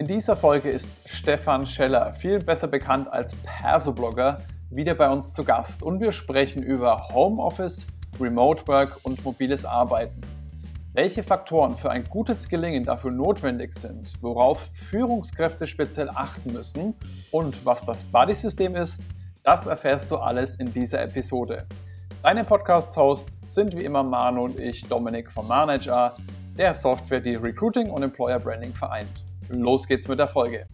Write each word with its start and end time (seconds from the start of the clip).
In 0.00 0.06
dieser 0.06 0.34
Folge 0.34 0.70
ist 0.70 0.94
Stefan 1.04 1.66
Scheller, 1.66 2.14
viel 2.14 2.38
besser 2.38 2.68
bekannt 2.68 3.12
als 3.12 3.34
Perso-Blogger, 3.34 4.38
wieder 4.70 4.94
bei 4.94 5.10
uns 5.10 5.34
zu 5.34 5.44
Gast 5.44 5.82
und 5.82 6.00
wir 6.00 6.12
sprechen 6.12 6.62
über 6.62 7.08
Homeoffice, 7.12 7.86
Remote 8.18 8.66
Work 8.66 9.00
und 9.02 9.22
mobiles 9.22 9.66
Arbeiten. 9.66 10.18
Welche 10.94 11.22
Faktoren 11.22 11.76
für 11.76 11.90
ein 11.90 12.04
gutes 12.08 12.48
Gelingen 12.48 12.82
dafür 12.82 13.10
notwendig 13.10 13.74
sind, 13.74 14.10
worauf 14.22 14.70
Führungskräfte 14.72 15.66
speziell 15.66 16.08
achten 16.08 16.54
müssen 16.54 16.94
und 17.30 17.66
was 17.66 17.84
das 17.84 18.02
Buddy-System 18.04 18.76
ist, 18.76 19.02
das 19.44 19.66
erfährst 19.66 20.10
du 20.10 20.16
alles 20.16 20.54
in 20.54 20.72
dieser 20.72 21.02
Episode. 21.02 21.66
Deine 22.22 22.44
Podcast-Hosts 22.44 23.36
sind 23.42 23.76
wie 23.76 23.84
immer 23.84 24.02
Manu 24.02 24.44
und 24.44 24.60
ich, 24.60 24.80
Dominik 24.88 25.30
von 25.30 25.46
Manager, 25.46 26.14
der 26.56 26.74
Software, 26.74 27.20
die 27.20 27.34
Recruiting 27.34 27.90
und 27.90 28.02
Employer 28.02 28.38
Branding 28.38 28.72
vereint. 28.72 29.29
Los 29.52 29.88
geht's 29.88 30.06
mit 30.06 30.20
der 30.20 30.28
Folge. 30.28 30.66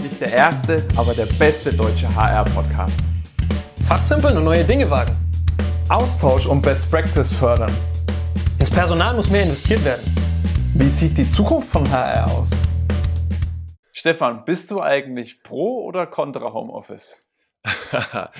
Nicht 0.00 0.20
der 0.20 0.32
erste, 0.32 0.84
aber 0.96 1.14
der 1.14 1.26
beste 1.26 1.72
deutsche 1.72 2.12
HR-Podcast. 2.12 2.98
Fachsimpeln 3.86 4.36
und 4.36 4.44
neue 4.44 4.64
Dinge 4.64 4.90
wagen. 4.90 5.14
Austausch 5.88 6.46
und 6.46 6.60
Best 6.60 6.90
Practice 6.90 7.32
fördern. 7.32 7.72
Ins 8.58 8.70
Personal 8.70 9.14
muss 9.14 9.30
mehr 9.30 9.44
investiert 9.44 9.84
werden. 9.84 10.02
Wie 10.74 10.88
sieht 10.88 11.16
die 11.16 11.30
Zukunft 11.30 11.68
von 11.68 11.88
HR 11.88 12.32
aus? 12.32 12.50
Stefan, 13.92 14.44
bist 14.44 14.72
du 14.72 14.82
eigentlich 14.82 15.44
pro 15.44 15.84
oder 15.84 16.06
contra 16.06 16.52
Homeoffice? 16.52 17.20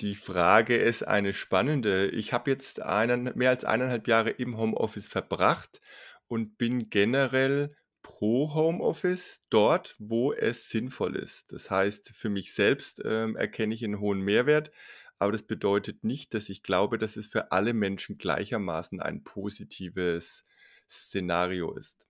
Die 0.00 0.16
Frage 0.16 0.76
ist 0.76 1.06
eine 1.06 1.32
spannende. 1.32 2.08
Ich 2.08 2.32
habe 2.32 2.50
jetzt 2.50 2.82
einen, 2.82 3.30
mehr 3.36 3.50
als 3.50 3.64
eineinhalb 3.64 4.08
Jahre 4.08 4.30
im 4.30 4.58
Homeoffice 4.58 5.08
verbracht 5.08 5.80
und 6.26 6.58
bin 6.58 6.90
generell 6.90 7.76
pro 8.04 8.54
Homeoffice 8.54 9.42
dort, 9.50 9.96
wo 9.98 10.32
es 10.32 10.68
sinnvoll 10.68 11.16
ist. 11.16 11.50
Das 11.52 11.70
heißt, 11.70 12.12
für 12.14 12.28
mich 12.28 12.52
selbst 12.52 13.02
ähm, 13.04 13.34
erkenne 13.34 13.74
ich 13.74 13.82
einen 13.82 13.98
hohen 13.98 14.20
Mehrwert, 14.20 14.70
aber 15.18 15.32
das 15.32 15.42
bedeutet 15.42 16.04
nicht, 16.04 16.34
dass 16.34 16.48
ich 16.48 16.62
glaube, 16.62 16.98
dass 16.98 17.16
es 17.16 17.26
für 17.26 17.50
alle 17.50 17.72
Menschen 17.72 18.18
gleichermaßen 18.18 19.00
ein 19.00 19.24
positives 19.24 20.44
Szenario 20.88 21.72
ist. 21.72 22.06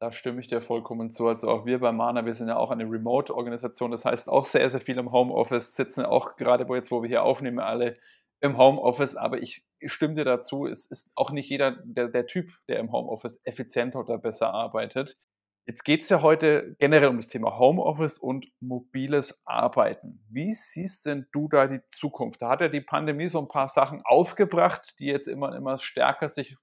Da 0.00 0.10
stimme 0.10 0.40
ich 0.40 0.48
dir 0.48 0.60
vollkommen 0.60 1.10
zu. 1.10 1.28
Also 1.28 1.48
auch 1.48 1.66
wir 1.66 1.78
bei 1.78 1.92
Mana, 1.92 2.24
wir 2.24 2.32
sind 2.32 2.48
ja 2.48 2.56
auch 2.56 2.70
eine 2.70 2.84
Remote-Organisation, 2.84 3.92
das 3.92 4.04
heißt 4.04 4.28
auch 4.28 4.44
sehr, 4.44 4.68
sehr 4.70 4.80
viel 4.80 4.98
im 4.98 5.12
Homeoffice, 5.12 5.76
sitzen 5.76 6.04
auch 6.04 6.36
gerade 6.36 6.66
jetzt, 6.74 6.90
wo 6.90 7.02
wir 7.02 7.08
hier 7.08 7.22
aufnehmen, 7.22 7.60
alle 7.60 7.94
im 8.42 8.58
Homeoffice, 8.58 9.16
aber 9.16 9.40
ich 9.40 9.64
stimme 9.86 10.14
dir 10.14 10.24
dazu, 10.24 10.66
es 10.66 10.86
ist 10.86 11.12
auch 11.14 11.30
nicht 11.30 11.48
jeder 11.48 11.76
der, 11.84 12.08
der 12.08 12.26
Typ, 12.26 12.50
der 12.68 12.80
im 12.80 12.90
Homeoffice 12.92 13.40
effizienter 13.44 14.00
oder 14.00 14.18
besser 14.18 14.52
arbeitet. 14.52 15.16
Jetzt 15.64 15.84
geht 15.84 16.02
es 16.02 16.08
ja 16.08 16.22
heute 16.22 16.74
generell 16.80 17.08
um 17.08 17.18
das 17.18 17.28
Thema 17.28 17.56
Homeoffice 17.56 18.18
und 18.18 18.48
mobiles 18.58 19.42
Arbeiten. 19.46 20.24
Wie 20.28 20.52
siehst 20.52 21.06
denn 21.06 21.28
du 21.30 21.48
da 21.48 21.68
die 21.68 21.86
Zukunft? 21.86 22.42
Da 22.42 22.48
hat 22.48 22.60
ja 22.60 22.68
die 22.68 22.80
Pandemie 22.80 23.28
so 23.28 23.38
ein 23.38 23.46
paar 23.46 23.68
Sachen 23.68 24.02
aufgebracht, 24.04 24.96
die 24.98 25.06
jetzt 25.06 25.28
immer, 25.28 25.54
immer 25.54 25.78
stärker 25.78 26.28
sich, 26.28 26.56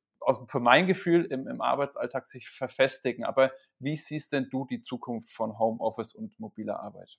für 0.48 0.60
mein 0.60 0.86
Gefühl, 0.86 1.24
im, 1.24 1.48
im 1.48 1.62
Arbeitsalltag 1.62 2.28
sich 2.28 2.50
verfestigen. 2.50 3.24
Aber 3.24 3.54
wie 3.80 3.96
siehst 3.96 4.34
denn 4.34 4.50
du 4.50 4.66
die 4.66 4.82
Zukunft 4.82 5.32
von 5.32 5.58
Homeoffice 5.58 6.14
und 6.14 6.38
mobiler 6.38 6.82
Arbeit? 6.82 7.18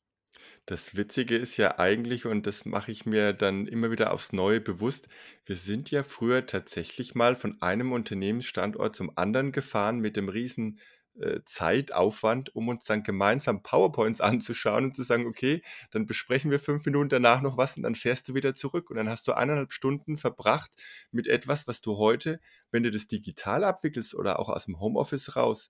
Das 0.67 0.97
Witzige 0.97 1.37
ist 1.37 1.57
ja 1.57 1.79
eigentlich, 1.79 2.27
und 2.27 2.47
das 2.47 2.65
mache 2.65 2.93
ich 2.93 3.07
mir 3.07 3.33
dann 3.33 3.67
immer 3.67 3.91
wieder 3.91 4.13
aufs 4.13 4.33
Neue 4.33 4.61
bewusst, 4.61 5.09
wir 5.47 5.57
sind 5.57 5.91
ja 5.91 6.03
früher 6.03 6.47
tatsächlich 6.47 7.15
mal 7.15 7.37
von 7.37 7.61
einem 7.61 7.93
Unternehmensstandort 7.93 8.95
zum 8.97 9.13
anderen 9.17 9.53
gefahren 9.53 9.99
mit 9.99 10.17
dem 10.17 10.29
riesen 10.29 10.79
äh, 11.19 11.41
Zeitaufwand, 11.45 12.55
um 12.55 12.69
uns 12.69 12.85
dann 12.85 13.03
gemeinsam 13.03 13.63
PowerPoints 13.63 14.21
anzuschauen 14.21 14.85
und 14.87 14.97
zu 14.97 15.03
sagen, 15.03 15.27
okay, 15.27 15.63
dann 15.91 16.07
besprechen 16.07 16.51
wir 16.51 16.61
fünf 16.61 16.85
Minuten 16.87 17.09
danach 17.09 17.43
noch 17.43 17.57
was 17.57 17.77
und 17.77 17.83
dann 17.83 17.95
fährst 17.97 18.29
du 18.29 18.35
wieder 18.35 18.55
zurück. 18.55 18.91
Und 18.91 18.97
dann 18.97 19.09
hast 19.09 19.27
du 19.29 19.33
eineinhalb 19.33 19.73
Stunden 19.73 20.17
verbracht 20.19 20.71
mit 21.11 21.27
etwas, 21.27 21.67
was 21.67 21.81
du 21.81 21.97
heute, 21.97 22.41
wenn 22.71 22.83
du 22.85 22.91
das 22.91 23.07
digital 23.09 23.65
abwickelst 23.65 24.15
oder 24.15 24.39
auch 24.39 24.49
aus 24.49 24.67
dem 24.67 24.79
Homeoffice 24.81 25.37
raus, 25.37 25.69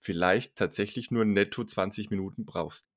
vielleicht 0.00 0.56
tatsächlich 0.56 1.10
nur 1.10 1.24
netto 1.24 1.64
20 1.64 2.10
Minuten 2.10 2.46
brauchst. 2.46 2.89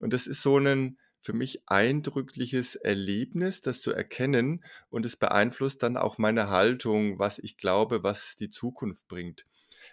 Und 0.00 0.12
das 0.12 0.26
ist 0.26 0.42
so 0.42 0.58
ein 0.58 0.98
für 1.22 1.32
mich 1.34 1.62
eindrückliches 1.66 2.76
Erlebnis, 2.76 3.60
das 3.60 3.82
zu 3.82 3.92
erkennen 3.92 4.64
und 4.88 5.04
es 5.04 5.16
beeinflusst 5.16 5.82
dann 5.82 5.96
auch 5.96 6.18
meine 6.18 6.48
Haltung, 6.48 7.18
was 7.18 7.38
ich 7.38 7.56
glaube, 7.56 8.02
was 8.02 8.36
die 8.36 8.48
Zukunft 8.48 9.06
bringt. 9.06 9.44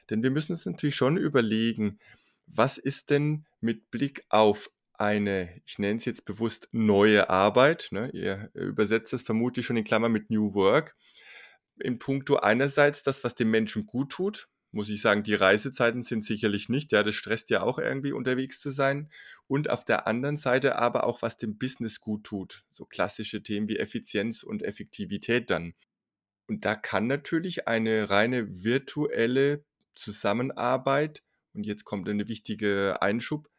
Denn 0.10 0.24
wir 0.24 0.32
müssen 0.32 0.54
uns 0.54 0.66
natürlich 0.66 0.96
schon 0.96 1.18
überlegen, 1.18 2.00
was 2.46 2.78
ist 2.78 3.10
denn 3.10 3.46
mit 3.60 3.92
Blick 3.92 4.24
auf 4.30 4.72
eine, 4.94 5.62
ich 5.66 5.80
nenne 5.80 5.98
es 5.98 6.06
jetzt 6.06 6.26
bewusst 6.26 6.70
neue 6.72 7.30
Arbeit, 7.30 7.90
ne? 7.92 8.10
ihr 8.14 8.50
übersetzt 8.54 9.14
das 9.14 9.22
vermutlich 9.22 9.66
schon 9.66 9.78
in 9.78 9.84
Klammern 9.84 10.12
mit 10.12 10.30
New 10.30 10.54
Work, 10.54 10.96
in 11.80 12.00
puncto 12.00 12.38
einerseits 12.38 13.04
das, 13.04 13.24
was 13.24 13.36
dem 13.36 13.52
Menschen 13.52 13.86
gut 13.86 14.12
tut, 14.12 14.48
muss 14.78 14.90
ich 14.90 15.02
sagen, 15.02 15.24
die 15.24 15.34
Reisezeiten 15.34 16.04
sind 16.04 16.24
sicherlich 16.24 16.70
nicht. 16.70 16.92
Ja, 16.92 17.02
das 17.02 17.16
stresst 17.16 17.50
ja 17.50 17.64
auch 17.64 17.80
irgendwie 17.80 18.12
unterwegs 18.12 18.60
zu 18.60 18.70
sein. 18.70 19.10
Und 19.48 19.72
auf 19.72 19.84
der 19.84 20.08
anderen 20.08 20.38
Seite 20.38 20.78
aber 20.78 21.06
auch, 21.06 21.24
was 21.24 21.38
dem 21.38 21.58
Business 21.58 22.00
gut 22.00 22.24
tut. 22.24 22.64
So 22.72 22.86
klassische 22.86 23.42
Themen 23.42 23.68
wie 23.68 23.78
Effizienz 23.78 24.44
und 24.44 24.62
Effektivität 24.62 25.50
dann. 25.50 25.74
Und 26.48 26.64
da 26.64 26.76
kann 26.76 27.08
natürlich 27.08 27.68
eine 27.68 28.12
reine 28.12 28.64
virtuelle 28.64 29.66
Zusammenarbeit, 29.96 31.24
und 31.54 31.66
jetzt 31.66 31.84
kommt 31.84 32.08
eine 32.08 32.28
wichtige 32.28 33.02
Einschub, 33.02 33.50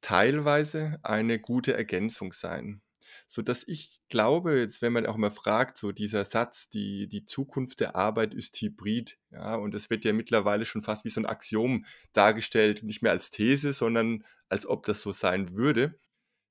teilweise 0.00 0.98
eine 1.04 1.38
gute 1.38 1.72
Ergänzung 1.74 2.32
sein 2.32 2.82
so 3.26 3.42
dass 3.42 3.66
ich 3.66 4.00
glaube, 4.08 4.58
jetzt 4.58 4.82
wenn 4.82 4.92
man 4.92 5.06
auch 5.06 5.16
mal 5.16 5.30
fragt, 5.30 5.78
so 5.78 5.92
dieser 5.92 6.24
Satz, 6.24 6.68
die, 6.68 7.08
die 7.08 7.24
Zukunft 7.26 7.80
der 7.80 7.96
Arbeit 7.96 8.34
ist 8.34 8.60
hybrid, 8.60 9.18
ja, 9.30 9.56
und 9.56 9.74
das 9.74 9.90
wird 9.90 10.04
ja 10.04 10.12
mittlerweile 10.12 10.64
schon 10.64 10.82
fast 10.82 11.04
wie 11.04 11.10
so 11.10 11.20
ein 11.20 11.26
Axiom 11.26 11.84
dargestellt, 12.12 12.82
nicht 12.82 13.02
mehr 13.02 13.12
als 13.12 13.30
These, 13.30 13.72
sondern 13.72 14.24
als 14.48 14.66
ob 14.66 14.86
das 14.86 15.00
so 15.00 15.12
sein 15.12 15.56
würde. 15.56 15.98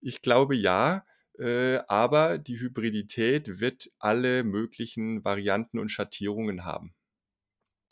Ich 0.01 0.21
glaube 0.21 0.55
ja, 0.55 1.05
äh, 1.39 1.79
aber 1.87 2.37
die 2.37 2.59
Hybridität 2.59 3.59
wird 3.59 3.89
alle 3.99 4.43
möglichen 4.43 5.23
Varianten 5.23 5.79
und 5.79 5.89
Schattierungen 5.89 6.65
haben. 6.65 6.93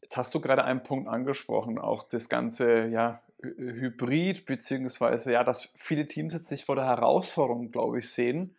Jetzt 0.02 0.18
hast 0.18 0.34
du 0.36 0.42
gerade 0.42 0.64
einen 0.64 0.84
Punkt 0.84 1.08
angesprochen, 1.08 1.80
auch 1.80 2.04
das 2.04 2.28
ganze 2.28 2.88
ja, 2.88 3.24
Hybrid, 3.42 4.46
beziehungsweise 4.46 5.34
ja, 5.34 5.44
dass 5.44 5.74
viele 5.76 6.08
Teams 6.08 6.34
jetzt 6.34 6.48
sich 6.48 6.66
vor 6.66 6.76
der 6.76 6.86
Herausforderung, 6.86 7.72
glaube 7.72 8.00
ich, 8.00 8.10
sehen, 8.10 8.56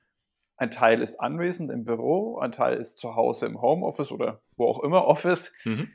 ein 0.56 0.70
Teil 0.70 1.02
ist 1.02 1.20
anwesend 1.20 1.70
im 1.70 1.84
Büro, 1.84 2.38
ein 2.38 2.52
Teil 2.52 2.76
ist 2.76 2.98
zu 2.98 3.16
Hause 3.16 3.46
im 3.46 3.60
Homeoffice 3.60 4.12
oder 4.12 4.40
wo 4.56 4.66
auch 4.66 4.82
immer 4.82 5.06
Office. 5.06 5.52
Mhm. 5.64 5.90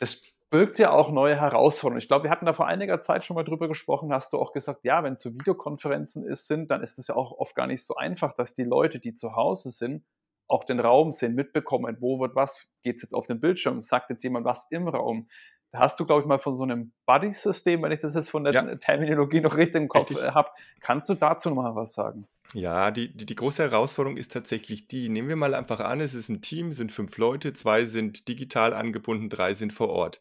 Es 0.00 0.32
birgt 0.50 0.78
ja 0.78 0.90
auch 0.90 1.10
neue 1.10 1.40
Herausforderungen. 1.40 1.98
Ich 1.98 2.08
glaube, 2.08 2.24
wir 2.24 2.30
hatten 2.30 2.46
da 2.46 2.52
vor 2.52 2.66
einiger 2.66 3.00
Zeit 3.00 3.24
schon 3.24 3.34
mal 3.34 3.42
drüber 3.42 3.68
gesprochen, 3.68 4.12
hast 4.12 4.32
du 4.32 4.38
auch 4.38 4.52
gesagt, 4.52 4.84
ja, 4.84 5.02
wenn 5.02 5.14
es 5.14 5.22
so 5.22 5.32
Videokonferenzen 5.32 6.24
ist, 6.26 6.46
sind, 6.46 6.70
dann 6.70 6.82
ist 6.82 6.98
es 6.98 7.08
ja 7.08 7.16
auch 7.16 7.32
oft 7.32 7.54
gar 7.54 7.66
nicht 7.66 7.84
so 7.84 7.96
einfach, 7.96 8.34
dass 8.34 8.52
die 8.52 8.64
Leute, 8.64 9.00
die 9.00 9.14
zu 9.14 9.34
Hause 9.34 9.70
sind, 9.70 10.04
auch 10.48 10.64
den 10.64 10.78
Raum 10.78 11.10
sehen, 11.12 11.34
mitbekommen, 11.34 11.96
wo 12.00 12.20
wird 12.20 12.34
was, 12.34 12.70
geht 12.82 12.96
es 12.96 13.02
jetzt 13.02 13.14
auf 13.14 13.26
den 13.26 13.40
Bildschirm, 13.40 13.80
sagt 13.80 14.10
jetzt 14.10 14.22
jemand 14.22 14.44
was 14.44 14.66
im 14.70 14.88
Raum. 14.88 15.28
Hast 15.74 15.98
du, 15.98 16.04
glaube 16.04 16.20
ich, 16.20 16.26
mal 16.26 16.38
von 16.38 16.54
so 16.54 16.64
einem 16.64 16.92
Buddy-System, 17.06 17.82
wenn 17.82 17.92
ich 17.92 18.00
das 18.00 18.14
jetzt 18.14 18.30
von 18.30 18.44
der 18.44 18.52
ja. 18.52 18.76
Terminologie 18.76 19.40
noch 19.40 19.56
richtig 19.56 19.76
im 19.76 19.88
Kopf 19.88 20.10
äh, 20.10 20.32
habe. 20.32 20.50
Kannst 20.80 21.08
du 21.08 21.14
dazu 21.14 21.48
noch 21.48 21.56
mal 21.56 21.74
was 21.74 21.94
sagen? 21.94 22.26
Ja, 22.52 22.90
die, 22.90 23.16
die, 23.16 23.24
die, 23.24 23.34
große 23.34 23.62
Herausforderung 23.62 24.18
ist 24.18 24.32
tatsächlich 24.32 24.86
die, 24.86 25.08
nehmen 25.08 25.28
wir 25.28 25.36
mal 25.36 25.54
einfach 25.54 25.80
an, 25.80 26.00
es 26.00 26.12
ist 26.12 26.28
ein 26.28 26.42
Team, 26.42 26.72
sind 26.72 26.92
fünf 26.92 27.16
Leute, 27.16 27.54
zwei 27.54 27.86
sind 27.86 28.28
digital 28.28 28.74
angebunden, 28.74 29.30
drei 29.30 29.54
sind 29.54 29.72
vor 29.72 29.88
Ort. 29.88 30.20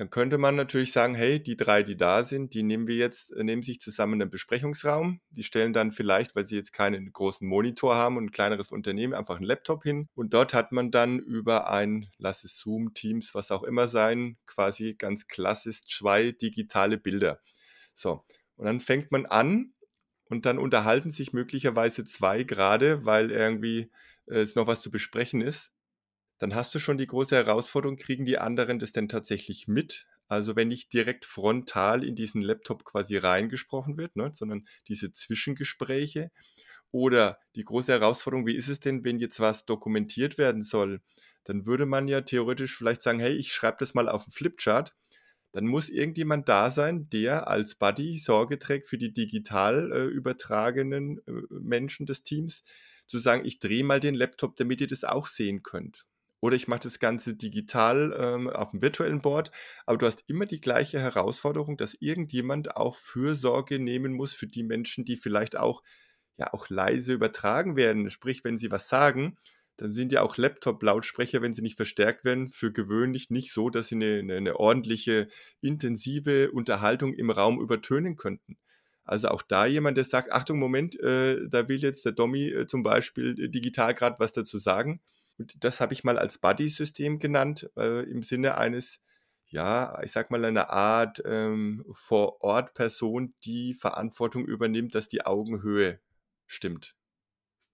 Dann 0.00 0.08
könnte 0.08 0.38
man 0.38 0.56
natürlich 0.56 0.92
sagen, 0.92 1.14
hey, 1.14 1.42
die 1.42 1.58
drei, 1.58 1.82
die 1.82 1.94
da 1.94 2.24
sind, 2.24 2.54
die 2.54 2.62
nehmen 2.62 2.86
wir 2.86 2.96
jetzt, 2.96 3.32
äh, 3.32 3.44
nehmen 3.44 3.62
sich 3.62 3.82
zusammen 3.82 4.14
in 4.14 4.22
einen 4.22 4.30
Besprechungsraum. 4.30 5.20
Die 5.28 5.42
stellen 5.42 5.74
dann 5.74 5.92
vielleicht, 5.92 6.34
weil 6.34 6.46
sie 6.46 6.56
jetzt 6.56 6.72
keinen 6.72 7.12
großen 7.12 7.46
Monitor 7.46 7.96
haben 7.96 8.16
und 8.16 8.24
ein 8.24 8.30
kleineres 8.30 8.72
Unternehmen, 8.72 9.12
einfach 9.12 9.36
einen 9.36 9.44
Laptop 9.44 9.82
hin. 9.82 10.08
Und 10.14 10.32
dort 10.32 10.54
hat 10.54 10.72
man 10.72 10.90
dann 10.90 11.18
über 11.18 11.70
ein, 11.70 12.06
lass 12.16 12.44
es 12.44 12.56
Zoom, 12.56 12.94
Teams, 12.94 13.34
was 13.34 13.50
auch 13.50 13.62
immer 13.62 13.88
sein, 13.88 14.38
quasi 14.46 14.94
ganz 14.94 15.26
klassisch 15.26 15.82
zwei 15.84 16.32
digitale 16.32 16.96
Bilder. 16.96 17.42
So. 17.92 18.24
Und 18.56 18.64
dann 18.64 18.80
fängt 18.80 19.12
man 19.12 19.26
an 19.26 19.74
und 20.30 20.46
dann 20.46 20.58
unterhalten 20.58 21.10
sich 21.10 21.34
möglicherweise 21.34 22.06
zwei 22.06 22.42
gerade, 22.42 23.04
weil 23.04 23.30
irgendwie 23.30 23.90
äh, 24.28 24.38
es 24.38 24.54
noch 24.54 24.66
was 24.66 24.80
zu 24.80 24.90
besprechen 24.90 25.42
ist 25.42 25.74
dann 26.40 26.54
hast 26.54 26.74
du 26.74 26.80
schon 26.80 26.98
die 26.98 27.06
große 27.06 27.36
Herausforderung, 27.36 27.96
kriegen 27.96 28.24
die 28.26 28.38
anderen 28.38 28.80
das 28.80 28.92
denn 28.92 29.08
tatsächlich 29.08 29.68
mit? 29.68 30.06
Also 30.28 30.56
wenn 30.56 30.68
nicht 30.68 30.92
direkt 30.92 31.24
frontal 31.26 32.04
in 32.04 32.16
diesen 32.16 32.42
Laptop 32.42 32.84
quasi 32.84 33.16
reingesprochen 33.16 33.96
wird, 33.98 34.16
ne, 34.16 34.30
sondern 34.34 34.66
diese 34.88 35.12
Zwischengespräche. 35.12 36.30
Oder 36.92 37.38
die 37.56 37.64
große 37.64 37.92
Herausforderung, 37.92 38.46
wie 38.46 38.56
ist 38.56 38.68
es 38.68 38.80
denn, 38.80 39.04
wenn 39.04 39.18
jetzt 39.20 39.40
was 39.40 39.66
dokumentiert 39.66 40.38
werden 40.38 40.62
soll? 40.62 41.02
Dann 41.44 41.66
würde 41.66 41.86
man 41.86 42.08
ja 42.08 42.20
theoretisch 42.22 42.76
vielleicht 42.76 43.02
sagen, 43.02 43.20
hey, 43.20 43.34
ich 43.34 43.52
schreibe 43.52 43.78
das 43.80 43.94
mal 43.94 44.08
auf 44.08 44.24
den 44.24 44.32
Flipchart. 44.32 44.94
dann 45.52 45.66
muss 45.66 45.88
irgendjemand 45.88 46.48
da 46.48 46.70
sein, 46.70 47.08
der 47.10 47.48
als 47.48 47.74
Buddy 47.76 48.18
Sorge 48.18 48.58
trägt 48.58 48.88
für 48.88 48.98
die 48.98 49.12
digital 49.12 49.92
äh, 49.92 50.04
übertragenen 50.06 51.18
äh, 51.26 51.32
Menschen 51.50 52.06
des 52.06 52.22
Teams, 52.22 52.62
zu 53.06 53.18
sagen, 53.18 53.44
ich 53.44 53.58
drehe 53.58 53.84
mal 53.84 54.00
den 54.00 54.14
Laptop, 54.14 54.56
damit 54.56 54.80
ihr 54.80 54.86
das 54.88 55.04
auch 55.04 55.26
sehen 55.26 55.62
könnt. 55.64 56.06
Oder 56.40 56.56
ich 56.56 56.68
mache 56.68 56.80
das 56.80 56.98
Ganze 56.98 57.34
digital 57.34 58.16
ähm, 58.18 58.48
auf 58.48 58.70
dem 58.70 58.82
virtuellen 58.82 59.20
Board, 59.20 59.50
aber 59.86 59.98
du 59.98 60.06
hast 60.06 60.24
immer 60.26 60.46
die 60.46 60.60
gleiche 60.60 60.98
Herausforderung, 60.98 61.76
dass 61.76 61.94
irgendjemand 62.00 62.76
auch 62.76 62.96
Fürsorge 62.96 63.78
nehmen 63.78 64.12
muss 64.12 64.32
für 64.32 64.46
die 64.46 64.62
Menschen, 64.62 65.04
die 65.04 65.16
vielleicht 65.16 65.56
auch 65.56 65.82
ja 66.38 66.52
auch 66.52 66.70
leise 66.70 67.12
übertragen 67.12 67.76
werden. 67.76 68.10
Sprich, 68.10 68.42
wenn 68.44 68.58
sie 68.58 68.70
was 68.70 68.88
sagen, 68.88 69.36
dann 69.76 69.92
sind 69.92 70.12
ja 70.12 70.22
auch 70.22 70.36
Laptop-Lautsprecher, 70.36 71.40
wenn 71.40 71.54
sie 71.54 71.62
nicht 71.62 71.76
verstärkt 71.76 72.24
werden, 72.24 72.48
für 72.50 72.72
gewöhnlich 72.72 73.30
nicht 73.30 73.52
so, 73.52 73.70
dass 73.70 73.88
sie 73.88 73.94
eine, 73.94 74.18
eine, 74.18 74.36
eine 74.36 74.56
ordentliche, 74.60 75.28
intensive 75.60 76.50
Unterhaltung 76.50 77.14
im 77.14 77.30
Raum 77.30 77.60
übertönen 77.60 78.16
könnten. 78.16 78.58
Also 79.04 79.28
auch 79.28 79.42
da 79.42 79.66
jemand, 79.66 79.96
der 79.96 80.04
sagt, 80.04 80.32
Achtung, 80.32 80.58
Moment, 80.58 81.00
äh, 81.00 81.48
da 81.48 81.68
will 81.68 81.78
jetzt 81.78 82.04
der 82.04 82.12
Domi 82.12 82.48
äh, 82.50 82.66
zum 82.66 82.82
Beispiel 82.82 83.40
äh, 83.40 83.48
digital 83.48 83.94
gerade 83.94 84.16
was 84.18 84.32
dazu 84.32 84.58
sagen. 84.58 85.00
Und 85.40 85.64
das 85.64 85.80
habe 85.80 85.94
ich 85.94 86.04
mal 86.04 86.18
als 86.18 86.36
Buddy-System 86.36 87.18
genannt, 87.18 87.70
äh, 87.74 88.02
im 88.02 88.22
Sinne 88.22 88.58
eines, 88.58 89.00
ja, 89.46 89.98
ich 90.02 90.12
sag 90.12 90.30
mal, 90.30 90.44
einer 90.44 90.68
Art 90.68 91.22
ähm, 91.24 91.82
Vor-Ort-Person, 91.90 93.32
die 93.44 93.72
Verantwortung 93.72 94.44
übernimmt, 94.44 94.94
dass 94.94 95.08
die 95.08 95.24
Augenhöhe 95.24 95.98
stimmt. 96.46 96.94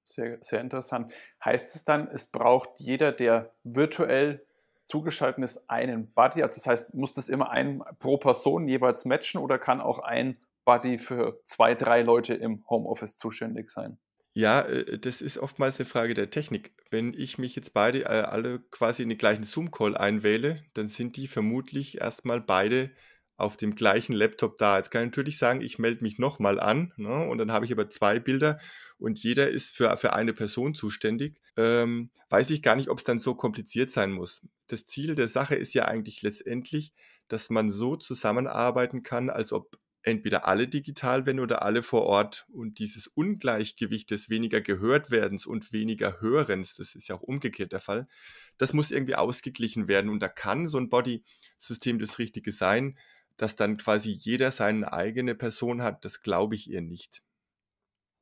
Sehr, 0.04 0.38
sehr 0.42 0.60
interessant. 0.60 1.12
Heißt 1.44 1.74
es 1.74 1.84
dann, 1.84 2.06
es 2.06 2.26
braucht 2.26 2.70
jeder, 2.78 3.10
der 3.10 3.52
virtuell 3.64 4.46
zugeschaltet 4.84 5.42
ist, 5.42 5.68
einen 5.68 6.12
Buddy? 6.12 6.44
Also 6.44 6.60
das 6.60 6.68
heißt, 6.68 6.94
muss 6.94 7.14
das 7.14 7.28
immer 7.28 7.50
ein 7.50 7.82
pro 7.98 8.16
Person 8.16 8.68
jeweils 8.68 9.04
matchen 9.06 9.40
oder 9.40 9.58
kann 9.58 9.80
auch 9.80 9.98
ein 9.98 10.36
Buddy 10.64 10.98
für 10.98 11.40
zwei, 11.42 11.74
drei 11.74 12.02
Leute 12.02 12.34
im 12.34 12.64
Homeoffice 12.70 13.16
zuständig 13.16 13.70
sein? 13.70 13.98
Ja, 14.36 14.60
äh, 14.60 14.98
das 14.98 15.22
ist 15.22 15.38
oftmals 15.38 15.80
eine 15.80 15.86
Frage 15.88 16.12
der 16.12 16.28
Technik. 16.30 16.72
Wenn 16.90 17.14
ich 17.14 17.38
mich 17.38 17.56
jetzt 17.56 17.72
beide 17.72 18.02
äh, 18.04 18.06
alle 18.20 18.60
quasi 18.70 19.02
in 19.02 19.08
den 19.08 19.16
gleichen 19.16 19.44
Zoom-Call 19.44 19.96
einwähle, 19.96 20.62
dann 20.74 20.88
sind 20.88 21.16
die 21.16 21.26
vermutlich 21.26 22.02
erstmal 22.02 22.42
beide 22.42 22.90
auf 23.38 23.56
dem 23.56 23.74
gleichen 23.74 24.12
Laptop 24.12 24.58
da. 24.58 24.76
Jetzt 24.76 24.90
kann 24.90 25.04
ich 25.04 25.10
natürlich 25.12 25.38
sagen, 25.38 25.62
ich 25.62 25.78
melde 25.78 26.02
mich 26.04 26.18
nochmal 26.18 26.60
an 26.60 26.92
ne, 26.98 27.26
und 27.26 27.38
dann 27.38 27.50
habe 27.50 27.64
ich 27.64 27.72
aber 27.72 27.88
zwei 27.88 28.18
Bilder 28.18 28.58
und 28.98 29.18
jeder 29.22 29.48
ist 29.48 29.74
für, 29.74 29.96
für 29.96 30.12
eine 30.12 30.34
Person 30.34 30.74
zuständig. 30.74 31.40
Ähm, 31.56 32.10
weiß 32.28 32.50
ich 32.50 32.62
gar 32.62 32.76
nicht, 32.76 32.90
ob 32.90 32.98
es 32.98 33.04
dann 33.04 33.18
so 33.18 33.34
kompliziert 33.34 33.90
sein 33.90 34.12
muss. 34.12 34.46
Das 34.66 34.84
Ziel 34.84 35.14
der 35.14 35.28
Sache 35.28 35.54
ist 35.54 35.72
ja 35.72 35.86
eigentlich 35.86 36.20
letztendlich, 36.20 36.92
dass 37.28 37.48
man 37.48 37.70
so 37.70 37.96
zusammenarbeiten 37.96 39.02
kann, 39.02 39.30
als 39.30 39.52
ob 39.52 39.78
entweder 40.06 40.48
alle 40.48 40.68
digital 40.68 41.26
werden 41.26 41.40
oder 41.40 41.62
alle 41.62 41.82
vor 41.82 42.04
Ort. 42.04 42.46
Und 42.50 42.78
dieses 42.78 43.06
Ungleichgewicht 43.06 44.10
des 44.10 44.30
weniger 44.30 44.62
gehört 44.62 45.10
werdens 45.10 45.46
und 45.46 45.72
weniger 45.72 46.20
Hörens, 46.22 46.74
das 46.74 46.94
ist 46.94 47.08
ja 47.08 47.16
auch 47.16 47.22
umgekehrt 47.22 47.72
der 47.72 47.80
Fall, 47.80 48.08
das 48.56 48.72
muss 48.72 48.90
irgendwie 48.90 49.16
ausgeglichen 49.16 49.88
werden. 49.88 50.08
Und 50.08 50.20
da 50.20 50.28
kann 50.28 50.66
so 50.66 50.78
ein 50.78 50.88
Body-System 50.88 51.98
das 51.98 52.18
Richtige 52.18 52.52
sein 52.52 52.96
dass 53.36 53.56
dann 53.56 53.76
quasi 53.76 54.10
jeder 54.10 54.50
seine 54.50 54.92
eigene 54.92 55.34
Person 55.34 55.82
hat, 55.82 56.04
das 56.04 56.22
glaube 56.22 56.54
ich 56.54 56.70
ihr 56.70 56.80
nicht. 56.80 57.22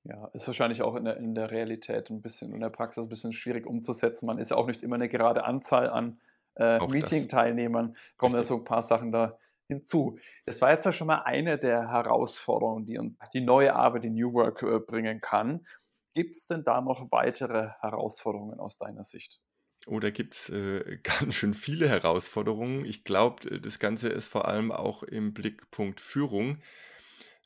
Ja, 0.05 0.27
ist 0.35 0.47
wahrscheinlich 0.47 0.83
auch 0.83 0.97
in 0.97 1.05
der, 1.05 1.17
in 1.17 1.35
der 1.35 1.51
Realität 1.51 2.11
ein 2.11 2.21
bisschen, 2.21 2.53
in 2.53 2.61
der 2.61 2.69
Praxis 2.69 3.05
ein 3.05 3.09
bisschen 3.09 3.33
schwierig 3.33 3.67
umzusetzen. 3.67 4.27
Man 4.27 4.39
ist 4.39 4.51
ja 4.51 4.57
auch 4.57 4.67
nicht 4.67 4.83
immer 4.83 4.97
eine 4.97 5.09
gerade 5.09 5.45
Anzahl 5.45 5.89
an 5.89 6.21
äh, 6.57 6.79
Meeting-Teilnehmern, 6.87 7.97
kommen 8.17 8.35
ja 8.35 8.43
so 8.43 8.57
ein 8.57 8.65
paar 8.65 8.83
Sachen 8.83 9.13
da 9.13 9.39
hinzu. 9.75 10.19
Das 10.47 10.61
war 10.61 10.71
jetzt 10.71 10.85
ja 10.85 10.93
schon 10.93 11.07
mal 11.07 11.23
eine 11.23 11.59
der 11.59 11.91
Herausforderungen, 11.91 12.87
die 12.87 12.99
uns 12.99 13.19
die 13.33 13.41
neue 13.41 13.75
Arbeit, 13.75 14.05
die 14.05 14.11
New 14.11 14.33
Work 14.33 14.63
äh, 14.63 14.79
bringen 14.79 15.21
kann. 15.21 15.67
Gibt 16.15 16.37
es 16.37 16.47
denn 16.47 16.65
da 16.65 16.81
noch 16.81 17.11
weitere 17.11 17.71
Herausforderungen 17.81 18.61
aus 18.61 18.79
deiner 18.79 19.05
Sicht? 19.05 19.41
Oder 19.87 20.11
gibt 20.11 20.35
es 20.35 20.49
äh, 20.49 20.99
ganz 21.03 21.35
schön 21.35 21.55
viele 21.55 21.89
Herausforderungen. 21.89 22.85
Ich 22.85 23.05
glaube, 23.05 23.51
äh, 23.51 23.61
das 23.61 23.79
Ganze 23.79 24.09
ist 24.09 24.29
vor 24.29 24.49
allem 24.49 24.73
auch 24.73 25.03
im 25.03 25.35
Blickpunkt 25.35 26.01
Führung. 26.01 26.59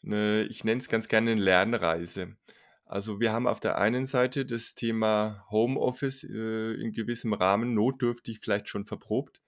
Ne, 0.02 0.44
ich 0.48 0.62
nenne 0.64 0.80
es 0.80 0.88
ganz 0.88 1.08
gerne 1.08 1.32
eine 1.32 1.40
Lernreise. 1.40 2.36
Also 2.84 3.20
wir 3.20 3.32
haben 3.32 3.46
auf 3.46 3.60
der 3.60 3.78
einen 3.78 4.06
Seite 4.06 4.46
das 4.46 4.74
Thema 4.74 5.44
Homeoffice 5.50 6.24
äh, 6.24 6.74
in 6.80 6.92
gewissem 6.92 7.34
Rahmen 7.34 7.74
notdürftig 7.74 8.38
vielleicht 8.38 8.68
schon 8.68 8.86
verprobt. 8.86 9.42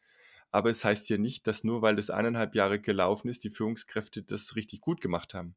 Aber 0.51 0.71
es 0.71 0.85
heißt 0.85 1.09
ja 1.11 1.19
nicht, 1.19 1.47
dass 1.47 1.65
nur 1.65 1.83
weil 1.83 1.97
das 1.97 2.11
eineinhalb 2.11 2.55
Jahre 2.55 2.81
gelaufen 2.81 3.29
ist, 3.29 3.45
die 3.45 3.51
Führungskräfte 3.51 4.23
das 4.23 4.57
richtig 4.57 4.81
gut 4.81 5.01
gemacht 5.01 5.35
haben. 5.35 5.55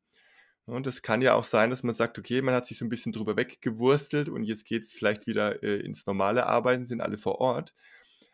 Und 0.66 0.88
es 0.88 1.02
kann 1.02 1.22
ja 1.22 1.34
auch 1.34 1.44
sein, 1.44 1.70
dass 1.70 1.84
man 1.84 1.96
sagt, 1.96 2.18
okay, 2.18 2.42
man 2.42 2.56
hat 2.56 2.66
sich 2.66 2.78
so 2.78 2.86
ein 2.86 2.90
bisschen 2.90 3.12
drüber 3.12 3.36
weggewurstelt 3.36 4.30
und 4.30 4.44
jetzt 4.44 4.66
geht 4.66 4.84
es 4.84 4.94
vielleicht 4.94 5.28
wieder 5.28 5.62
äh, 5.62 5.80
ins 5.82 6.06
normale 6.06 6.46
Arbeiten, 6.46 6.86
sind 6.86 7.02
alle 7.02 7.18
vor 7.18 7.40
Ort. 7.40 7.74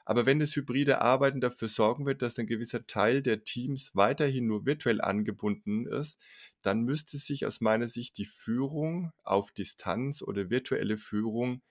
Aber 0.06 0.26
wenn 0.26 0.40
das 0.40 0.56
hybride 0.56 1.02
Arbeiten 1.02 1.40
dafür 1.42 1.68
sorgen 1.68 2.06
wird, 2.06 2.22
dass 2.22 2.40
ein 2.40 2.48
gewisser 2.48 2.88
Teil 2.88 3.22
der 3.22 3.44
Teams 3.44 3.96
weiterhin 3.96 4.48
nur 4.48 4.66
virtuell 4.66 5.02
angebunden 5.02 5.86
ist, 5.86 6.20
dann 6.64 6.82
müsste 6.82 7.18
sich 7.18 7.46
aus 7.46 7.62
meiner 7.62 7.88
Sicht 7.88 8.18
die 8.18 8.26
Führung 8.26 9.12
auf 9.24 9.52
Distanz 9.52 10.22
oder 10.24 10.50
virtuelle 10.50 10.98
Führung 10.98 11.62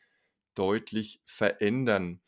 deutlich 0.54 1.20
verändern. 1.24 2.20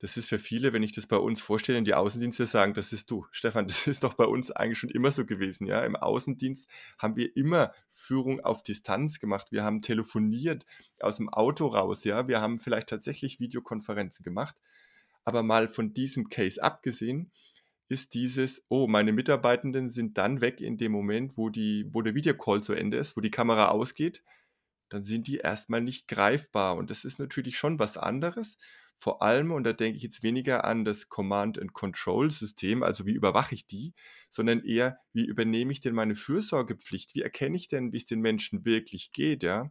Das 0.00 0.16
ist 0.16 0.30
für 0.30 0.38
viele, 0.38 0.72
wenn 0.72 0.82
ich 0.82 0.92
das 0.92 1.06
bei 1.06 1.18
uns 1.18 1.42
vorstelle, 1.42 1.82
die 1.82 1.92
Außendienste 1.92 2.46
sagen, 2.46 2.72
das 2.72 2.92
ist 2.94 3.10
du. 3.10 3.26
Stefan, 3.30 3.66
das 3.68 3.86
ist 3.86 4.02
doch 4.02 4.14
bei 4.14 4.24
uns 4.24 4.50
eigentlich 4.50 4.78
schon 4.78 4.90
immer 4.90 5.12
so 5.12 5.26
gewesen. 5.26 5.66
Ja? 5.66 5.84
Im 5.84 5.94
Außendienst 5.94 6.68
haben 6.98 7.16
wir 7.16 7.36
immer 7.36 7.72
Führung 7.88 8.40
auf 8.40 8.62
Distanz 8.62 9.20
gemacht. 9.20 9.52
Wir 9.52 9.62
haben 9.62 9.82
telefoniert 9.82 10.64
aus 11.00 11.18
dem 11.18 11.28
Auto 11.28 11.66
raus. 11.66 12.02
Ja? 12.04 12.28
Wir 12.28 12.40
haben 12.40 12.58
vielleicht 12.58 12.88
tatsächlich 12.88 13.40
Videokonferenzen 13.40 14.24
gemacht. 14.24 14.56
Aber 15.24 15.42
mal 15.42 15.68
von 15.68 15.92
diesem 15.92 16.30
Case 16.30 16.62
abgesehen, 16.62 17.30
ist 17.88 18.14
dieses, 18.14 18.64
oh, 18.68 18.86
meine 18.86 19.12
Mitarbeitenden 19.12 19.90
sind 19.90 20.16
dann 20.16 20.40
weg 20.40 20.62
in 20.62 20.78
dem 20.78 20.92
Moment, 20.92 21.36
wo, 21.36 21.50
die, 21.50 21.86
wo 21.92 22.00
der 22.00 22.14
Videocall 22.14 22.62
zu 22.62 22.72
Ende 22.72 22.96
ist, 22.96 23.16
wo 23.16 23.20
die 23.20 23.32
Kamera 23.32 23.68
ausgeht, 23.68 24.22
dann 24.88 25.04
sind 25.04 25.26
die 25.26 25.38
erstmal 25.38 25.82
nicht 25.82 26.08
greifbar. 26.08 26.76
Und 26.76 26.88
das 26.88 27.04
ist 27.04 27.18
natürlich 27.18 27.58
schon 27.58 27.78
was 27.78 27.98
anderes 27.98 28.56
vor 29.02 29.22
allem, 29.22 29.50
und 29.50 29.64
da 29.64 29.72
denke 29.72 29.96
ich 29.96 30.02
jetzt 30.02 30.22
weniger 30.22 30.66
an 30.66 30.84
das 30.84 31.08
Command-and-Control-System, 31.08 32.82
also 32.82 33.06
wie 33.06 33.14
überwache 33.14 33.54
ich 33.54 33.66
die, 33.66 33.94
sondern 34.28 34.62
eher, 34.62 35.00
wie 35.14 35.24
übernehme 35.24 35.72
ich 35.72 35.80
denn 35.80 35.94
meine 35.94 36.14
Fürsorgepflicht? 36.14 37.14
Wie 37.14 37.22
erkenne 37.22 37.56
ich 37.56 37.68
denn, 37.68 37.94
wie 37.94 37.96
es 37.96 38.04
den 38.04 38.20
Menschen 38.20 38.66
wirklich 38.66 39.12
geht, 39.12 39.42
ja? 39.42 39.70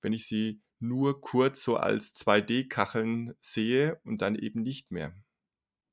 Wenn 0.00 0.14
ich 0.14 0.26
sie 0.26 0.62
nur 0.78 1.20
kurz 1.20 1.62
so 1.62 1.76
als 1.76 2.14
2D-Kacheln 2.14 3.34
sehe 3.42 4.00
und 4.04 4.22
dann 4.22 4.34
eben 4.34 4.62
nicht 4.62 4.90
mehr. 4.90 5.12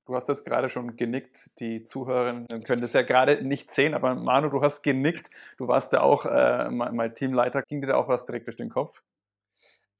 Du 0.06 0.16
hast 0.16 0.30
jetzt 0.30 0.46
gerade 0.46 0.70
schon 0.70 0.96
genickt. 0.96 1.52
Die 1.60 1.84
Zuhörerinnen 1.84 2.48
können 2.66 2.82
das 2.82 2.94
ja 2.94 3.02
gerade 3.02 3.46
nicht 3.46 3.74
sehen, 3.74 3.96
aber 3.96 4.16
Manu, 4.16 4.48
du 4.48 4.62
hast 4.62 4.82
genickt. 4.82 5.30
Du 5.58 5.68
warst 5.68 5.92
ja 5.92 6.00
auch 6.00 6.26
äh, 6.26 6.70
mal 6.70 7.14
Teamleiter. 7.14 7.64
Ging 7.64 7.82
dir 7.82 7.88
da 7.88 7.96
auch 7.96 8.08
was 8.08 8.26
direkt 8.26 8.48
durch 8.48 8.56
den 8.56 8.70
Kopf? 8.70 9.04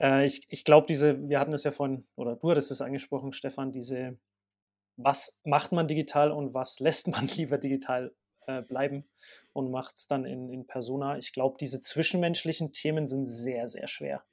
Äh, 0.02 0.26
ich 0.26 0.46
ich 0.50 0.64
glaube, 0.64 0.88
diese, 0.88 1.30
wir 1.30 1.40
hatten 1.40 1.54
es 1.54 1.64
ja 1.64 1.72
vorhin, 1.72 2.08
oder 2.16 2.36
du 2.36 2.50
hattest 2.50 2.72
es 2.72 2.82
angesprochen, 2.82 3.34
Stefan, 3.34 3.72
diese, 3.72 4.18
was 4.96 5.40
macht 5.44 5.72
man 5.72 5.88
digital 5.88 6.32
und 6.32 6.54
was 6.54 6.80
lässt 6.80 7.08
man 7.08 7.28
lieber 7.28 7.58
digital 7.58 8.16
äh, 8.48 8.62
bleiben 8.62 9.08
und 9.54 9.72
macht 9.72 9.98
es 9.98 10.08
dann 10.08 10.26
in, 10.26 10.50
in 10.50 10.68
Persona. 10.68 11.18
Ich 11.18 11.34
glaube, 11.34 11.58
diese 11.60 11.82
zwischenmenschlichen 11.82 12.72
Themen 12.72 13.08
sind 13.08 13.26
sehr, 13.26 13.68
sehr 13.68 13.88
schwer 13.88 14.24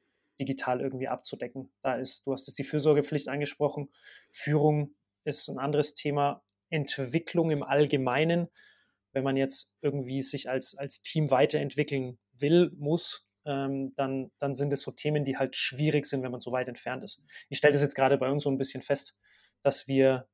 digital 0.41 0.81
irgendwie 0.81 1.09
abzudecken. 1.09 1.73
Da 1.83 1.95
ist, 1.95 2.27
du 2.27 2.33
hast 2.33 2.47
jetzt 2.47 2.59
die 2.59 2.65
Fürsorgepflicht 2.65 3.29
angesprochen, 3.29 3.91
Führung 4.31 4.95
ist 5.25 5.49
ein 5.49 5.59
anderes 5.59 5.95
Thema, 5.95 6.43
Entwicklung 6.71 7.51
im 7.51 7.63
Allgemeinen, 7.63 8.49
wenn 9.13 9.25
man 9.25 9.37
jetzt 9.37 9.75
irgendwie 9.81 10.23
sich 10.23 10.49
als, 10.49 10.75
als 10.75 11.03
Team 11.03 11.31
weiterentwickeln 11.31 12.19
will, 12.33 12.73
muss, 12.77 13.24
ähm, 13.45 13.95
dann, 13.97 14.31
dann 14.39 14.55
sind 14.55 14.73
es 14.73 14.83
so 14.83 14.91
Themen, 14.91 15.25
die 15.25 15.37
halt 15.37 15.57
schwierig 15.57 16.07
sind, 16.07 16.23
wenn 16.23 16.33
man 16.33 16.41
so 16.41 16.53
weit 16.53 16.69
entfernt 16.69 17.05
ist. 17.05 17.23
Ich 17.49 17.59
stelle 17.59 17.73
das 17.73 17.83
jetzt 17.83 17.95
gerade 17.95 18.19
bei 18.19 18.31
uns 18.31 18.43
so 18.43 18.51
ein 18.51 18.59
bisschen 18.59 18.83
fest, 18.83 19.15
dass 19.63 19.89
wir 19.89 20.29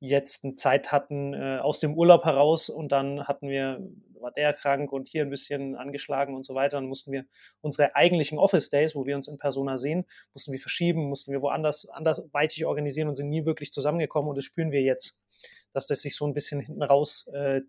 jetzt 0.00 0.44
eine 0.44 0.54
Zeit 0.54 0.92
hatten 0.92 1.34
äh, 1.34 1.58
aus 1.58 1.80
dem 1.80 1.94
Urlaub 1.94 2.24
heraus 2.24 2.68
und 2.68 2.92
dann 2.92 3.26
hatten 3.26 3.48
wir, 3.48 3.80
war 4.20 4.30
der 4.32 4.52
krank 4.52 4.92
und 4.92 5.08
hier 5.08 5.22
ein 5.22 5.30
bisschen 5.30 5.74
angeschlagen 5.74 6.34
und 6.34 6.44
so 6.44 6.54
weiter. 6.54 6.76
Dann 6.76 6.86
mussten 6.86 7.12
wir 7.12 7.24
unsere 7.62 7.96
eigentlichen 7.96 8.38
Office 8.38 8.68
Days, 8.68 8.94
wo 8.94 9.06
wir 9.06 9.16
uns 9.16 9.28
in 9.28 9.38
Persona 9.38 9.78
sehen, 9.78 10.04
mussten 10.34 10.52
wir 10.52 10.60
verschieben, 10.60 11.08
mussten 11.08 11.32
wir 11.32 11.40
woanders 11.40 11.88
anderweitig 11.88 12.66
organisieren 12.66 13.08
und 13.08 13.14
sind 13.14 13.30
nie 13.30 13.46
wirklich 13.46 13.72
zusammengekommen 13.72 14.28
und 14.28 14.36
das 14.36 14.44
spüren 14.44 14.70
wir 14.70 14.82
jetzt, 14.82 15.22
dass 15.72 15.86
das 15.86 16.00
sich 16.00 16.14
so 16.14 16.26
ein 16.26 16.32
bisschen 16.32 16.60
hinten 16.60 16.82
raus 16.82 17.26
äh, 17.32 17.62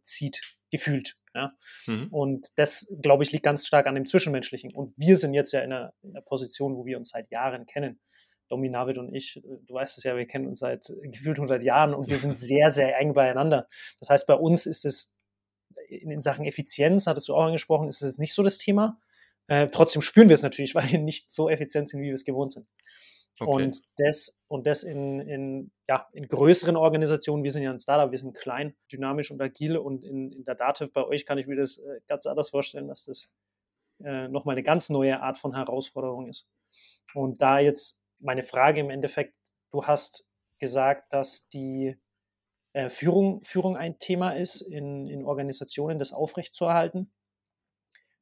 gefühlt. 0.70 1.15
Ja? 1.38 1.53
Mhm. 1.86 2.08
Und 2.12 2.48
das, 2.56 2.91
glaube 3.01 3.24
ich, 3.24 3.32
liegt 3.32 3.44
ganz 3.44 3.65
stark 3.65 3.88
an 3.88 3.96
dem 3.96 4.06
Zwischenmenschlichen. 4.06 4.74
Und 4.74 4.98
wir 4.98 5.17
sind 5.17 5.34
jetzt 5.34 5.53
ja 5.53 5.62
in 5.62 5.72
einer, 5.72 5.94
in 6.01 6.12
einer, 6.12 6.22
Position, 6.22 6.75
wo 6.75 6.86
wir 6.86 6.98
uns 6.98 7.10
seit 7.10 7.32
Jahren 7.32 7.65
kennen. 7.65 8.00
Domi, 8.50 8.70
Navid 8.70 8.98
und 8.98 9.13
ich, 9.13 9.38
äh, 9.38 9.41
du 9.65 9.74
weißt 9.74 9.98
es 9.98 10.03
ja, 10.03 10.17
wir 10.17 10.25
kennen 10.25 10.48
uns 10.48 10.60
seit 10.60 10.91
gefühlt 11.03 11.38
100 11.38 11.63
Jahren 11.63 11.94
und 11.94 12.10
wir 12.10 12.17
sind 12.17 12.38
sehr, 12.38 12.72
sehr 12.72 12.98
eng 12.98 13.13
beieinander. 13.13 13.67
Das 14.00 14.10
heißt, 14.10 14.27
bei 14.27 14.36
uns 14.36 14.65
ist 14.65 14.86
es 14.86 15.15
in 15.89 16.22
Sachen 16.22 16.46
Effizienz, 16.46 17.08
hattest 17.08 17.29
du 17.29 17.36
auch 17.36 17.46
angesprochen, 17.46 17.88
ist 17.88 18.01
es 18.01 18.17
nicht 18.17 18.34
so 18.34 18.44
das 18.44 18.58
Thema. 18.58 19.00
Äh, 19.48 19.67
trotzdem 19.67 20.01
spüren 20.01 20.29
wir 20.29 20.34
es 20.34 20.44
natürlich, 20.44 20.75
weil 20.75 20.89
wir 20.91 21.00
nicht 21.00 21.32
so 21.32 21.50
effizient 21.50 21.89
sind, 21.89 22.01
wie 22.01 22.08
wir 22.08 22.13
es 22.13 22.25
gewohnt 22.25 22.51
sind. 22.51 22.67
Okay. 23.39 23.63
Und 23.63 23.84
das, 23.98 24.41
und 24.48 24.65
das 24.65 24.84
in, 24.84 25.20
in, 25.20 25.72
ja, 25.88 26.08
in 26.12 26.27
größeren 26.27 26.75
Organisationen, 26.75 27.44
wir 27.44 27.51
sind 27.51 27.63
ja 27.63 27.72
ein 27.72 27.77
Startup, 27.77 28.12
wir 28.12 28.17
sind 28.17 28.36
klein, 28.36 28.75
dynamisch 28.91 29.29
und 29.29 29.39
agil 29.41 29.77
und 29.77 30.03
in, 30.03 30.32
in 30.32 30.44
der 30.44 30.56
Dativ 30.56 30.91
bei 30.91 31.03
euch 31.06 31.25
kann 31.25 31.38
ich 31.38 31.46
mir 31.46 31.56
das 31.56 31.77
äh, 31.77 32.00
ganz 32.08 32.25
anders 32.25 32.50
vorstellen, 32.50 32.88
dass 32.88 33.06
das 33.06 33.29
äh, 34.03 34.27
nochmal 34.27 34.56
eine 34.56 34.63
ganz 34.63 34.89
neue 34.89 35.22
Art 35.22 35.38
von 35.38 35.53
Herausforderung 35.53 36.27
ist. 36.27 36.48
Und 37.13 37.41
da 37.41 37.60
jetzt 37.60 38.03
meine 38.20 38.44
Frage 38.44 38.79
im 38.79 38.89
Endeffekt, 38.89 39.36
du 39.72 39.86
hast 39.86 40.27
gesagt, 40.60 41.13
dass 41.13 41.48
die 41.50 41.96
äh, 42.74 42.89
Führung, 42.89 43.44
Führung 43.44 43.77
ein 43.77 44.00
Thema 44.00 44.32
ist 44.32 44.62
in, 44.62 45.08
in 45.08 45.25
Organisationen, 45.25 46.00
das 46.00 46.12
aufrechtzuerhalten. 46.12 47.12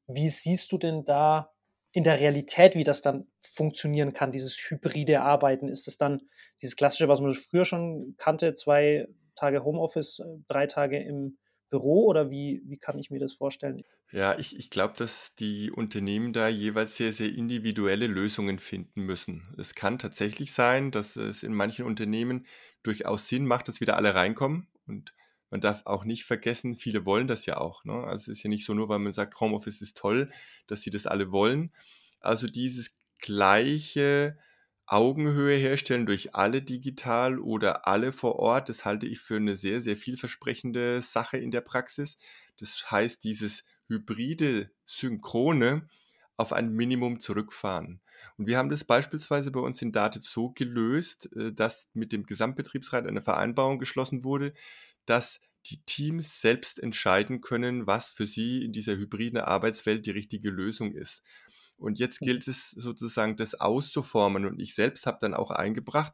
Wie 0.08 0.30
siehst 0.30 0.72
du 0.72 0.78
denn 0.78 1.06
da 1.06 1.55
in 1.96 2.04
der 2.04 2.20
Realität, 2.20 2.75
wie 2.75 2.84
das 2.84 3.02
dann 3.02 3.25
funktionieren 3.40 4.12
kann, 4.12 4.34
dieses 4.34 4.58
hybride 4.58 5.22
Arbeiten? 5.22 5.70
Ist 5.70 5.88
es 5.88 5.98
dann 5.98 6.24
dieses 6.62 6.75
klassische, 6.75 7.08
was 7.08 7.22
man 7.22 7.34
früher 7.34 7.64
schon 7.64 8.16
kannte, 8.18 8.54
zwei 8.54 9.08
Tage 9.36 9.64
Homeoffice, 9.64 10.20
äh, 10.20 10.25
drei 10.50 10.68
Tage 10.68 11.02
im 11.02 11.38
Büro 11.70 12.06
oder 12.06 12.30
wie, 12.30 12.62
wie 12.66 12.78
kann 12.78 13.00
ich 13.00 13.12
mir 13.12 13.20
das 13.20 13.34
vorstellen? 13.34 13.84
Ja, 14.12 14.38
ich, 14.38 14.60
ich 14.60 14.70
glaube, 14.70 14.96
dass 14.98 15.36
die 15.36 15.72
Unternehmen 15.72 16.34
da 16.34 16.50
jeweils 16.50 16.98
sehr, 16.98 17.14
sehr 17.14 17.34
individuelle 17.34 18.08
Lösungen 18.08 18.60
finden 18.60 19.04
müssen. 19.04 19.56
Es 19.58 19.74
kann 19.74 19.98
tatsächlich 19.98 20.52
sein, 20.52 20.92
dass 20.92 21.16
es 21.16 21.44
in 21.44 21.54
manchen 21.54 21.86
Unternehmen 21.86 22.46
durchaus 22.84 23.30
Sinn 23.30 23.46
macht, 23.46 23.70
dass 23.70 23.80
wieder 23.80 23.96
alle 23.96 24.14
reinkommen 24.14 24.68
und 24.86 25.14
man 25.56 25.62
darf 25.62 25.84
auch 25.86 26.04
nicht 26.04 26.26
vergessen, 26.26 26.76
viele 26.76 27.06
wollen 27.06 27.28
das 27.28 27.46
ja 27.46 27.56
auch. 27.56 27.86
Ne? 27.86 27.94
Also 27.94 28.30
es 28.30 28.40
ist 28.40 28.44
ja 28.44 28.50
nicht 28.50 28.66
so 28.66 28.74
nur, 28.74 28.90
weil 28.90 29.00
man 29.00 29.14
sagt, 29.14 29.40
Homeoffice 29.40 29.82
ist 29.82 29.96
toll, 29.96 30.30
dass 30.68 30.82
sie 30.82 30.90
das 30.90 31.08
alle 31.08 31.32
wollen. 31.32 31.72
Also 32.20 32.48
dieses 32.48 32.90
gleiche 33.20 34.38
Augenhöhe 34.86 35.58
herstellen 35.58 36.06
durch 36.06 36.36
alle 36.36 36.62
digital 36.62 37.40
oder 37.40 37.88
alle 37.88 38.12
vor 38.12 38.36
Ort, 38.36 38.68
das 38.68 38.84
halte 38.84 39.08
ich 39.08 39.22
für 39.22 39.38
eine 39.38 39.56
sehr, 39.56 39.80
sehr 39.80 39.96
vielversprechende 39.96 41.02
Sache 41.02 41.38
in 41.38 41.52
der 41.52 41.62
Praxis. 41.62 42.18
Das 42.58 42.92
heißt, 42.92 43.24
dieses 43.24 43.64
hybride 43.88 44.72
Synchrone 44.86 45.88
auf 46.36 46.52
ein 46.52 46.74
Minimum 46.74 47.22
zurückfahren. 47.22 48.02
Und 48.38 48.48
wir 48.48 48.58
haben 48.58 48.70
das 48.70 48.84
beispielsweise 48.84 49.52
bei 49.52 49.60
uns 49.60 49.82
in 49.82 49.92
Dativ 49.92 50.26
so 50.26 50.50
gelöst, 50.50 51.30
äh, 51.36 51.54
dass 51.54 51.90
mit 51.94 52.12
dem 52.12 52.24
Gesamtbetriebsrat 52.24 53.08
eine 53.08 53.22
Vereinbarung 53.22 53.80
geschlossen 53.80 54.24
wurde, 54.24 54.54
dass 55.06 55.40
die 55.68 55.82
Teams 55.86 56.42
selbst 56.42 56.80
entscheiden 56.80 57.42
können, 57.42 57.88
was 57.88 58.10
für 58.10 58.28
sie 58.28 58.64
in 58.64 58.72
dieser 58.72 58.96
hybriden 58.96 59.40
Arbeitswelt 59.40 60.06
die 60.06 60.12
richtige 60.12 60.50
Lösung 60.50 60.92
ist. 60.92 61.24
Und 61.78 62.00
jetzt 62.00 62.20
gilt 62.20 62.48
es 62.48 62.70
sozusagen, 62.72 63.36
das 63.36 63.56
auszuformen. 63.56 64.46
Und 64.46 64.60
ich 64.60 64.76
selbst 64.76 65.06
habe 65.06 65.18
dann 65.20 65.34
auch 65.34 65.52
eingebracht, 65.52 66.14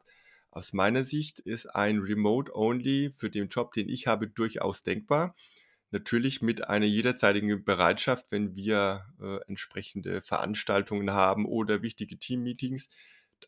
aus 0.50 0.72
meiner 0.72 1.02
Sicht 1.02 1.40
ist 1.40 1.66
ein 1.66 1.98
Remote-Only 1.98 3.10
für 3.16 3.30
den 3.30 3.48
Job, 3.48 3.72
den 3.72 3.88
ich 3.88 4.06
habe, 4.06 4.28
durchaus 4.28 4.82
denkbar. 4.82 5.34
Natürlich 5.92 6.40
mit 6.40 6.68
einer 6.68 6.86
jederzeitigen 6.86 7.64
Bereitschaft, 7.64 8.26
wenn 8.30 8.56
wir 8.56 9.04
äh, 9.20 9.38
entsprechende 9.46 10.22
Veranstaltungen 10.22 11.10
haben 11.12 11.44
oder 11.46 11.82
wichtige 11.82 12.18
Team-Meetings, 12.18 12.88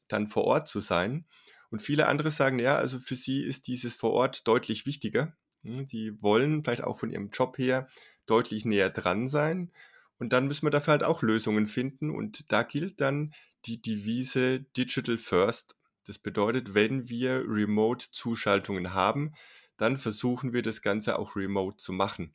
dann 0.09 0.27
vor 0.27 0.45
Ort 0.45 0.69
zu 0.69 0.81
sein. 0.81 1.25
Und 1.71 1.81
viele 1.81 2.07
andere 2.07 2.31
sagen, 2.31 2.59
ja, 2.59 2.77
also 2.77 2.99
für 3.01 3.17
sie 3.17 3.43
ist 3.43 3.67
dieses 3.67 3.97
vor 3.97 4.13
Ort 4.13 4.47
deutlich 4.47 4.85
wichtiger. 4.85 5.35
Hm, 5.65 5.87
die 5.87 6.21
wollen 6.23 6.63
vielleicht 6.63 6.85
auch 6.85 6.99
von 6.99 7.11
ihrem 7.11 7.31
Job 7.31 7.57
her 7.57 7.89
deutlich 8.27 8.67
näher 8.67 8.91
dran 8.91 9.27
sein. 9.27 9.73
Und 10.19 10.33
dann 10.33 10.47
müssen 10.47 10.67
wir 10.67 10.71
dafür 10.71 10.93
halt 10.93 11.03
auch 11.03 11.23
Lösungen 11.23 11.67
finden. 11.67 12.11
Und 12.11 12.53
da 12.53 12.63
gilt 12.63 13.01
dann 13.01 13.33
die 13.65 13.81
Devise 13.81 14.61
Digital 14.77 15.19
First. 15.19 15.77
Das 16.07 16.19
bedeutet, 16.19 16.75
wenn 16.75 17.09
wir 17.09 17.43
Remote-Zuschaltungen 17.47 18.93
haben, 18.93 19.33
dann 19.76 19.97
versuchen 19.97 20.52
wir 20.52 20.62
das 20.62 20.83
Ganze 20.83 21.19
auch 21.19 21.37
remote 21.37 21.76
zu 21.76 21.93
machen. 21.93 22.35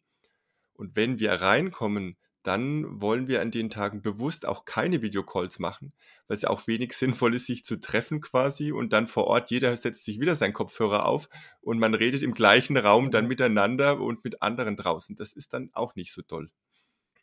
Und 0.74 0.96
wenn 0.96 1.20
wir 1.20 1.34
reinkommen, 1.34 2.18
dann 2.44 3.02
wollen 3.02 3.28
wir 3.28 3.42
an 3.42 3.52
den 3.52 3.70
Tagen 3.70 4.02
bewusst 4.02 4.46
auch 4.48 4.66
keine 4.66 5.02
Videocalls 5.02 5.60
machen, 5.60 5.94
weil 6.28 6.38
es 6.38 6.46
auch 6.46 6.68
wenig 6.68 6.94
sinnvoll 6.98 7.36
ist, 7.36 7.48
sich 7.48 7.66
zu 7.66 7.80
treffen 7.80 8.22
quasi 8.22 8.72
und 8.72 8.94
dann 8.94 9.08
vor 9.08 9.26
Ort, 9.26 9.52
jeder 9.52 9.76
setzt 9.76 10.06
sich 10.06 10.20
wieder 10.20 10.36
seinen 10.36 10.54
Kopfhörer 10.54 11.06
auf 11.06 11.30
und 11.62 11.80
man 11.80 11.94
redet 11.94 12.24
im 12.24 12.34
gleichen 12.34 12.78
Raum 12.78 13.12
dann 13.12 13.28
miteinander 13.28 14.00
und 14.00 14.24
mit 14.24 14.42
anderen 14.42 14.78
draußen. 14.78 15.16
Das 15.16 15.34
ist 15.34 15.54
dann 15.54 15.70
auch 15.74 15.96
nicht 15.96 16.14
so 16.14 16.22
toll. 16.22 16.50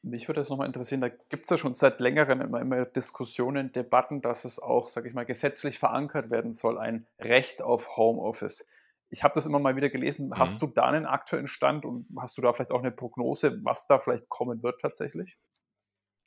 Mich 0.03 0.29
würde 0.29 0.41
das 0.41 0.51
nochmal 0.51 0.69
interessieren, 0.69 1.01
da 1.01 1.09
gibt 1.09 1.45
es 1.45 1.51
ja 1.51 1.57
schon 1.57 1.73
seit 1.73 2.01
längerem 2.01 2.41
immer, 2.41 2.61
immer 2.61 2.85
Diskussionen, 2.85 3.73
Debatten, 3.73 4.21
dass 4.23 4.45
es 4.45 4.61
auch, 4.61 4.87
sage 4.87 5.09
ich 5.09 5.15
mal, 5.15 5.25
gesetzlich 5.25 5.79
verankert 5.81 6.31
werden 6.31 6.53
soll, 6.53 6.79
ein 6.79 7.07
Recht 7.19 7.61
auf 7.61 7.97
Homeoffice 7.97 8.67
ich 9.09 9.23
habe 9.23 9.35
das 9.35 9.47
immer 9.47 9.59
mal 9.59 9.77
wieder 9.77 9.91
gelesen. 9.91 10.29
Mhm. 10.29 10.39
Hast 10.39 10.61
du 10.63 10.67
da 10.67 10.85
einen 10.85 11.07
aktuellen 11.07 11.47
Stand 11.47 11.85
und 11.85 12.07
hast 12.19 12.37
du 12.39 12.43
da 12.43 12.53
vielleicht 12.53 12.73
auch 12.73 12.81
eine 12.81 12.93
Prognose, 12.93 13.59
was 13.63 13.87
da 13.87 13.99
vielleicht 13.99 14.29
kommen 14.29 14.63
wird 14.63 14.81
tatsächlich? 14.81 15.37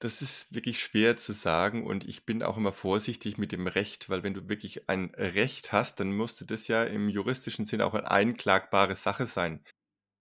Das 0.01 0.21
ist 0.21 0.55
wirklich 0.55 0.81
schwer 0.81 1.17
zu 1.17 1.33
sagen 1.33 1.85
und 1.85 2.05
ich 2.05 2.25
bin 2.25 2.41
auch 2.41 2.55
immer 2.55 2.71
vorsichtig 2.71 3.37
mit 3.37 3.51
dem 3.51 3.67
Recht, 3.67 4.09
weil 4.09 4.23
wenn 4.23 4.33
du 4.33 4.47
wirklich 4.47 4.87
ein 4.87 5.11
Recht 5.15 5.73
hast, 5.73 5.99
dann 5.99 6.15
musste 6.15 6.45
das 6.45 6.69
ja 6.69 6.85
im 6.85 7.09
juristischen 7.09 7.65
Sinne 7.65 7.85
auch 7.85 7.93
eine 7.93 8.09
einklagbare 8.09 8.95
Sache 8.95 9.25
sein. 9.25 9.61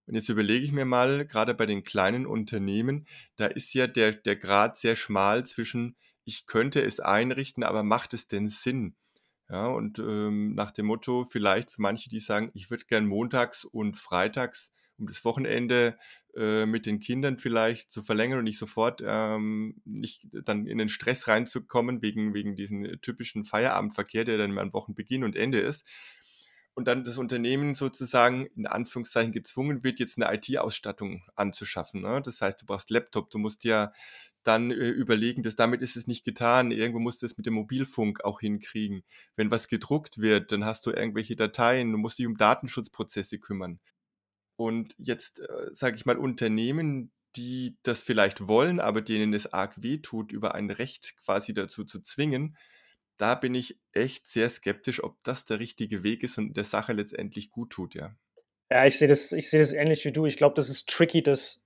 Und 0.05 0.15
jetzt 0.15 0.27
überlege 0.27 0.65
ich 0.65 0.73
mir 0.73 0.83
mal, 0.83 1.25
gerade 1.25 1.53
bei 1.53 1.65
den 1.65 1.83
kleinen 1.83 2.25
Unternehmen, 2.25 3.07
da 3.37 3.45
ist 3.45 3.73
ja 3.73 3.87
der, 3.87 4.11
der 4.11 4.35
Grad 4.35 4.75
sehr 4.75 4.97
schmal 4.97 5.45
zwischen, 5.45 5.95
ich 6.25 6.45
könnte 6.45 6.81
es 6.81 6.99
einrichten, 6.99 7.63
aber 7.63 7.83
macht 7.83 8.13
es 8.13 8.27
denn 8.27 8.49
Sinn? 8.49 8.97
Ja, 9.49 9.67
und 9.67 9.97
ähm, 9.99 10.53
nach 10.53 10.71
dem 10.71 10.85
Motto, 10.85 11.23
vielleicht 11.23 11.71
für 11.71 11.81
manche, 11.81 12.09
die 12.09 12.19
sagen, 12.19 12.51
ich 12.53 12.69
würde 12.69 12.85
gern 12.85 13.07
montags 13.07 13.65
und 13.65 13.97
freitags 13.97 14.71
um 14.99 15.07
das 15.07 15.23
Wochenende 15.25 15.97
äh, 16.35 16.65
mit 16.65 16.85
den 16.85 16.99
Kindern 16.99 17.39
vielleicht 17.39 17.91
zu 17.91 18.03
verlängern 18.03 18.39
und 18.39 18.43
nicht 18.43 18.59
sofort 18.59 19.01
ähm, 19.05 19.81
nicht 19.85 20.27
dann 20.43 20.67
in 20.67 20.77
den 20.77 20.89
Stress 20.89 21.27
reinzukommen 21.27 22.01
wegen, 22.01 22.33
wegen 22.33 22.55
diesen 22.55 22.99
typischen 23.01 23.45
Feierabendverkehr, 23.45 24.25
der 24.25 24.37
dann 24.37 24.57
am 24.57 24.73
Wochenbeginn 24.73 25.23
und 25.23 25.35
Ende 25.35 25.59
ist. 25.59 25.87
Und 26.75 26.87
dann 26.87 27.03
das 27.03 27.17
Unternehmen 27.17 27.75
sozusagen 27.75 28.45
in 28.55 28.65
Anführungszeichen 28.65 29.33
gezwungen 29.33 29.83
wird, 29.83 29.99
jetzt 29.99 30.21
eine 30.21 30.33
IT-Ausstattung 30.33 31.23
anzuschaffen. 31.35 32.01
Ne? 32.01 32.21
Das 32.23 32.41
heißt, 32.41 32.61
du 32.61 32.65
brauchst 32.65 32.89
Laptop, 32.89 33.29
du 33.31 33.37
musst 33.37 33.63
ja 33.65 33.91
dann 34.43 34.71
äh, 34.71 34.75
überlegen, 34.75 35.43
dass 35.43 35.55
damit 35.55 35.81
ist 35.81 35.95
es 35.95 36.07
nicht 36.07 36.23
getan. 36.23 36.71
Irgendwo 36.71 36.99
musst 36.99 37.21
du 37.21 37.25
es 37.25 37.37
mit 37.37 37.45
dem 37.45 37.53
Mobilfunk 37.55 38.23
auch 38.23 38.39
hinkriegen. 38.39 39.03
Wenn 39.35 39.51
was 39.51 39.67
gedruckt 39.67 40.19
wird, 40.19 40.51
dann 40.51 40.65
hast 40.65 40.85
du 40.85 40.91
irgendwelche 40.91 41.35
Dateien, 41.35 41.91
du 41.91 41.97
musst 41.97 42.19
dich 42.19 42.25
um 42.25 42.37
Datenschutzprozesse 42.37 43.39
kümmern. 43.39 43.79
Und 44.55 44.95
jetzt, 44.97 45.39
äh, 45.39 45.69
sage 45.71 45.95
ich 45.95 46.05
mal, 46.05 46.17
Unternehmen, 46.17 47.11
die 47.35 47.77
das 47.83 48.03
vielleicht 48.03 48.47
wollen, 48.47 48.79
aber 48.79 49.01
denen 49.01 49.33
es 49.33 49.53
arg 49.53 49.81
weh 49.81 49.99
tut, 49.99 50.31
über 50.31 50.55
ein 50.55 50.69
Recht 50.69 51.15
quasi 51.17 51.53
dazu 51.53 51.85
zu 51.85 52.01
zwingen, 52.01 52.57
da 53.17 53.35
bin 53.35 53.53
ich 53.53 53.79
echt 53.91 54.27
sehr 54.27 54.49
skeptisch, 54.49 55.03
ob 55.03 55.21
das 55.23 55.45
der 55.45 55.59
richtige 55.59 56.03
Weg 56.03 56.23
ist 56.23 56.37
und 56.37 56.55
der 56.55 56.63
Sache 56.63 56.93
letztendlich 56.93 57.51
gut 57.51 57.71
tut, 57.71 57.93
ja. 57.93 58.15
Ja, 58.71 58.85
ich 58.85 58.97
sehe 58.97 59.07
das, 59.07 59.31
ich 59.31 59.49
sehe 59.49 59.59
das 59.59 59.73
ähnlich 59.73 60.05
wie 60.05 60.11
du. 60.11 60.25
Ich 60.25 60.37
glaube, 60.37 60.55
das 60.55 60.69
ist 60.69 60.87
tricky, 60.87 61.23
das 61.23 61.63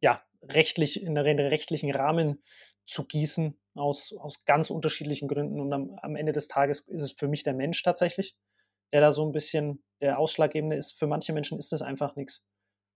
ja 0.00 0.22
rechtlich, 0.42 1.02
in 1.02 1.14
den 1.14 1.38
rechtlichen 1.38 1.90
Rahmen 1.90 2.42
zu 2.86 3.06
gießen, 3.06 3.58
aus, 3.74 4.12
aus 4.12 4.44
ganz 4.44 4.70
unterschiedlichen 4.70 5.28
Gründen. 5.28 5.60
Und 5.60 5.72
am, 5.72 5.98
am 6.02 6.16
Ende 6.16 6.32
des 6.32 6.48
Tages 6.48 6.80
ist 6.80 7.02
es 7.02 7.12
für 7.12 7.28
mich 7.28 7.42
der 7.42 7.54
Mensch 7.54 7.82
tatsächlich, 7.82 8.36
der 8.92 9.00
da 9.00 9.12
so 9.12 9.24
ein 9.24 9.32
bisschen 9.32 9.82
der 10.00 10.18
Ausschlaggebende 10.18 10.76
ist. 10.76 10.98
Für 10.98 11.06
manche 11.06 11.32
Menschen 11.32 11.58
ist 11.58 11.72
das 11.72 11.82
einfach 11.82 12.16
nichts. 12.16 12.44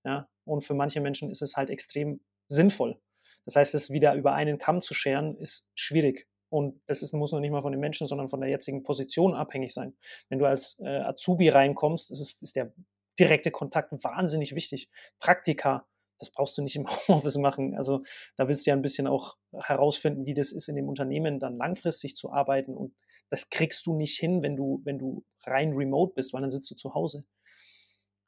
Ja? 0.05 0.29
Und 0.45 0.63
für 0.63 0.75
manche 0.75 1.01
Menschen 1.01 1.31
ist 1.31 1.43
es 1.43 1.57
halt 1.57 1.71
extrem 1.71 2.21
sinnvoll. 2.49 3.01
Das 3.45 3.57
heißt, 3.57 3.75
es 3.75 3.91
wieder 3.91 4.15
über 4.15 4.35
einen 4.35 4.59
Kamm 4.59 4.83
zu 4.83 4.93
scheren, 4.93 5.35
ist 5.37 5.69
schwierig. 5.75 6.29
Und 6.49 6.81
das 6.87 7.03
ist, 7.03 7.13
muss 7.13 7.33
noch 7.33 7.41
nicht 7.41 7.51
mal 7.51 7.63
von 7.63 7.73
den 7.73 7.81
Menschen, 7.81 8.07
sondern 8.07 8.29
von 8.29 8.41
der 8.41 8.51
jetzigen 8.51 8.83
Position 8.83 9.35
abhängig 9.35 9.73
sein. 9.73 9.97
Wenn 10.29 10.39
du 10.39 10.47
als 10.47 10.79
äh, 10.81 10.99
Azubi 10.99 11.49
reinkommst, 11.49 12.11
ist, 12.11 12.21
es, 12.21 12.41
ist 12.41 12.57
der 12.57 12.73
direkte 13.19 13.51
Kontakt 13.51 13.93
wahnsinnig 14.05 14.55
wichtig. 14.55 14.91
Praktika, 15.19 15.87
das 16.19 16.31
brauchst 16.31 16.57
du 16.59 16.63
nicht 16.63 16.77
im 16.77 16.87
Homeoffice 17.09 17.37
machen. 17.37 17.75
Also 17.77 18.03
da 18.37 18.49
willst 18.49 18.67
du 18.67 18.71
ja 18.71 18.77
ein 18.77 18.83
bisschen 18.83 19.07
auch 19.07 19.37
herausfinden, 19.53 20.27
wie 20.27 20.35
das 20.35 20.53
ist, 20.53 20.69
in 20.69 20.77
dem 20.77 20.89
Unternehmen 20.89 21.39
dann 21.39 21.57
langfristig 21.57 22.17
zu 22.17 22.33
arbeiten. 22.33 22.77
Und 22.77 22.95
das 23.31 23.51
kriegst 23.51 23.87
du 23.87 23.97
nicht 23.97 24.19
hin, 24.19 24.43
wenn 24.43 24.57
du, 24.57 24.81
wenn 24.85 24.99
du 24.99 25.25
rein 25.45 25.73
remote 25.73 26.15
bist, 26.15 26.33
weil 26.33 26.41
dann 26.41 26.51
sitzt 26.51 26.71
du 26.71 26.75
zu 26.75 26.95
Hause. 26.95 27.25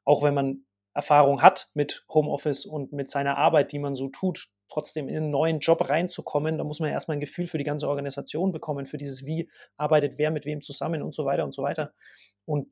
Auch 0.05 0.23
wenn 0.23 0.33
man 0.33 0.65
Erfahrung 0.93 1.41
hat 1.41 1.69
mit 1.73 2.03
Homeoffice 2.09 2.65
und 2.65 2.91
mit 2.91 3.09
seiner 3.09 3.37
Arbeit, 3.37 3.71
die 3.71 3.79
man 3.79 3.95
so 3.95 4.09
tut, 4.09 4.49
trotzdem 4.69 5.07
in 5.07 5.17
einen 5.17 5.31
neuen 5.31 5.59
Job 5.59 5.89
reinzukommen, 5.89 6.57
da 6.57 6.63
muss 6.63 6.79
man 6.79 6.89
ja 6.89 6.95
erstmal 6.95 7.17
ein 7.17 7.21
Gefühl 7.21 7.47
für 7.47 7.57
die 7.57 7.63
ganze 7.63 7.87
Organisation 7.87 8.51
bekommen, 8.51 8.85
für 8.85 8.97
dieses, 8.97 9.25
wie 9.25 9.49
arbeitet 9.77 10.17
wer 10.17 10.31
mit 10.31 10.45
wem 10.45 10.61
zusammen 10.61 11.01
und 11.01 11.13
so 11.13 11.25
weiter 11.25 11.43
und 11.43 11.53
so 11.53 11.63
weiter. 11.63 11.93
Und 12.45 12.71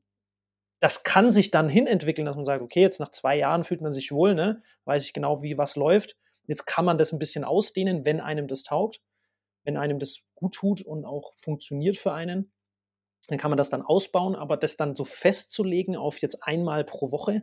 das 0.80 1.02
kann 1.02 1.32
sich 1.32 1.50
dann 1.50 1.68
hinentwickeln, 1.68 2.26
dass 2.26 2.36
man 2.36 2.44
sagt, 2.44 2.62
okay, 2.62 2.80
jetzt 2.80 3.00
nach 3.00 3.10
zwei 3.10 3.36
Jahren 3.36 3.64
fühlt 3.64 3.80
man 3.80 3.92
sich 3.92 4.12
wohl, 4.12 4.34
ne? 4.34 4.62
weiß 4.84 5.04
ich 5.04 5.12
genau, 5.12 5.42
wie 5.42 5.58
was 5.58 5.76
läuft. 5.76 6.16
Jetzt 6.46 6.66
kann 6.66 6.84
man 6.84 6.98
das 6.98 7.12
ein 7.12 7.18
bisschen 7.18 7.44
ausdehnen, 7.44 8.04
wenn 8.06 8.20
einem 8.20 8.46
das 8.46 8.62
taugt, 8.62 9.00
wenn 9.64 9.76
einem 9.76 9.98
das 9.98 10.20
gut 10.34 10.54
tut 10.54 10.80
und 10.82 11.04
auch 11.04 11.34
funktioniert 11.34 11.96
für 11.96 12.12
einen. 12.12 12.52
Dann 13.26 13.38
kann 13.38 13.50
man 13.50 13.58
das 13.58 13.70
dann 13.70 13.82
ausbauen, 13.82 14.36
aber 14.36 14.56
das 14.56 14.76
dann 14.76 14.94
so 14.94 15.04
festzulegen 15.04 15.96
auf 15.96 16.18
jetzt 16.20 16.42
einmal 16.42 16.84
pro 16.84 17.10
Woche, 17.10 17.42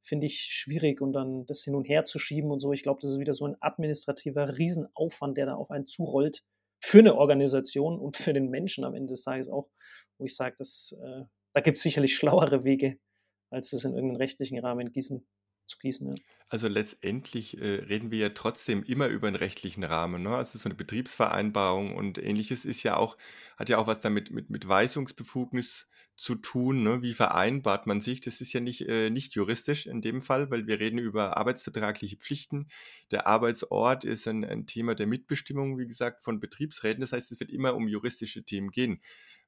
finde 0.00 0.26
ich 0.26 0.40
schwierig 0.40 1.02
und 1.02 1.12
dann 1.12 1.44
das 1.46 1.64
hin 1.64 1.74
und 1.74 1.84
her 1.84 2.04
zu 2.04 2.18
schieben 2.18 2.50
und 2.50 2.60
so. 2.60 2.72
Ich 2.72 2.82
glaube, 2.82 3.00
das 3.02 3.10
ist 3.10 3.18
wieder 3.18 3.34
so 3.34 3.46
ein 3.46 3.56
administrativer 3.60 4.56
Riesenaufwand, 4.56 5.36
der 5.36 5.46
da 5.46 5.54
auf 5.56 5.70
einen 5.70 5.86
zurollt 5.86 6.42
für 6.78 7.00
eine 7.00 7.16
Organisation 7.16 7.98
und 7.98 8.16
für 8.16 8.32
den 8.32 8.48
Menschen 8.48 8.84
am 8.84 8.94
Ende 8.94 9.12
des 9.12 9.24
Tages 9.24 9.50
auch, 9.50 9.68
wo 10.16 10.24
ich 10.24 10.34
sage, 10.34 10.54
das 10.56 10.96
äh, 11.02 11.24
da 11.52 11.60
gibt 11.60 11.78
es 11.78 11.82
sicherlich 11.82 12.14
schlauere 12.16 12.64
Wege, 12.64 12.98
als 13.50 13.70
das 13.70 13.84
in 13.84 13.92
irgendeinen 13.92 14.20
rechtlichen 14.20 14.58
Rahmen 14.58 14.92
gießen, 14.92 15.26
zu 15.66 15.78
gießen. 15.78 16.08
Ja. 16.08 16.14
Also 16.52 16.66
letztendlich 16.66 17.58
äh, 17.60 17.76
reden 17.84 18.10
wir 18.10 18.18
ja 18.18 18.28
trotzdem 18.30 18.82
immer 18.82 19.06
über 19.06 19.28
einen 19.28 19.36
rechtlichen 19.36 19.84
Rahmen. 19.84 20.22
Ne? 20.24 20.34
Also 20.34 20.58
so 20.58 20.68
eine 20.68 20.74
Betriebsvereinbarung 20.74 21.94
und 21.94 22.18
ähnliches 22.18 22.64
ist 22.64 22.82
ja 22.82 22.96
auch, 22.96 23.16
hat 23.56 23.68
ja 23.68 23.78
auch 23.78 23.86
was 23.86 24.00
damit 24.00 24.32
mit, 24.32 24.50
mit 24.50 24.66
Weisungsbefugnis 24.66 25.86
zu 26.16 26.34
tun. 26.34 26.82
Ne? 26.82 27.02
Wie 27.02 27.12
vereinbart 27.12 27.86
man 27.86 28.00
sich? 28.00 28.20
Das 28.20 28.40
ist 28.40 28.52
ja 28.52 28.58
nicht, 28.58 28.88
äh, 28.88 29.10
nicht 29.10 29.36
juristisch 29.36 29.86
in 29.86 30.02
dem 30.02 30.22
Fall, 30.22 30.50
weil 30.50 30.66
wir 30.66 30.80
reden 30.80 30.98
über 30.98 31.36
arbeitsvertragliche 31.36 32.16
Pflichten. 32.16 32.66
Der 33.12 33.28
Arbeitsort 33.28 34.04
ist 34.04 34.26
ein, 34.26 34.44
ein 34.44 34.66
Thema 34.66 34.96
der 34.96 35.06
Mitbestimmung, 35.06 35.78
wie 35.78 35.86
gesagt, 35.86 36.24
von 36.24 36.40
Betriebsräten. 36.40 37.00
Das 37.00 37.12
heißt, 37.12 37.30
es 37.30 37.38
wird 37.38 37.52
immer 37.52 37.76
um 37.76 37.86
juristische 37.86 38.42
Themen 38.42 38.72
gehen. 38.72 39.00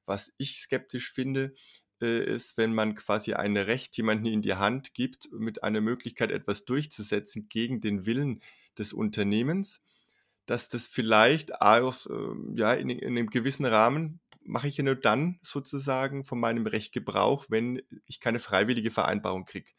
Was 0.05 0.31
ich 0.37 0.57
skeptisch 0.57 1.11
finde, 1.11 1.53
äh, 2.01 2.23
ist, 2.23 2.57
wenn 2.57 2.73
man 2.73 2.95
quasi 2.95 3.33
ein 3.33 3.57
Recht 3.57 3.95
jemanden 3.97 4.25
in 4.25 4.41
die 4.41 4.55
Hand 4.55 4.93
gibt, 4.93 5.31
mit 5.31 5.63
einer 5.63 5.81
Möglichkeit 5.81 6.31
etwas 6.31 6.65
durchzusetzen 6.65 7.47
gegen 7.49 7.81
den 7.81 8.05
Willen 8.05 8.41
des 8.77 8.93
Unternehmens, 8.93 9.81
dass 10.45 10.67
das 10.67 10.87
vielleicht 10.87 11.61
aus, 11.61 12.05
äh, 12.07 12.59
ja, 12.59 12.73
in, 12.73 12.89
in 12.89 13.17
einem 13.17 13.29
gewissen 13.29 13.65
Rahmen 13.65 14.19
mache 14.45 14.67
ich 14.67 14.77
ja 14.77 14.83
nur 14.83 14.95
dann 14.95 15.39
sozusagen 15.41 16.25
von 16.25 16.39
meinem 16.39 16.67
Recht 16.67 16.93
Gebrauch, 16.93 17.45
wenn 17.49 17.81
ich 18.05 18.19
keine 18.19 18.39
freiwillige 18.39 18.91
Vereinbarung 18.91 19.45
kriege. 19.45 19.71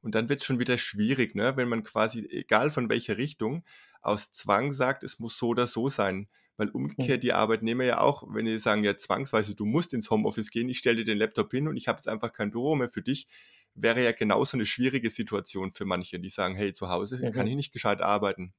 Und 0.00 0.14
dann 0.14 0.28
wird 0.28 0.40
es 0.40 0.46
schon 0.46 0.58
wieder 0.58 0.78
schwierig, 0.78 1.34
ne? 1.34 1.56
wenn 1.56 1.68
man 1.68 1.82
quasi, 1.82 2.26
egal 2.30 2.70
von 2.70 2.88
welcher 2.88 3.16
Richtung, 3.16 3.64
aus 4.00 4.32
Zwang 4.32 4.72
sagt, 4.72 5.02
es 5.02 5.18
muss 5.18 5.36
so 5.38 5.48
oder 5.48 5.66
so 5.66 5.88
sein. 5.88 6.28
Weil 6.58 6.68
umgekehrt 6.70 7.22
die 7.22 7.32
Arbeitnehmer 7.32 7.84
ja 7.84 8.00
auch, 8.00 8.24
wenn 8.28 8.44
die 8.44 8.58
sagen, 8.58 8.84
ja 8.84 8.96
zwangsweise, 8.98 9.54
du 9.54 9.64
musst 9.64 9.94
ins 9.94 10.10
Homeoffice 10.10 10.50
gehen, 10.50 10.68
ich 10.68 10.78
stelle 10.78 10.98
dir 10.98 11.06
den 11.06 11.18
Laptop 11.18 11.50
hin 11.52 11.68
und 11.68 11.78
ich 11.78 11.88
habe 11.88 11.98
jetzt 11.98 12.08
einfach 12.08 12.32
kein 12.32 12.50
Büro 12.50 12.76
mehr 12.76 12.90
für 12.90 13.02
dich, 13.02 13.28
wäre 13.74 14.04
ja 14.04 14.12
genauso 14.12 14.56
eine 14.58 14.66
schwierige 14.66 15.10
Situation 15.10 15.72
für 15.72 15.86
manche, 15.86 16.20
die 16.20 16.28
sagen, 16.28 16.56
hey, 16.56 16.74
zu 16.74 16.90
Hause 16.90 17.28
kann 17.30 17.46
ich 17.46 17.56
nicht 17.56 17.72
gescheit 17.72 18.02
arbeiten 18.02 18.52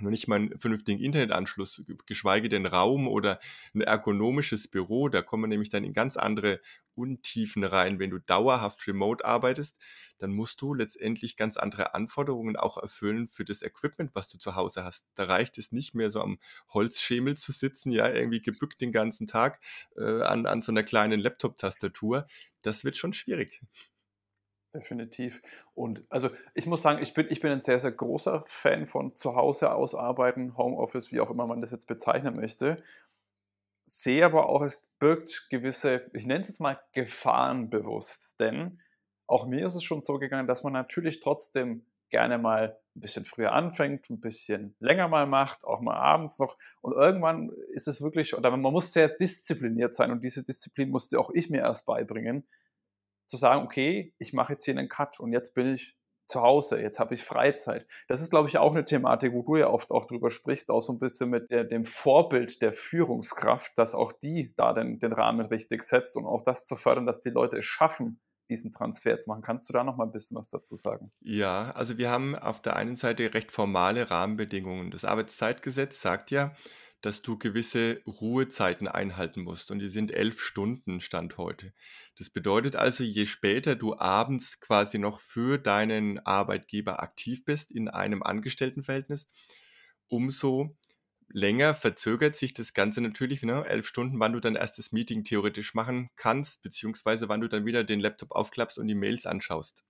noch 0.00 0.10
nicht 0.10 0.28
mal 0.28 0.36
einen 0.36 0.58
vernünftigen 0.58 1.02
Internetanschluss, 1.02 1.82
geschweige 2.06 2.48
denn 2.48 2.66
Raum 2.66 3.08
oder 3.08 3.40
ein 3.74 3.80
ergonomisches 3.80 4.68
Büro. 4.68 5.08
Da 5.08 5.22
kommen 5.22 5.44
wir 5.44 5.48
nämlich 5.48 5.70
dann 5.70 5.84
in 5.84 5.92
ganz 5.92 6.16
andere 6.16 6.60
Untiefen 6.94 7.64
rein. 7.64 7.98
Wenn 7.98 8.10
du 8.10 8.18
dauerhaft 8.18 8.86
remote 8.86 9.24
arbeitest, 9.24 9.78
dann 10.18 10.32
musst 10.32 10.60
du 10.60 10.74
letztendlich 10.74 11.36
ganz 11.36 11.56
andere 11.56 11.94
Anforderungen 11.94 12.56
auch 12.56 12.76
erfüllen 12.76 13.28
für 13.28 13.44
das 13.44 13.62
Equipment, 13.62 14.14
was 14.14 14.28
du 14.28 14.38
zu 14.38 14.56
Hause 14.56 14.84
hast. 14.84 15.04
Da 15.14 15.24
reicht 15.24 15.58
es 15.58 15.72
nicht 15.72 15.94
mehr 15.94 16.10
so 16.10 16.20
am 16.20 16.38
Holzschemel 16.70 17.36
zu 17.36 17.52
sitzen, 17.52 17.90
ja, 17.90 18.08
irgendwie 18.08 18.42
gebückt 18.42 18.80
den 18.80 18.92
ganzen 18.92 19.26
Tag 19.26 19.60
äh, 19.96 20.22
an, 20.22 20.46
an 20.46 20.62
so 20.62 20.72
einer 20.72 20.82
kleinen 20.82 21.20
Laptop-Tastatur. 21.20 22.26
Das 22.62 22.84
wird 22.84 22.96
schon 22.96 23.12
schwierig. 23.12 23.62
Definitiv. 24.74 25.40
Und 25.74 26.04
also 26.10 26.28
ich 26.54 26.66
muss 26.66 26.82
sagen, 26.82 27.02
ich 27.02 27.14
bin, 27.14 27.26
ich 27.30 27.40
bin 27.40 27.50
ein 27.50 27.62
sehr, 27.62 27.80
sehr 27.80 27.92
großer 27.92 28.42
Fan 28.46 28.84
von 28.84 29.14
zu 29.16 29.34
Hause 29.34 29.72
aus 29.72 29.94
arbeiten, 29.94 30.58
Homeoffice, 30.58 31.10
wie 31.10 31.20
auch 31.20 31.30
immer 31.30 31.46
man 31.46 31.62
das 31.62 31.70
jetzt 31.70 31.86
bezeichnen 31.86 32.36
möchte. 32.36 32.82
Sehe 33.86 34.24
aber 34.26 34.50
auch, 34.50 34.60
es 34.62 34.86
birgt 34.98 35.48
gewisse, 35.50 36.10
ich 36.12 36.26
nenne 36.26 36.40
es 36.42 36.48
jetzt 36.48 36.60
mal 36.60 36.78
Gefahren 36.92 37.70
bewusst. 37.70 38.38
Denn 38.40 38.80
auch 39.26 39.46
mir 39.46 39.64
ist 39.64 39.74
es 39.74 39.84
schon 39.84 40.02
so 40.02 40.18
gegangen, 40.18 40.46
dass 40.46 40.62
man 40.64 40.74
natürlich 40.74 41.20
trotzdem 41.20 41.86
gerne 42.10 42.36
mal 42.36 42.78
ein 42.94 43.00
bisschen 43.00 43.24
früher 43.24 43.52
anfängt, 43.52 44.10
ein 44.10 44.20
bisschen 44.20 44.74
länger 44.80 45.08
mal 45.08 45.26
macht, 45.26 45.64
auch 45.64 45.80
mal 45.80 45.96
abends 45.96 46.38
noch. 46.38 46.56
Und 46.82 46.92
irgendwann 46.92 47.50
ist 47.72 47.88
es 47.88 48.02
wirklich, 48.02 48.36
oder 48.36 48.50
man 48.50 48.60
muss 48.60 48.92
sehr 48.92 49.08
diszipliniert 49.08 49.94
sein 49.94 50.10
und 50.10 50.22
diese 50.22 50.44
Disziplin 50.44 50.90
musste 50.90 51.18
auch 51.18 51.30
ich 51.32 51.48
mir 51.48 51.60
erst 51.60 51.86
beibringen 51.86 52.46
zu 53.28 53.36
sagen, 53.36 53.64
okay, 53.64 54.14
ich 54.18 54.32
mache 54.32 54.54
jetzt 54.54 54.64
hier 54.64 54.76
einen 54.76 54.88
Cut 54.88 55.20
und 55.20 55.32
jetzt 55.32 55.54
bin 55.54 55.74
ich 55.74 55.96
zu 56.28 56.42
Hause, 56.42 56.78
jetzt 56.78 56.98
habe 56.98 57.14
ich 57.14 57.24
Freizeit. 57.24 57.86
Das 58.06 58.20
ist, 58.20 58.30
glaube 58.30 58.48
ich, 58.48 58.58
auch 58.58 58.72
eine 58.72 58.84
Thematik, 58.84 59.32
wo 59.32 59.42
du 59.42 59.56
ja 59.56 59.68
oft 59.70 59.90
auch 59.90 60.04
drüber 60.04 60.30
sprichst, 60.30 60.70
auch 60.70 60.82
so 60.82 60.92
ein 60.92 60.98
bisschen 60.98 61.30
mit 61.30 61.50
der, 61.50 61.64
dem 61.64 61.84
Vorbild 61.84 62.60
der 62.60 62.72
Führungskraft, 62.72 63.72
dass 63.76 63.94
auch 63.94 64.12
die 64.12 64.52
da 64.56 64.74
den, 64.74 64.98
den 64.98 65.12
Rahmen 65.12 65.46
richtig 65.46 65.82
setzt 65.82 66.16
und 66.16 66.26
auch 66.26 66.42
das 66.42 66.66
zu 66.66 66.76
fördern, 66.76 67.06
dass 67.06 67.20
die 67.20 67.30
Leute 67.30 67.58
es 67.58 67.64
schaffen, 67.64 68.20
diesen 68.50 68.72
Transfer 68.72 69.18
zu 69.18 69.30
machen. 69.30 69.42
Kannst 69.42 69.68
du 69.68 69.72
da 69.72 69.84
noch 69.84 69.96
mal 69.96 70.04
ein 70.04 70.12
bisschen 70.12 70.36
was 70.36 70.50
dazu 70.50 70.76
sagen? 70.76 71.10
Ja, 71.20 71.70
also 71.70 71.96
wir 71.96 72.10
haben 72.10 72.34
auf 72.34 72.60
der 72.60 72.76
einen 72.76 72.96
Seite 72.96 73.32
recht 73.32 73.50
formale 73.50 74.10
Rahmenbedingungen. 74.10 74.90
Das 74.90 75.04
Arbeitszeitgesetz 75.04 76.00
sagt 76.00 76.30
ja, 76.30 76.54
dass 77.00 77.22
du 77.22 77.38
gewisse 77.38 78.00
Ruhezeiten 78.06 78.88
einhalten 78.88 79.42
musst 79.42 79.70
und 79.70 79.78
die 79.78 79.88
sind 79.88 80.10
elf 80.10 80.40
Stunden 80.40 81.00
Stand 81.00 81.38
heute. 81.38 81.72
Das 82.16 82.30
bedeutet 82.30 82.74
also, 82.74 83.04
je 83.04 83.26
später 83.26 83.76
du 83.76 83.96
abends 83.96 84.60
quasi 84.60 84.98
noch 84.98 85.20
für 85.20 85.58
deinen 85.58 86.18
Arbeitgeber 86.26 87.00
aktiv 87.02 87.44
bist 87.44 87.70
in 87.70 87.88
einem 87.88 88.22
Angestelltenverhältnis, 88.22 89.28
umso 90.08 90.76
länger 91.28 91.74
verzögert 91.74 92.34
sich 92.34 92.54
das 92.54 92.72
Ganze 92.72 93.00
natürlich, 93.00 93.42
ne? 93.42 93.64
elf 93.66 93.86
Stunden, 93.86 94.18
wann 94.18 94.32
du 94.32 94.40
dein 94.40 94.56
erstes 94.56 94.92
Meeting 94.92 95.24
theoretisch 95.24 95.74
machen 95.74 96.10
kannst, 96.16 96.62
beziehungsweise 96.62 97.28
wann 97.28 97.40
du 97.40 97.48
dann 97.48 97.66
wieder 97.66 97.84
den 97.84 98.00
Laptop 98.00 98.32
aufklappst 98.32 98.78
und 98.78 98.88
die 98.88 98.94
Mails 98.94 99.26
anschaust. 99.26 99.84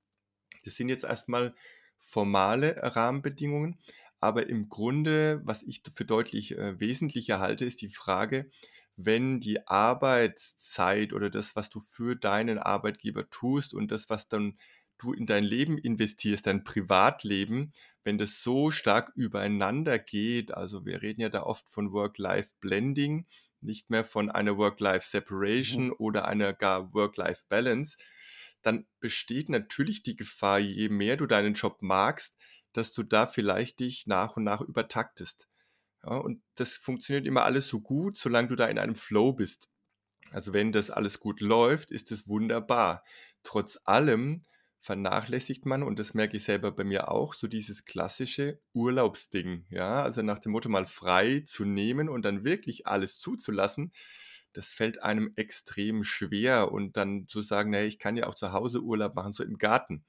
Das 0.65 0.77
sind 0.77 0.89
jetzt 0.89 1.05
erstmal 1.05 1.55
formale 2.01 2.77
Rahmenbedingungen, 2.83 3.79
aber 4.21 4.49
im 4.49 4.69
Grunde, 4.69 5.41
was 5.45 5.63
ich 5.63 5.83
für 5.95 6.05
deutlich 6.05 6.57
äh, 6.57 6.79
wesentlicher 6.81 7.39
halte, 7.39 7.65
ist 7.65 7.83
die 7.83 7.91
Frage, 7.91 8.51
wenn 8.97 9.39
die 9.39 9.67
Arbeitszeit 9.69 11.13
oder 11.13 11.31
das, 11.31 11.55
was 11.55 11.71
du 11.71 11.81
für 11.81 12.17
deinen 12.17 12.59
Arbeitgeber 12.59 13.31
tust 13.31 13.73
und 13.75 13.93
das, 13.93 14.11
was 14.11 14.29
dann 14.29 14.59
du 14.99 15.13
in 15.13 15.27
dein 15.27 15.45
Leben 15.45 15.79
investierst, 15.79 16.47
dein 16.47 16.65
Privatleben, 16.65 17.73
wenn 18.03 18.19
das 18.19 18.43
so 18.43 18.73
stark 18.73 19.13
übereinander 19.15 20.01
geht, 20.01 20.53
also 20.53 20.85
wir 20.85 21.01
reden 21.03 21.21
ja 21.21 21.29
da 21.29 21.45
oft 21.45 21.69
von 21.71 21.93
Work-Life-Blending, 21.93 23.27
nicht 23.61 23.91
mehr 23.91 24.05
von 24.05 24.31
einer 24.31 24.57
Work-Life-Separation 24.57 25.87
mhm. 25.87 25.95
oder 25.99 26.27
einer 26.27 26.53
gar 26.53 26.93
Work-Life-Balance, 26.93 27.97
dann 28.63 28.87
besteht 28.99 29.49
natürlich 29.49 30.03
die 30.03 30.17
Gefahr, 30.17 30.59
je 30.59 30.89
mehr 30.89 31.17
du 31.17 31.27
deinen 31.27 31.55
Job 31.55 31.79
magst, 31.81 32.35
dass 32.73 32.93
du 32.93 33.03
da 33.03 33.27
vielleicht 33.27 33.81
dich 33.81 34.07
nach 34.07 34.37
und 34.37 34.45
nach 34.45 34.61
übertaktest. 34.61 35.49
Ja, 36.05 36.17
und 36.19 36.43
das 36.55 36.79
funktioniert 36.79 37.27
immer 37.27 37.45
alles 37.45 37.69
so 37.69 37.81
gut, 37.81 38.17
solange 38.19 38.49
du 38.49 38.57
da 38.57 38.67
in 38.67 38.79
einem 38.79 38.95
Flow 38.95 39.33
bist. 39.33 39.69
Also 40.31 40.53
wenn 40.53 40.73
das 40.73 40.91
alles 40.91 41.21
gut 41.21 41.41
läuft, 41.41 41.91
ist 41.91 42.13
es 42.13 42.29
wunderbar. 42.29 43.05
Trotz 43.43 43.79
allem 43.85 44.45
vernachlässigt 44.81 45.67
man, 45.67 45.83
und 45.83 45.99
das 45.99 46.15
merke 46.15 46.37
ich 46.37 46.45
selber 46.45 46.73
bei 46.73 46.85
mir 46.85 47.11
auch, 47.11 47.35
so 47.35 47.47
dieses 47.47 47.85
klassische 47.85 48.61
Urlaubsding. 48.75 49.67
Ja, 49.71 50.03
also 50.03 50.23
nach 50.23 50.39
dem 50.39 50.53
Motto 50.53 50.69
mal 50.69 50.87
frei 50.87 51.43
zu 51.47 51.65
nehmen 51.65 52.09
und 52.09 52.25
dann 52.25 52.45
wirklich 52.45 52.87
alles 52.87 53.19
zuzulassen, 53.19 53.93
das 54.53 54.73
fällt 54.73 55.03
einem 55.03 55.33
extrem 55.37 56.05
schwer. 56.05 56.73
Und 56.73 56.97
dann 56.97 57.27
zu 57.29 57.43
sagen, 57.43 57.71
naja, 57.71 57.87
ich 57.87 57.99
kann 57.99 58.17
ja 58.17 58.27
auch 58.27 58.35
zu 58.35 58.53
Hause 58.53 58.83
Urlaub 58.83 59.15
machen, 59.15 59.33
so 59.33 59.45
im 59.45 59.59
Garten 59.59 60.05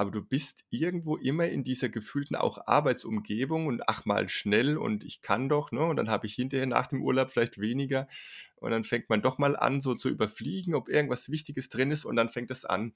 aber 0.00 0.10
du 0.10 0.22
bist 0.22 0.64
irgendwo 0.70 1.18
immer 1.18 1.50
in 1.50 1.62
dieser 1.62 1.90
gefühlten 1.90 2.34
auch 2.34 2.66
Arbeitsumgebung 2.66 3.66
und 3.66 3.86
ach 3.86 4.06
mal 4.06 4.30
schnell 4.30 4.78
und 4.78 5.04
ich 5.04 5.20
kann 5.20 5.50
doch, 5.50 5.72
ne? 5.72 5.84
Und 5.84 5.96
dann 5.96 6.08
habe 6.08 6.26
ich 6.26 6.32
hinterher 6.32 6.64
nach 6.64 6.86
dem 6.86 7.02
Urlaub 7.02 7.30
vielleicht 7.30 7.60
weniger 7.60 8.08
und 8.56 8.70
dann 8.70 8.84
fängt 8.84 9.10
man 9.10 9.20
doch 9.20 9.36
mal 9.36 9.56
an, 9.56 9.82
so 9.82 9.94
zu 9.94 10.08
überfliegen, 10.08 10.74
ob 10.74 10.88
irgendwas 10.88 11.28
Wichtiges 11.28 11.68
drin 11.68 11.90
ist 11.90 12.06
und 12.06 12.16
dann 12.16 12.30
fängt 12.30 12.50
es 12.50 12.64
an. 12.64 12.94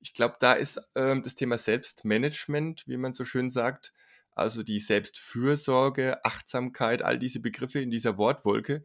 Ich 0.00 0.14
glaube, 0.14 0.34
da 0.40 0.54
ist 0.54 0.80
ähm, 0.96 1.22
das 1.22 1.36
Thema 1.36 1.58
Selbstmanagement, 1.58 2.88
wie 2.88 2.96
man 2.96 3.12
so 3.12 3.24
schön 3.24 3.48
sagt, 3.48 3.92
also 4.32 4.64
die 4.64 4.80
Selbstfürsorge, 4.80 6.24
Achtsamkeit, 6.24 7.02
all 7.02 7.20
diese 7.20 7.38
Begriffe 7.38 7.78
in 7.78 7.92
dieser 7.92 8.18
Wortwolke, 8.18 8.74
äh, 8.74 8.82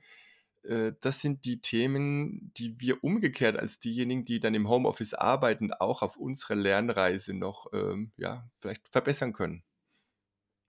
das 1.01 1.21
sind 1.21 1.45
die 1.45 1.62
Themen, 1.62 2.51
die 2.58 2.80
wir 2.80 3.03
umgekehrt 3.03 3.58
als 3.58 3.80
diejenigen, 3.80 4.25
die 4.25 4.39
dann 4.39 4.53
im 4.53 4.67
Homeoffice 4.67 5.13
arbeiten, 5.13 5.71
auch 5.73 6.01
auf 6.01 6.17
unserer 6.17 6.56
Lernreise 6.56 7.34
noch 7.34 7.67
ähm, 7.73 8.12
ja, 8.17 8.49
vielleicht 8.56 8.88
verbessern 8.89 9.34
können. 9.34 9.63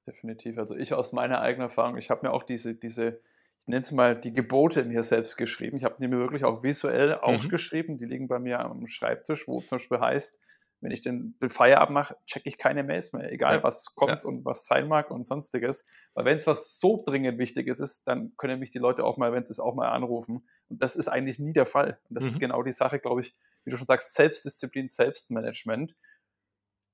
definitiv. 0.07 0.59
Also 0.59 0.77
ich 0.77 0.95
aus 0.95 1.13
meiner 1.13 1.41
eigenen 1.41 1.69
Erfahrung, 1.69 1.97
ich 1.97 2.11
habe 2.11 2.27
mir 2.27 2.33
auch 2.33 2.43
diese, 2.43 2.75
diese, 2.75 3.21
ich 3.61 3.69
nenne 3.69 3.83
es 3.83 3.93
mal 3.93 4.19
die 4.19 4.33
Gebote 4.33 4.85
mir 4.85 5.03
selbst 5.03 5.37
geschrieben. 5.37 5.77
Ich 5.77 5.85
habe 5.85 5.97
die 6.01 6.09
mir 6.09 6.19
wirklich 6.19 6.45
auch 6.45 6.63
visuell 6.63 7.17
mhm. 7.17 7.21
aufgeschrieben. 7.23 7.99
Die 7.99 8.07
liegen 8.07 8.29
bei 8.29 8.39
mir 8.39 8.61
am 8.61 8.87
Schreibtisch, 8.87 9.47
wo 9.47 9.61
zum 9.61 9.79
Beispiel 9.79 10.01
heißt, 10.01 10.41
wenn 10.81 10.93
ich 10.93 11.01
den 11.01 11.35
Feierabend 11.49 11.95
mache, 11.95 12.17
checke 12.25 12.49
ich 12.49 12.57
keine 12.57 12.85
Mails 12.85 13.13
mehr, 13.13 13.33
egal 13.33 13.57
ja. 13.57 13.63
was 13.63 13.95
kommt 13.95 14.25
ja. 14.25 14.29
und 14.29 14.45
was 14.45 14.67
sein 14.67 14.87
mag 14.87 15.11
und 15.11 15.27
sonstiges. 15.27 15.85
Weil 16.15 16.25
wenn 16.25 16.37
es 16.37 16.47
was 16.47 16.79
so 16.79 17.03
dringend 17.05 17.39
Wichtiges 17.39 17.81
ist, 17.81 18.07
dann 18.07 18.33
können 18.37 18.61
mich 18.61 18.71
die 18.71 18.79
Leute 18.79 19.05
auch 19.05 19.17
mal, 19.17 19.33
wenn 19.33 19.45
sie 19.45 19.53
es 19.53 19.61
auch 19.61 19.75
mal 19.75 19.89
anrufen. 19.89 20.47
Und 20.69 20.83
das 20.83 20.95
ist 20.95 21.09
eigentlich 21.09 21.39
nie 21.39 21.53
der 21.53 21.67
Fall. 21.67 21.99
Und 22.09 22.15
das 22.15 22.25
mhm. 22.25 22.29
ist 22.29 22.41
genau 22.41 22.63
die 22.63 22.73
Sache, 22.73 23.01
glaube 23.01 23.23
ich, 23.23 23.35
wie 23.65 23.71
du 23.71 23.77
schon 23.77 23.87
sagst, 23.87 24.15
Selbstdisziplin, 24.15 24.87
Selbstmanagement. 24.87 25.97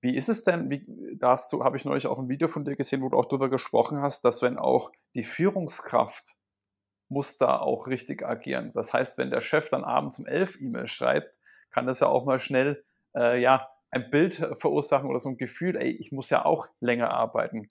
Wie 0.01 0.17
ist 0.17 0.29
es 0.29 0.45
denn, 0.45 0.71
wie, 0.71 0.87
da 1.19 1.31
hast 1.31 1.53
du, 1.53 1.65
habe 1.65 1.77
ich 1.77 1.85
neulich 1.85 2.07
auch 2.07 2.19
ein 2.19 2.29
Video 2.29 2.49
von 2.49 2.65
dir 2.65 2.77
gesehen, 2.77 3.03
wo 3.03 3.09
du 3.11 3.19
auch 3.19 3.27
darüber 3.27 3.51
gesprochen 3.51 4.01
hast, 4.01 4.25
dass 4.25 4.43
wenn 4.43 4.59
auch 4.59 4.93
die 5.15 5.23
Führungskraft 5.23 6.37
muss 7.09 7.37
da 7.37 7.59
auch 7.59 7.87
richtig 7.87 8.25
agieren. 8.25 8.73
Das 8.75 8.93
heißt, 8.93 9.19
wenn 9.19 9.31
der 9.31 9.41
Chef 9.41 9.69
dann 9.69 9.85
abends 9.85 10.19
um 10.19 10.27
elf 10.27 10.61
E-Mails 10.61 10.91
schreibt, 10.91 11.39
kann 11.71 11.87
das 11.87 12.01
ja 12.01 12.07
auch 12.07 12.25
mal 12.25 12.39
schnell, 12.39 12.85
äh, 13.15 13.41
ja, 13.41 13.69
ein 13.95 14.11
Bild 14.11 14.35
verursachen 14.55 15.09
oder 15.09 15.21
so 15.21 15.29
ein 15.29 15.37
Gefühl, 15.37 15.77
ey, 15.77 15.91
ich 15.91 16.13
muss 16.13 16.31
ja 16.31 16.45
auch 16.45 16.69
länger 16.81 17.11
arbeiten. 17.11 17.69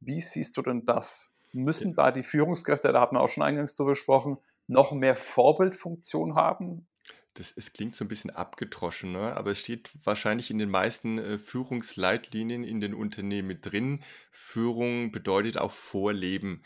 Wie 0.00 0.20
siehst 0.20 0.56
du 0.56 0.62
denn 0.62 0.86
das? 0.86 1.34
Müssen 1.52 1.94
da 1.94 2.10
die 2.10 2.22
Führungskräfte, 2.22 2.92
da 2.92 3.00
hat 3.00 3.12
man 3.12 3.22
auch 3.22 3.28
schon 3.28 3.42
eingangs 3.42 3.76
drüber 3.76 3.90
gesprochen, 3.90 4.38
noch 4.66 4.92
mehr 4.92 5.16
Vorbildfunktion 5.16 6.34
haben? 6.34 6.86
Das, 7.34 7.52
es 7.56 7.72
klingt 7.72 7.94
so 7.94 8.04
ein 8.04 8.08
bisschen 8.08 8.30
abgedroschen, 8.30 9.12
ne? 9.12 9.36
aber 9.36 9.50
es 9.50 9.60
steht 9.60 9.90
wahrscheinlich 10.04 10.50
in 10.50 10.58
den 10.58 10.70
meisten 10.70 11.18
äh, 11.18 11.38
Führungsleitlinien 11.38 12.64
in 12.64 12.80
den 12.80 12.94
Unternehmen 12.94 13.60
drin. 13.60 14.00
Führung 14.30 15.12
bedeutet 15.12 15.58
auch 15.58 15.72
Vorleben. 15.72 16.62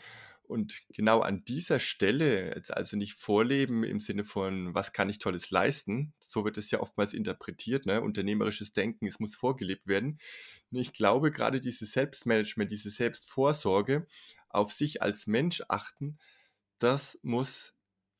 Und 0.47 0.81
genau 0.89 1.21
an 1.21 1.43
dieser 1.45 1.79
Stelle, 1.79 2.53
jetzt 2.55 2.71
also 2.71 2.97
nicht 2.97 3.13
Vorleben 3.13 3.83
im 3.83 3.99
Sinne 3.99 4.23
von, 4.23 4.73
was 4.73 4.93
kann 4.93 5.09
ich 5.09 5.19
Tolles 5.19 5.51
leisten, 5.51 6.13
so 6.19 6.45
wird 6.45 6.57
es 6.57 6.71
ja 6.71 6.79
oftmals 6.79 7.13
interpretiert, 7.13 7.85
ne? 7.85 8.01
unternehmerisches 8.01 8.73
Denken, 8.73 9.07
es 9.07 9.19
muss 9.19 9.35
vorgelebt 9.35 9.87
werden. 9.87 10.19
Und 10.71 10.79
ich 10.79 10.93
glaube, 10.93 11.31
gerade 11.31 11.59
dieses 11.59 11.91
Selbstmanagement, 11.91 12.71
diese 12.71 12.89
Selbstvorsorge, 12.89 14.07
auf 14.49 14.71
sich 14.71 15.01
als 15.01 15.27
Mensch 15.27 15.63
achten, 15.67 16.17
das 16.79 17.19
muss 17.23 17.73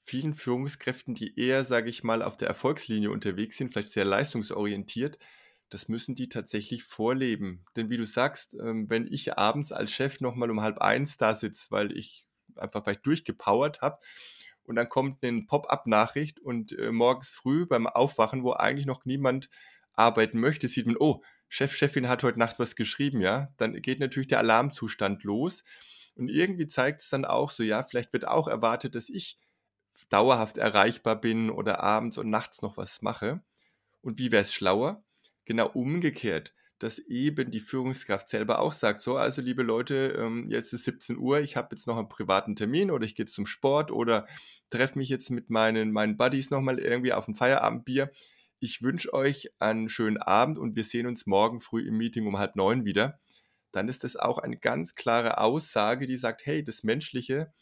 vielen 0.06 0.34
Führungskräften, 0.34 1.16
die 1.16 1.40
eher, 1.40 1.66
sage 1.66 1.90
ich 1.90 2.04
mal, 2.04 2.22
auf 2.22 2.38
der 2.38 2.48
Erfolgslinie 2.48 3.12
unterwegs 3.12 3.58
sind, 3.58 3.74
vielleicht 3.74 3.90
sehr 3.90 4.06
leistungsorientiert, 4.06 5.18
das 5.70 5.88
müssen 5.88 6.16
die 6.16 6.30
tatsächlich 6.30 6.84
vorleben. 6.84 7.66
Denn 7.76 7.90
wie 7.90 7.98
du 7.98 8.06
sagst, 8.06 8.54
ähm, 8.56 8.90
wenn 8.90 9.08
ich 9.08 9.38
abends 9.38 9.72
als 9.72 9.92
Chef 9.92 10.20
nochmal 10.20 10.52
um 10.52 10.62
halb 10.62 10.80
eins 10.80 11.18
da 11.18 11.36
sitze, 11.36 11.72
weil 11.72 11.92
ich 11.92 12.28
einfach 12.56 12.84
vielleicht 12.84 13.06
durchgepowert 13.06 13.82
habe, 13.82 14.00
und 14.68 14.76
dann 14.76 14.90
kommt 14.90 15.24
eine 15.24 15.44
Pop-up-Nachricht 15.44 16.40
und 16.40 16.78
äh, 16.78 16.92
morgens 16.92 17.30
früh 17.30 17.66
beim 17.66 17.88
Aufwachen, 17.88 18.44
wo 18.44 18.54
eigentlich 18.54 18.88
noch 18.88 19.06
niemand 19.06 19.50
arbeiten 19.94 20.40
möchte, 20.40 20.68
sieht 20.68 20.88
man, 20.88 20.98
oh, 21.00 21.24
Chef, 21.48 21.76
Chefin 21.76 22.10
hat 22.10 22.24
heute 22.24 22.40
Nacht 22.40 22.60
was 22.60 22.76
geschrieben, 22.76 23.22
ja, 23.22 23.54
dann 23.58 23.80
geht 23.82 24.00
natürlich 24.00 24.28
der 24.28 24.40
Alarmzustand 24.40 25.24
los. 25.24 25.64
Und 26.16 26.30
irgendwie 26.30 26.68
zeigt 26.68 27.02
es 27.02 27.10
dann 27.10 27.26
auch 27.26 27.52
so, 27.52 27.62
ja, 27.62 27.84
vielleicht 27.84 28.12
wird 28.14 28.28
auch 28.28 28.48
erwartet, 28.48 28.96
dass 28.96 29.10
ich 29.10 29.38
dauerhaft 30.10 30.58
erreichbar 30.58 31.20
bin 31.20 31.50
oder 31.50 31.82
abends 31.82 32.18
und 32.18 32.30
nachts 32.30 32.62
noch 32.62 32.78
was 32.78 33.02
mache. 33.02 33.42
Und 34.02 34.18
wie 34.18 34.32
wäre 34.32 34.42
es 34.42 34.54
schlauer? 34.54 35.04
Genau 35.46 35.68
umgekehrt, 35.68 36.54
dass 36.80 37.00
eben 37.00 37.52
die 37.52 37.60
Führungskraft 37.60 38.28
selber 38.28 38.60
auch 38.60 38.74
sagt, 38.74 39.02
so, 39.02 39.16
also 39.16 39.42
liebe 39.42 39.64
Leute, 39.64 40.16
ähm, 40.18 40.50
jetzt 40.50 40.74
ist 40.74 40.84
17 40.84 41.18
Uhr, 41.18 41.40
ich 41.40 41.56
habe 41.56 41.70
jetzt 41.72 41.88
noch 41.88 41.98
einen 41.98 42.10
privaten 42.10 42.56
Termin 42.56 42.92
oder 42.92 43.06
ich 43.06 43.16
gehe 43.16 43.26
zum 43.26 43.46
Sport 43.46 43.92
oder 43.92 44.28
treffe 44.70 44.98
mich 44.98 45.10
jetzt 45.10 45.30
mit 45.30 45.50
meinen, 45.50 45.92
meinen 45.92 46.18
Buddies 46.18 46.50
nochmal 46.50 46.80
irgendwie 46.80 47.14
auf 47.14 47.28
ein 47.28 47.36
Feierabendbier. 47.36 48.12
Ich 48.60 48.82
wünsche 48.82 49.14
euch 49.14 49.52
einen 49.60 49.90
schönen 49.90 50.18
Abend 50.18 50.58
und 50.58 50.76
wir 50.76 50.84
sehen 50.84 51.08
uns 51.08 51.26
morgen 51.26 51.62
früh 51.62 51.88
im 51.88 51.98
Meeting 51.98 52.28
um 52.28 52.38
halb 52.38 52.56
neun 52.56 52.84
wieder. 52.84 53.20
Dann 53.72 53.88
ist 53.88 54.04
das 54.04 54.16
auch 54.16 54.38
eine 54.38 54.58
ganz 54.58 54.96
klare 54.96 55.38
Aussage, 55.38 56.08
die 56.08 56.18
sagt, 56.18 56.46
hey, 56.46 56.64
das 56.64 56.84
Menschliche, 56.84 57.54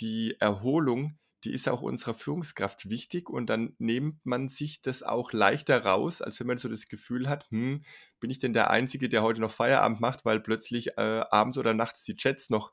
die 0.00 0.36
Erholung, 0.40 1.18
die 1.44 1.52
ist 1.52 1.68
auch 1.68 1.82
unserer 1.82 2.14
Führungskraft 2.14 2.88
wichtig 2.88 3.28
und 3.28 3.46
dann 3.50 3.74
nimmt 3.78 4.24
man 4.24 4.48
sich 4.48 4.80
das 4.80 5.02
auch 5.02 5.32
leichter 5.32 5.84
raus, 5.84 6.22
als 6.22 6.40
wenn 6.40 6.46
man 6.46 6.58
so 6.58 6.68
das 6.68 6.86
Gefühl 6.86 7.28
hat, 7.28 7.50
hm, 7.50 7.82
bin 8.18 8.30
ich 8.30 8.38
denn 8.38 8.54
der 8.54 8.70
Einzige, 8.70 9.08
der 9.08 9.22
heute 9.22 9.40
noch 9.40 9.50
Feierabend 9.50 10.00
macht, 10.00 10.24
weil 10.24 10.40
plötzlich 10.40 10.96
äh, 10.96 11.24
abends 11.30 11.58
oder 11.58 11.74
nachts 11.74 12.04
die 12.04 12.16
Chats 12.16 12.48
noch 12.50 12.72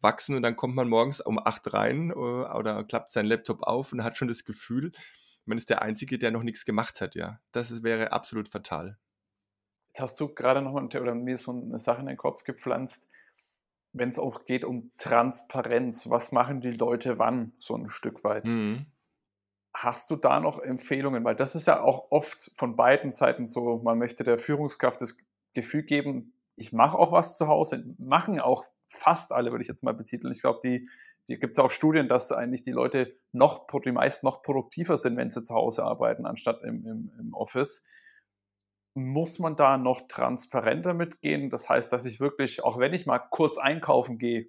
wachsen 0.00 0.36
und 0.36 0.42
dann 0.42 0.56
kommt 0.56 0.74
man 0.74 0.88
morgens 0.88 1.20
um 1.20 1.38
acht 1.38 1.72
rein 1.72 2.10
äh, 2.10 2.14
oder 2.14 2.84
klappt 2.84 3.10
sein 3.10 3.26
Laptop 3.26 3.62
auf 3.62 3.92
und 3.92 4.04
hat 4.04 4.16
schon 4.16 4.28
das 4.28 4.44
Gefühl, 4.44 4.92
man 5.46 5.58
ist 5.58 5.70
der 5.70 5.82
Einzige, 5.82 6.18
der 6.18 6.30
noch 6.30 6.42
nichts 6.42 6.64
gemacht 6.64 7.00
hat, 7.00 7.14
ja. 7.14 7.40
Das 7.52 7.82
wäre 7.82 8.12
absolut 8.12 8.48
fatal. 8.48 8.98
Jetzt 9.88 10.00
hast 10.00 10.20
du 10.20 10.32
gerade 10.32 10.62
noch 10.62 10.72
mal, 10.72 10.84
oder 10.84 11.14
mir 11.14 11.38
so 11.38 11.52
eine 11.52 11.78
Sache 11.78 12.00
in 12.00 12.06
den 12.06 12.16
Kopf 12.16 12.44
gepflanzt 12.44 13.08
wenn 13.92 14.08
es 14.08 14.18
auch 14.18 14.44
geht 14.44 14.64
um 14.64 14.92
Transparenz, 14.96 16.10
was 16.10 16.32
machen 16.32 16.60
die 16.60 16.70
Leute 16.70 17.18
wann, 17.18 17.52
so 17.58 17.74
ein 17.74 17.88
Stück 17.88 18.24
weit. 18.24 18.46
Mhm. 18.46 18.86
Hast 19.74 20.10
du 20.10 20.16
da 20.16 20.40
noch 20.40 20.58
Empfehlungen? 20.58 21.24
Weil 21.24 21.36
das 21.36 21.54
ist 21.54 21.66
ja 21.66 21.80
auch 21.80 22.10
oft 22.10 22.50
von 22.54 22.76
beiden 22.76 23.10
Seiten 23.10 23.46
so, 23.46 23.78
man 23.82 23.98
möchte 23.98 24.24
der 24.24 24.38
Führungskraft 24.38 25.00
das 25.00 25.16
Gefühl 25.54 25.82
geben, 25.82 26.32
ich 26.56 26.72
mache 26.72 26.98
auch 26.98 27.10
was 27.10 27.38
zu 27.38 27.48
Hause, 27.48 27.84
machen 27.98 28.38
auch 28.38 28.64
fast 28.86 29.32
alle, 29.32 29.50
würde 29.50 29.62
ich 29.62 29.68
jetzt 29.68 29.82
mal 29.82 29.94
betiteln. 29.94 30.32
Ich 30.32 30.42
glaube, 30.42 30.60
die, 30.62 30.88
die 31.28 31.38
gibt 31.38 31.52
es 31.52 31.56
ja 31.56 31.64
auch 31.64 31.70
Studien, 31.70 32.06
dass 32.06 32.32
eigentlich 32.32 32.62
die 32.62 32.72
Leute 32.72 33.16
noch, 33.32 33.66
die 33.84 33.92
meisten 33.92 34.26
noch 34.26 34.42
produktiver 34.42 34.96
sind, 34.96 35.16
wenn 35.16 35.30
sie 35.30 35.42
zu 35.42 35.54
Hause 35.54 35.84
arbeiten, 35.84 36.26
anstatt 36.26 36.62
im, 36.62 36.86
im, 36.86 37.12
im 37.18 37.34
Office 37.34 37.84
muss 38.94 39.38
man 39.38 39.56
da 39.56 39.76
noch 39.76 40.02
transparenter 40.08 40.94
mitgehen? 40.94 41.50
Das 41.50 41.68
heißt, 41.68 41.92
dass 41.92 42.04
ich 42.04 42.20
wirklich, 42.20 42.64
auch 42.64 42.78
wenn 42.78 42.94
ich 42.94 43.06
mal 43.06 43.18
kurz 43.18 43.58
einkaufen 43.58 44.18
gehe, 44.18 44.48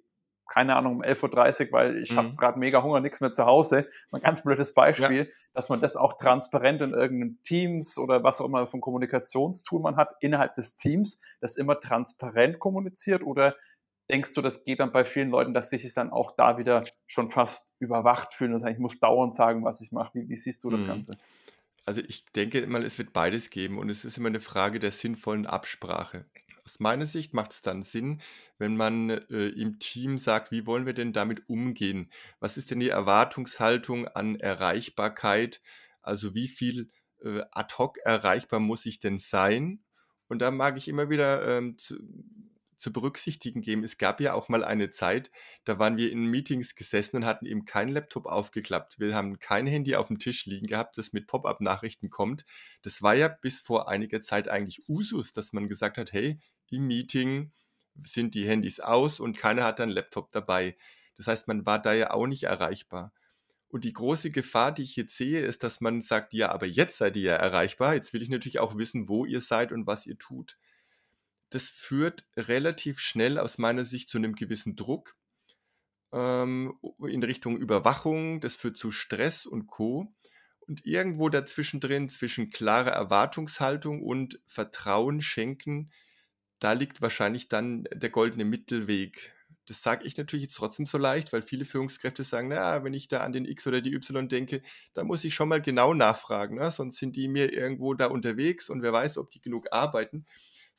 keine 0.52 0.76
Ahnung, 0.76 0.96
um 0.96 1.02
11.30 1.02 1.66
Uhr, 1.66 1.72
weil 1.72 1.98
ich 1.98 2.12
mhm. 2.12 2.16
habe 2.16 2.34
gerade 2.36 2.58
mega 2.58 2.82
Hunger, 2.82 3.00
nichts 3.00 3.20
mehr 3.20 3.32
zu 3.32 3.46
Hause. 3.46 3.88
Ein 4.10 4.20
ganz 4.20 4.42
blödes 4.42 4.74
Beispiel, 4.74 5.24
ja. 5.24 5.32
dass 5.54 5.68
man 5.68 5.80
das 5.80 5.96
auch 5.96 6.14
transparent 6.14 6.82
in 6.82 6.92
irgendeinem 6.92 7.38
Teams 7.44 7.96
oder 7.96 8.22
was 8.22 8.40
auch 8.40 8.46
immer 8.46 8.66
von 8.66 8.80
Kommunikationstool 8.80 9.80
man 9.80 9.96
hat, 9.96 10.14
innerhalb 10.20 10.54
des 10.54 10.74
Teams, 10.74 11.20
das 11.40 11.56
immer 11.56 11.80
transparent 11.80 12.58
kommuniziert 12.58 13.22
oder 13.22 13.56
denkst 14.10 14.34
du, 14.34 14.42
das 14.42 14.64
geht 14.64 14.80
dann 14.80 14.92
bei 14.92 15.06
vielen 15.06 15.30
Leuten, 15.30 15.54
dass 15.54 15.70
sie 15.70 15.78
sich 15.78 15.94
dann 15.94 16.10
auch 16.10 16.32
da 16.32 16.58
wieder 16.58 16.84
schon 17.06 17.28
fast 17.28 17.74
überwacht 17.78 18.34
fühlen 18.34 18.52
und 18.52 18.58
sagen, 18.58 18.74
ich 18.74 18.80
muss 18.80 19.00
dauernd 19.00 19.34
sagen, 19.34 19.64
was 19.64 19.80
ich 19.80 19.90
mache. 19.92 20.10
Wie, 20.14 20.28
wie 20.28 20.36
siehst 20.36 20.64
du 20.64 20.70
das 20.70 20.82
mhm. 20.82 20.88
Ganze? 20.88 21.12
Also 21.84 22.00
ich 22.06 22.24
denke 22.36 22.60
immer, 22.60 22.80
es 22.80 22.98
wird 22.98 23.12
beides 23.12 23.50
geben 23.50 23.78
und 23.78 23.90
es 23.90 24.04
ist 24.04 24.16
immer 24.16 24.28
eine 24.28 24.40
Frage 24.40 24.78
der 24.78 24.92
sinnvollen 24.92 25.46
Absprache. 25.46 26.26
Aus 26.64 26.78
meiner 26.78 27.06
Sicht 27.06 27.34
macht 27.34 27.52
es 27.52 27.62
dann 27.62 27.82
Sinn, 27.82 28.20
wenn 28.58 28.76
man 28.76 29.10
äh, 29.10 29.48
im 29.48 29.80
Team 29.80 30.16
sagt, 30.16 30.52
wie 30.52 30.64
wollen 30.64 30.86
wir 30.86 30.92
denn 30.92 31.12
damit 31.12 31.48
umgehen? 31.48 32.08
Was 32.38 32.56
ist 32.56 32.70
denn 32.70 32.78
die 32.78 32.90
Erwartungshaltung 32.90 34.06
an 34.06 34.36
Erreichbarkeit? 34.36 35.60
Also 36.02 36.34
wie 36.34 36.46
viel 36.46 36.90
äh, 37.24 37.40
ad 37.50 37.74
hoc 37.78 37.98
erreichbar 38.04 38.60
muss 38.60 38.86
ich 38.86 39.00
denn 39.00 39.18
sein? 39.18 39.82
Und 40.28 40.38
da 40.38 40.52
mag 40.52 40.76
ich 40.76 40.86
immer 40.86 41.10
wieder 41.10 41.58
ähm, 41.58 41.78
zu, 41.78 41.98
zu 42.82 42.92
berücksichtigen 42.92 43.60
geben. 43.60 43.84
Es 43.84 43.96
gab 43.96 44.20
ja 44.20 44.34
auch 44.34 44.48
mal 44.48 44.64
eine 44.64 44.90
Zeit, 44.90 45.30
da 45.64 45.78
waren 45.78 45.96
wir 45.96 46.10
in 46.10 46.26
Meetings 46.26 46.74
gesessen 46.74 47.16
und 47.16 47.24
hatten 47.24 47.46
eben 47.46 47.64
keinen 47.64 47.90
Laptop 47.90 48.26
aufgeklappt. 48.26 48.98
Wir 48.98 49.14
haben 49.14 49.38
kein 49.38 49.68
Handy 49.68 49.94
auf 49.94 50.08
dem 50.08 50.18
Tisch 50.18 50.46
liegen 50.46 50.66
gehabt, 50.66 50.98
das 50.98 51.12
mit 51.12 51.28
Pop-up-Nachrichten 51.28 52.10
kommt. 52.10 52.44
Das 52.82 53.00
war 53.00 53.14
ja 53.14 53.28
bis 53.28 53.60
vor 53.60 53.88
einiger 53.88 54.20
Zeit 54.20 54.48
eigentlich 54.48 54.88
Usus, 54.88 55.32
dass 55.32 55.52
man 55.52 55.68
gesagt 55.68 55.96
hat, 55.96 56.12
hey, 56.12 56.40
im 56.70 56.88
Meeting 56.88 57.52
sind 58.04 58.34
die 58.34 58.48
Handys 58.48 58.80
aus 58.80 59.20
und 59.20 59.38
keiner 59.38 59.62
hat 59.62 59.80
einen 59.80 59.92
Laptop 59.92 60.32
dabei. 60.32 60.76
Das 61.14 61.28
heißt, 61.28 61.46
man 61.46 61.64
war 61.64 61.80
da 61.80 61.94
ja 61.94 62.10
auch 62.10 62.26
nicht 62.26 62.44
erreichbar. 62.44 63.12
Und 63.68 63.84
die 63.84 63.92
große 63.92 64.30
Gefahr, 64.30 64.72
die 64.72 64.82
ich 64.82 64.96
jetzt 64.96 65.16
sehe, 65.16 65.40
ist, 65.42 65.62
dass 65.62 65.80
man 65.80 66.02
sagt, 66.02 66.34
ja, 66.34 66.50
aber 66.50 66.66
jetzt 66.66 66.98
seid 66.98 67.16
ihr 67.16 67.22
ja 67.22 67.36
erreichbar. 67.36 67.94
Jetzt 67.94 68.12
will 68.12 68.22
ich 68.22 68.28
natürlich 68.28 68.58
auch 68.58 68.76
wissen, 68.76 69.08
wo 69.08 69.24
ihr 69.24 69.40
seid 69.40 69.70
und 69.70 69.86
was 69.86 70.04
ihr 70.06 70.18
tut 70.18 70.58
das 71.54 71.70
führt 71.70 72.24
relativ 72.36 72.98
schnell 72.98 73.38
aus 73.38 73.58
meiner 73.58 73.84
Sicht 73.84 74.08
zu 74.08 74.18
einem 74.18 74.34
gewissen 74.34 74.76
Druck 74.76 75.16
ähm, 76.12 76.74
in 77.08 77.22
Richtung 77.22 77.56
Überwachung, 77.56 78.40
das 78.40 78.54
führt 78.54 78.76
zu 78.76 78.90
Stress 78.90 79.46
und 79.46 79.66
Co. 79.66 80.14
Und 80.60 80.86
irgendwo 80.86 81.28
dazwischen 81.28 81.80
drin, 81.80 82.08
zwischen 82.08 82.50
klarer 82.50 82.92
Erwartungshaltung 82.92 84.02
und 84.02 84.40
Vertrauen 84.46 85.20
schenken, 85.20 85.90
da 86.60 86.72
liegt 86.72 87.02
wahrscheinlich 87.02 87.48
dann 87.48 87.84
der 87.92 88.10
goldene 88.10 88.44
Mittelweg. 88.44 89.34
Das 89.66 89.82
sage 89.82 90.04
ich 90.06 90.16
natürlich 90.16 90.44
jetzt 90.44 90.54
trotzdem 90.54 90.86
so 90.86 90.98
leicht, 90.98 91.32
weil 91.32 91.42
viele 91.42 91.64
Führungskräfte 91.64 92.24
sagen, 92.24 92.48
na, 92.48 92.84
wenn 92.84 92.94
ich 92.94 93.08
da 93.08 93.20
an 93.20 93.32
den 93.32 93.44
X 93.44 93.66
oder 93.66 93.80
die 93.80 93.94
Y 93.94 94.28
denke, 94.28 94.62
da 94.94 95.02
muss 95.02 95.24
ich 95.24 95.34
schon 95.34 95.48
mal 95.48 95.60
genau 95.60 95.94
nachfragen, 95.94 96.56
ne? 96.56 96.70
sonst 96.70 96.98
sind 96.98 97.16
die 97.16 97.28
mir 97.28 97.52
irgendwo 97.52 97.94
da 97.94 98.06
unterwegs 98.06 98.70
und 98.70 98.82
wer 98.82 98.92
weiß, 98.92 99.18
ob 99.18 99.30
die 99.30 99.40
genug 99.40 99.72
arbeiten 99.72 100.26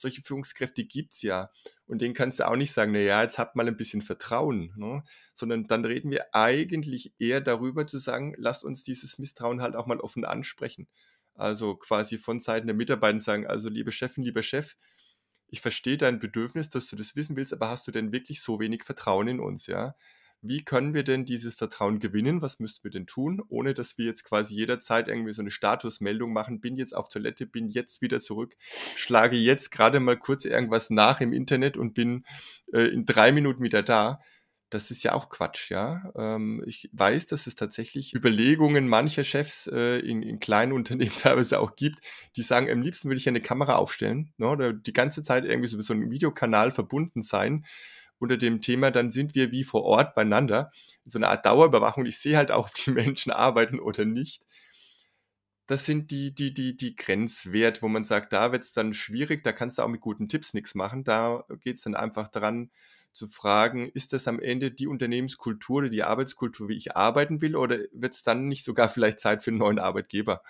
solche 0.03 0.21
Führungskräfte 0.21 0.85
gibt 0.85 1.13
es 1.13 1.23
ja. 1.23 1.49
Und 1.87 2.01
denen 2.01 2.13
kannst 2.13 2.39
du 2.39 2.47
auch 2.47 2.55
nicht 2.55 2.71
sagen, 2.71 2.91
naja, 2.91 3.23
jetzt 3.23 3.39
habt 3.39 3.55
mal 3.55 3.67
ein 3.67 3.75
bisschen 3.77 4.03
Vertrauen, 4.03 4.71
ne? 4.77 5.03
sondern 5.33 5.65
dann 5.65 5.83
reden 5.83 6.11
wir 6.11 6.35
eigentlich 6.35 7.13
eher 7.17 7.41
darüber 7.41 7.87
zu 7.87 7.97
sagen, 7.97 8.35
lasst 8.37 8.63
uns 8.63 8.83
dieses 8.83 9.17
Misstrauen 9.17 9.61
halt 9.61 9.75
auch 9.75 9.87
mal 9.87 9.99
offen 9.99 10.25
ansprechen. 10.25 10.87
Also 11.33 11.75
quasi 11.75 12.17
von 12.19 12.39
Seiten 12.39 12.67
der 12.67 12.75
Mitarbeiter 12.75 13.19
sagen, 13.19 13.47
also 13.47 13.69
liebe 13.69 13.91
Chefin, 13.91 14.23
lieber 14.23 14.43
Chef, 14.43 14.75
ich 15.47 15.61
verstehe 15.61 15.97
dein 15.97 16.19
Bedürfnis, 16.19 16.69
dass 16.69 16.87
du 16.87 16.95
das 16.95 17.15
wissen 17.15 17.35
willst, 17.35 17.53
aber 17.53 17.69
hast 17.69 17.87
du 17.87 17.91
denn 17.91 18.11
wirklich 18.11 18.41
so 18.41 18.59
wenig 18.59 18.83
Vertrauen 18.83 19.27
in 19.27 19.39
uns, 19.39 19.67
ja? 19.67 19.95
Wie 20.45 20.63
können 20.63 20.93
wir 20.93 21.03
denn 21.03 21.23
dieses 21.23 21.56
Vertrauen 21.56 21.99
gewinnen? 21.99 22.41
Was 22.41 22.60
müssten 22.60 22.84
wir 22.84 22.91
denn 22.91 23.08
tun, 23.08 23.41
ohne 23.47 23.73
dass 23.73 23.97
wir 23.97 24.06
jetzt 24.06 24.25
quasi 24.25 24.53
jederzeit 24.53 25.08
irgendwie 25.08 25.32
so 25.32 25.41
eine 25.41 25.51
Statusmeldung 25.51 26.34
machen, 26.34 26.60
bin 26.60 26.75
jetzt 26.75 26.93
auf 26.93 27.08
Toilette, 27.08 27.45
bin 27.45 27.69
jetzt 27.69 28.01
wieder 28.01 28.19
zurück, 28.19 28.56
schlage 28.97 29.38
jetzt 29.38 29.71
gerade 29.71 30.01
mal 30.01 30.17
kurz 30.17 30.43
irgendwas 30.43 30.89
nach 30.89 31.21
im 31.21 31.32
Internet 31.32 31.77
und 31.77 31.93
bin 31.93 32.25
äh, 32.73 32.82
in 32.82 33.06
drei 33.06 33.32
Minuten 33.32 33.63
wieder 33.63 33.84
da 33.84 34.19
das 34.73 34.89
ist 34.89 35.03
ja 35.03 35.13
auch 35.13 35.29
Quatsch, 35.29 35.69
ja. 35.69 36.12
Ähm, 36.15 36.63
ich 36.65 36.89
weiß, 36.93 37.27
dass 37.27 37.45
es 37.45 37.55
tatsächlich 37.55 38.15
Überlegungen 38.15 38.88
mancher 38.88 39.23
Chefs 39.23 39.67
äh, 39.67 39.99
in, 39.99 40.23
in, 40.23 40.39
kleinen 40.39 40.73
Unternehmen 40.73 41.15
teilweise 41.17 41.59
auch 41.59 41.75
gibt, 41.75 41.99
die 42.36 42.41
sagen, 42.41 42.69
am 42.69 42.81
liebsten 42.81 43.07
würde 43.09 43.19
ich 43.19 43.27
eine 43.27 43.41
Kamera 43.41 43.75
aufstellen, 43.75 44.33
ne, 44.38 44.47
oder 44.47 44.73
die 44.73 44.93
ganze 44.93 45.21
Zeit 45.21 45.45
irgendwie 45.45 45.67
so, 45.67 45.79
so 45.81 45.93
einem 45.93 46.09
Videokanal 46.09 46.71
verbunden 46.71 47.21
sein 47.21 47.65
unter 48.17 48.38
dem 48.38 48.62
Thema, 48.62 48.89
dann 48.89 49.12
sind 49.12 49.36
wir 49.36 49.51
wie 49.51 49.63
vor 49.63 49.83
Ort 49.83 50.15
beieinander. 50.15 50.71
So 51.05 51.19
eine 51.19 51.27
Art 51.27 51.45
Dauerüberwachung. 51.45 52.05
Ich 52.05 52.19
sehe 52.19 52.38
halt 52.38 52.51
auch, 52.51 52.69
ob 52.69 52.75
die 52.75 52.91
Menschen 52.91 53.31
arbeiten 53.31 53.79
oder 53.79 54.05
nicht. 54.05 54.43
Das 55.67 55.86
sind 55.86 56.12
die, 56.12 56.33
die, 56.33 56.53
die, 56.53 56.75
die 56.75 56.95
Grenzwert, 56.95 57.81
wo 57.81 57.88
man 57.88 58.03
sagt, 58.03 58.33
da 58.33 58.51
wird 58.51 58.63
es 58.63 58.73
dann 58.73 58.93
schwierig, 58.93 59.43
da 59.43 59.53
kannst 59.53 59.77
du 59.77 59.81
auch 59.83 59.88
mit 59.88 60.01
guten 60.01 60.27
Tipps 60.27 60.53
nichts 60.53 60.75
machen. 60.75 61.03
Da 61.03 61.45
geht 61.62 61.77
es 61.77 61.83
dann 61.83 61.95
einfach 61.95 62.27
daran, 62.27 62.69
zu 63.13 63.28
fragen, 63.28 63.89
ist 63.93 64.13
das 64.13 64.28
am 64.28 64.39
Ende 64.39 64.71
die 64.71 64.88
Unternehmenskultur 64.88 65.78
oder 65.78 65.89
die 65.89 66.04
Arbeitskultur, 66.04 66.69
wie 66.69 66.78
ich 66.78 66.95
arbeiten 66.95 67.41
will, 67.41 67.56
oder 67.56 67.78
wird 67.91 68.13
es 68.13 68.23
dann 68.23 68.47
nicht 68.47 68.63
sogar 68.63 68.89
vielleicht 68.89 69.19
Zeit 69.19 69.43
für 69.43 69.52
einen 69.52 69.60
neuen 69.60 69.80
Arbeitgeber? 69.80 70.41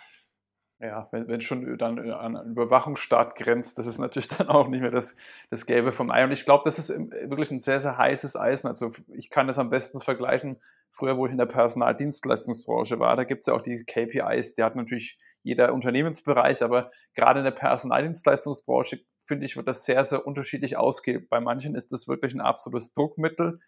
Ja, 0.80 1.08
wenn, 1.12 1.30
wenn 1.30 1.40
schon 1.40 1.78
dann 1.78 1.98
an 2.12 2.36
einen 2.36 2.52
Überwachungsstaat 2.52 3.36
grenzt, 3.36 3.78
das 3.78 3.88
ist 3.88 4.00
natürlich 4.00 4.28
dann 4.38 4.50
auch 4.50 4.68
nicht 4.68 4.82
mehr 4.82 4.92
das, 4.92 5.16
das 5.50 5.66
Gelbe 5.66 5.92
vom 5.92 6.12
Ei. 6.12 6.24
Und 6.26 6.32
ich 6.32 6.46
glaube, 6.46 6.64
das 6.66 6.78
ist 6.78 6.90
wirklich 6.90 7.52
ein 7.52 7.60
sehr, 7.60 7.80
sehr 7.80 7.98
heißes 7.98 8.36
Eisen. 8.36 8.68
Also 8.68 8.92
ich 9.14 9.30
kann 9.30 9.48
das 9.48 9.60
am 9.60 9.70
besten 9.70 10.02
vergleichen. 10.02 10.58
Früher, 10.96 11.18
wo 11.18 11.26
ich 11.26 11.32
in 11.32 11.40
der 11.40 11.48
Personaldienstleistungsbranche 11.48 13.00
war, 13.00 13.16
da 13.16 13.24
gibt 13.24 13.42
es 13.42 13.48
ja 13.48 13.54
auch 13.54 13.62
die 13.62 13.84
KPIs, 13.84 14.54
die 14.54 14.64
hat 14.64 14.76
natürlich 14.76 15.18
jeder 15.42 15.74
Unternehmensbereich, 15.74 16.64
aber 16.64 16.92
gerade 17.16 17.40
in 17.40 17.46
der 17.46 17.52
Personaldienstleistungsbranche 17.52 19.02
finde 19.18 19.46
ich, 19.46 19.58
wird 19.58 19.68
das 19.68 19.86
sehr, 19.86 20.06
sehr 20.06 20.26
unterschiedlich 20.26 20.78
ausgehen. 20.78 21.28
Bei 21.30 21.40
manchen 21.40 21.76
ist 21.76 21.92
das 21.92 22.08
wirklich 22.08 22.34
ein 22.34 22.42
absolutes 22.42 22.94
Druckmittel, 22.94 23.60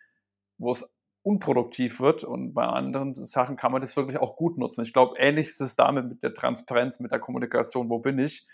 wo 0.57 0.71
es 0.71 0.89
unproduktiv 1.23 1.99
wird 1.99 2.23
und 2.23 2.53
bei 2.53 2.63
anderen 2.63 3.15
Sachen 3.15 3.55
kann 3.55 3.71
man 3.71 3.81
das 3.81 3.97
wirklich 3.97 4.19
auch 4.19 4.35
gut 4.35 4.59
nutzen. 4.59 4.83
Ich 4.83 4.93
glaube, 4.93 5.17
ähnlich 5.17 5.47
ist 5.47 5.61
es 5.61 5.75
damit 5.75 6.07
mit 6.07 6.21
der 6.21 6.35
Transparenz, 6.35 6.99
mit 6.99 7.11
der 7.11 7.19
Kommunikation, 7.19 7.89
wo 7.89 7.97
bin 7.97 8.19
ich, 8.19 8.47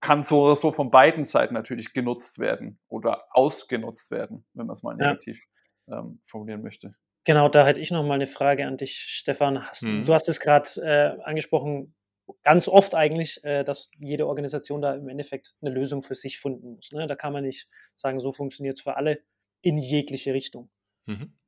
kann 0.00 0.22
so 0.22 0.42
oder 0.42 0.56
so 0.56 0.70
von 0.70 0.90
beiden 0.90 1.24
Seiten 1.24 1.54
natürlich 1.54 1.94
genutzt 1.94 2.40
werden 2.40 2.78
oder 2.88 3.24
ausgenutzt 3.30 4.10
werden, 4.10 4.44
wenn 4.52 4.66
man 4.66 4.74
es 4.74 4.82
mal 4.82 4.94
negativ 4.96 5.46
ja. 5.86 6.00
ähm, 6.00 6.18
formulieren 6.22 6.62
möchte. 6.62 6.94
Genau, 7.24 7.48
da 7.48 7.66
hätte 7.66 7.80
ich 7.80 7.90
noch 7.90 8.02
mal 8.02 8.14
eine 8.14 8.26
Frage 8.26 8.66
an 8.66 8.76
dich, 8.76 8.96
Stefan. 8.98 9.64
Hast, 9.64 9.82
mhm. 9.82 10.04
Du 10.04 10.14
hast 10.14 10.28
es 10.28 10.40
gerade 10.40 10.68
äh, 10.82 11.22
angesprochen, 11.22 11.94
ganz 12.42 12.68
oft 12.68 12.94
eigentlich, 12.94 13.42
äh, 13.44 13.64
dass 13.64 13.90
jede 13.98 14.26
Organisation 14.26 14.82
da 14.82 14.94
im 14.94 15.08
Endeffekt 15.08 15.54
eine 15.60 15.70
Lösung 15.70 16.02
für 16.02 16.14
sich 16.14 16.38
finden 16.38 16.74
muss. 16.74 16.90
Ne? 16.92 17.06
Da 17.06 17.14
kann 17.14 17.32
man 17.32 17.44
nicht 17.44 17.68
sagen, 17.94 18.18
so 18.18 18.32
funktioniert 18.32 18.76
es 18.76 18.82
für 18.82 18.96
alle 18.96 19.22
in 19.62 19.78
jegliche 19.78 20.34
Richtung. 20.34 20.70
Mhm. 21.06 21.38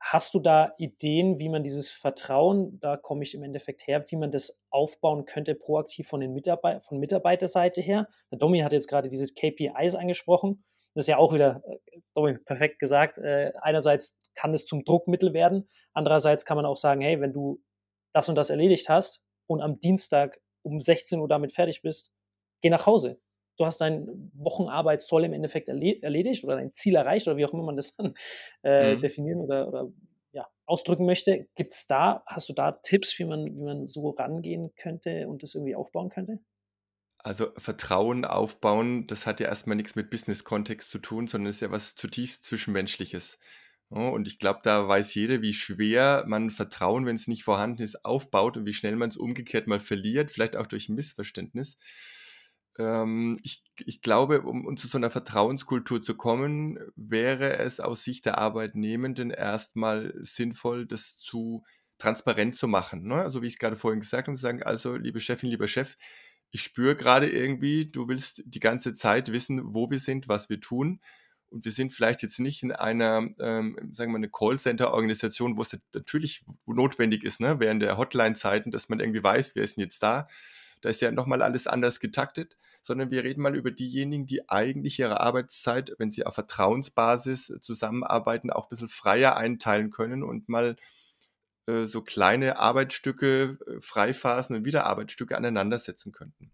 Hast 0.00 0.34
du 0.34 0.38
da 0.38 0.74
Ideen, 0.78 1.38
wie 1.38 1.48
man 1.48 1.64
dieses 1.64 1.90
Vertrauen, 1.90 2.78
da 2.80 2.96
komme 2.96 3.24
ich 3.24 3.34
im 3.34 3.42
Endeffekt 3.42 3.86
her, 3.86 4.04
wie 4.08 4.16
man 4.16 4.30
das 4.30 4.60
aufbauen 4.70 5.24
könnte, 5.24 5.56
proaktiv 5.56 6.06
von, 6.06 6.20
den 6.20 6.32
Mitarbeit 6.32 6.84
von 6.84 6.98
Mitarbeiterseite 6.98 7.80
her? 7.80 8.08
Der 8.30 8.38
Domi 8.38 8.60
hat 8.60 8.72
jetzt 8.72 8.88
gerade 8.88 9.08
diese 9.08 9.26
KPIs 9.26 9.96
angesprochen. 9.96 10.64
Das 10.98 11.04
ist 11.04 11.10
ja 11.10 11.18
auch 11.18 11.32
wieder, 11.32 11.62
äh, 11.64 12.00
Domi, 12.12 12.38
perfekt 12.38 12.80
gesagt. 12.80 13.18
Äh, 13.18 13.52
einerseits 13.62 14.18
kann 14.34 14.52
es 14.52 14.66
zum 14.66 14.84
Druckmittel 14.84 15.32
werden. 15.32 15.68
Andererseits 15.92 16.44
kann 16.44 16.56
man 16.56 16.66
auch 16.66 16.76
sagen, 16.76 17.02
hey, 17.02 17.20
wenn 17.20 17.32
du 17.32 17.62
das 18.12 18.28
und 18.28 18.34
das 18.34 18.50
erledigt 18.50 18.88
hast, 18.88 19.22
und 19.46 19.60
am 19.60 19.78
Dienstag 19.78 20.40
um 20.62 20.80
16 20.80 21.20
Uhr 21.20 21.28
damit 21.28 21.52
fertig 21.52 21.82
bist, 21.82 22.10
geh 22.62 22.68
nach 22.68 22.84
Hause. 22.84 23.20
Du 23.58 23.64
hast 23.64 23.80
deine 23.80 24.08
Wochenarbeit 24.34 25.00
soll 25.00 25.22
im 25.22 25.34
Endeffekt 25.34 25.68
erledigt 25.68 26.42
oder 26.42 26.56
dein 26.56 26.74
Ziel 26.74 26.96
erreicht 26.96 27.28
oder 27.28 27.36
wie 27.36 27.44
auch 27.44 27.52
immer 27.52 27.62
man 27.62 27.76
das 27.76 27.94
dann 27.96 28.14
äh, 28.64 28.96
mhm. 28.96 29.00
definieren 29.00 29.40
oder, 29.40 29.68
oder 29.68 29.92
ja, 30.32 30.48
ausdrücken 30.66 31.06
möchte. 31.06 31.46
Gibt 31.54 31.74
es 31.74 31.86
da, 31.86 32.24
hast 32.26 32.48
du 32.48 32.54
da 32.54 32.72
Tipps, 32.72 33.16
wie 33.20 33.24
man, 33.24 33.44
wie 33.44 33.62
man 33.62 33.86
so 33.86 34.10
rangehen 34.10 34.74
könnte 34.74 35.28
und 35.28 35.44
das 35.44 35.54
irgendwie 35.54 35.76
aufbauen 35.76 36.08
könnte? 36.08 36.40
Also 37.28 37.52
Vertrauen 37.58 38.24
aufbauen, 38.24 39.06
das 39.06 39.26
hat 39.26 39.38
ja 39.38 39.48
erstmal 39.48 39.76
nichts 39.76 39.94
mit 39.94 40.08
Business-Kontext 40.08 40.90
zu 40.90 40.98
tun, 40.98 41.26
sondern 41.26 41.50
ist 41.50 41.60
ja 41.60 41.70
was 41.70 41.94
zutiefst 41.94 42.46
Zwischenmenschliches. 42.46 43.38
Und 43.90 44.26
ich 44.26 44.38
glaube, 44.38 44.60
da 44.62 44.88
weiß 44.88 45.14
jeder, 45.14 45.42
wie 45.42 45.52
schwer 45.52 46.24
man 46.26 46.48
Vertrauen, 46.48 47.04
wenn 47.04 47.16
es 47.16 47.28
nicht 47.28 47.44
vorhanden 47.44 47.82
ist, 47.82 48.02
aufbaut 48.02 48.56
und 48.56 48.64
wie 48.64 48.72
schnell 48.72 48.96
man 48.96 49.10
es 49.10 49.18
umgekehrt 49.18 49.66
mal 49.66 49.78
verliert, 49.78 50.30
vielleicht 50.30 50.56
auch 50.56 50.66
durch 50.66 50.88
ein 50.88 50.94
Missverständnis. 50.94 51.76
Ähm, 52.78 53.38
ich, 53.42 53.62
ich 53.84 54.00
glaube, 54.00 54.40
um, 54.40 54.64
um 54.64 54.78
zu 54.78 54.88
so 54.88 54.96
einer 54.96 55.10
Vertrauenskultur 55.10 56.00
zu 56.00 56.16
kommen, 56.16 56.78
wäre 56.96 57.58
es 57.58 57.78
aus 57.78 58.04
Sicht 58.04 58.24
der 58.24 58.38
Arbeitnehmenden 58.38 59.28
erstmal 59.28 60.14
sinnvoll, 60.22 60.86
das 60.86 61.18
zu 61.18 61.62
transparent 61.98 62.56
zu 62.56 62.68
machen. 62.68 63.06
Ne? 63.06 63.16
Also 63.16 63.42
wie 63.42 63.48
ich 63.48 63.54
es 63.54 63.58
gerade 63.58 63.76
vorhin 63.76 64.00
gesagt 64.00 64.28
habe, 64.28 64.36
zu 64.38 64.42
sagen, 64.42 64.62
also 64.62 64.96
liebe 64.96 65.20
Chefin, 65.20 65.50
lieber 65.50 65.68
Chef, 65.68 65.94
ich 66.50 66.62
spüre 66.62 66.96
gerade 66.96 67.30
irgendwie, 67.30 67.86
du 67.86 68.08
willst 68.08 68.42
die 68.46 68.60
ganze 68.60 68.92
Zeit 68.92 69.32
wissen, 69.32 69.74
wo 69.74 69.90
wir 69.90 69.98
sind, 69.98 70.28
was 70.28 70.48
wir 70.48 70.60
tun 70.60 71.00
und 71.50 71.64
wir 71.64 71.72
sind 71.72 71.92
vielleicht 71.92 72.22
jetzt 72.22 72.40
nicht 72.40 72.62
in 72.62 72.72
einer, 72.72 73.28
ähm, 73.38 73.76
sagen 73.92 74.10
wir 74.10 74.14
mal, 74.14 74.16
eine 74.18 74.30
Callcenter-Organisation, 74.30 75.56
wo 75.56 75.62
es 75.62 75.76
natürlich 75.94 76.44
notwendig 76.66 77.24
ist, 77.24 77.40
ne, 77.40 77.58
während 77.60 77.82
der 77.82 77.96
Hotline-Zeiten, 77.96 78.70
dass 78.70 78.88
man 78.88 79.00
irgendwie 79.00 79.22
weiß, 79.22 79.54
wer 79.54 79.64
ist 79.64 79.76
denn 79.76 79.84
jetzt 79.84 80.02
da. 80.02 80.28
Da 80.80 80.88
ist 80.88 81.00
ja 81.00 81.10
nochmal 81.10 81.42
alles 81.42 81.66
anders 81.66 82.00
getaktet, 82.00 82.56
sondern 82.82 83.10
wir 83.10 83.24
reden 83.24 83.42
mal 83.42 83.56
über 83.56 83.70
diejenigen, 83.70 84.26
die 84.26 84.48
eigentlich 84.48 84.98
ihre 84.98 85.20
Arbeitszeit, 85.20 85.94
wenn 85.98 86.10
sie 86.10 86.24
auf 86.24 86.34
Vertrauensbasis 86.34 87.54
zusammenarbeiten, 87.60 88.50
auch 88.50 88.66
ein 88.66 88.70
bisschen 88.70 88.88
freier 88.88 89.36
einteilen 89.36 89.90
können 89.90 90.22
und 90.22 90.48
mal 90.48 90.76
äh, 91.68 91.86
so 91.86 92.02
kleine 92.02 92.58
Arbeitsstücke, 92.58 93.58
äh, 93.66 93.80
Freiphasen 93.80 94.56
und 94.56 94.64
Wiederarbeitsstücke 94.64 95.36
aneinandersetzen 95.36 96.12
könnten 96.12 96.52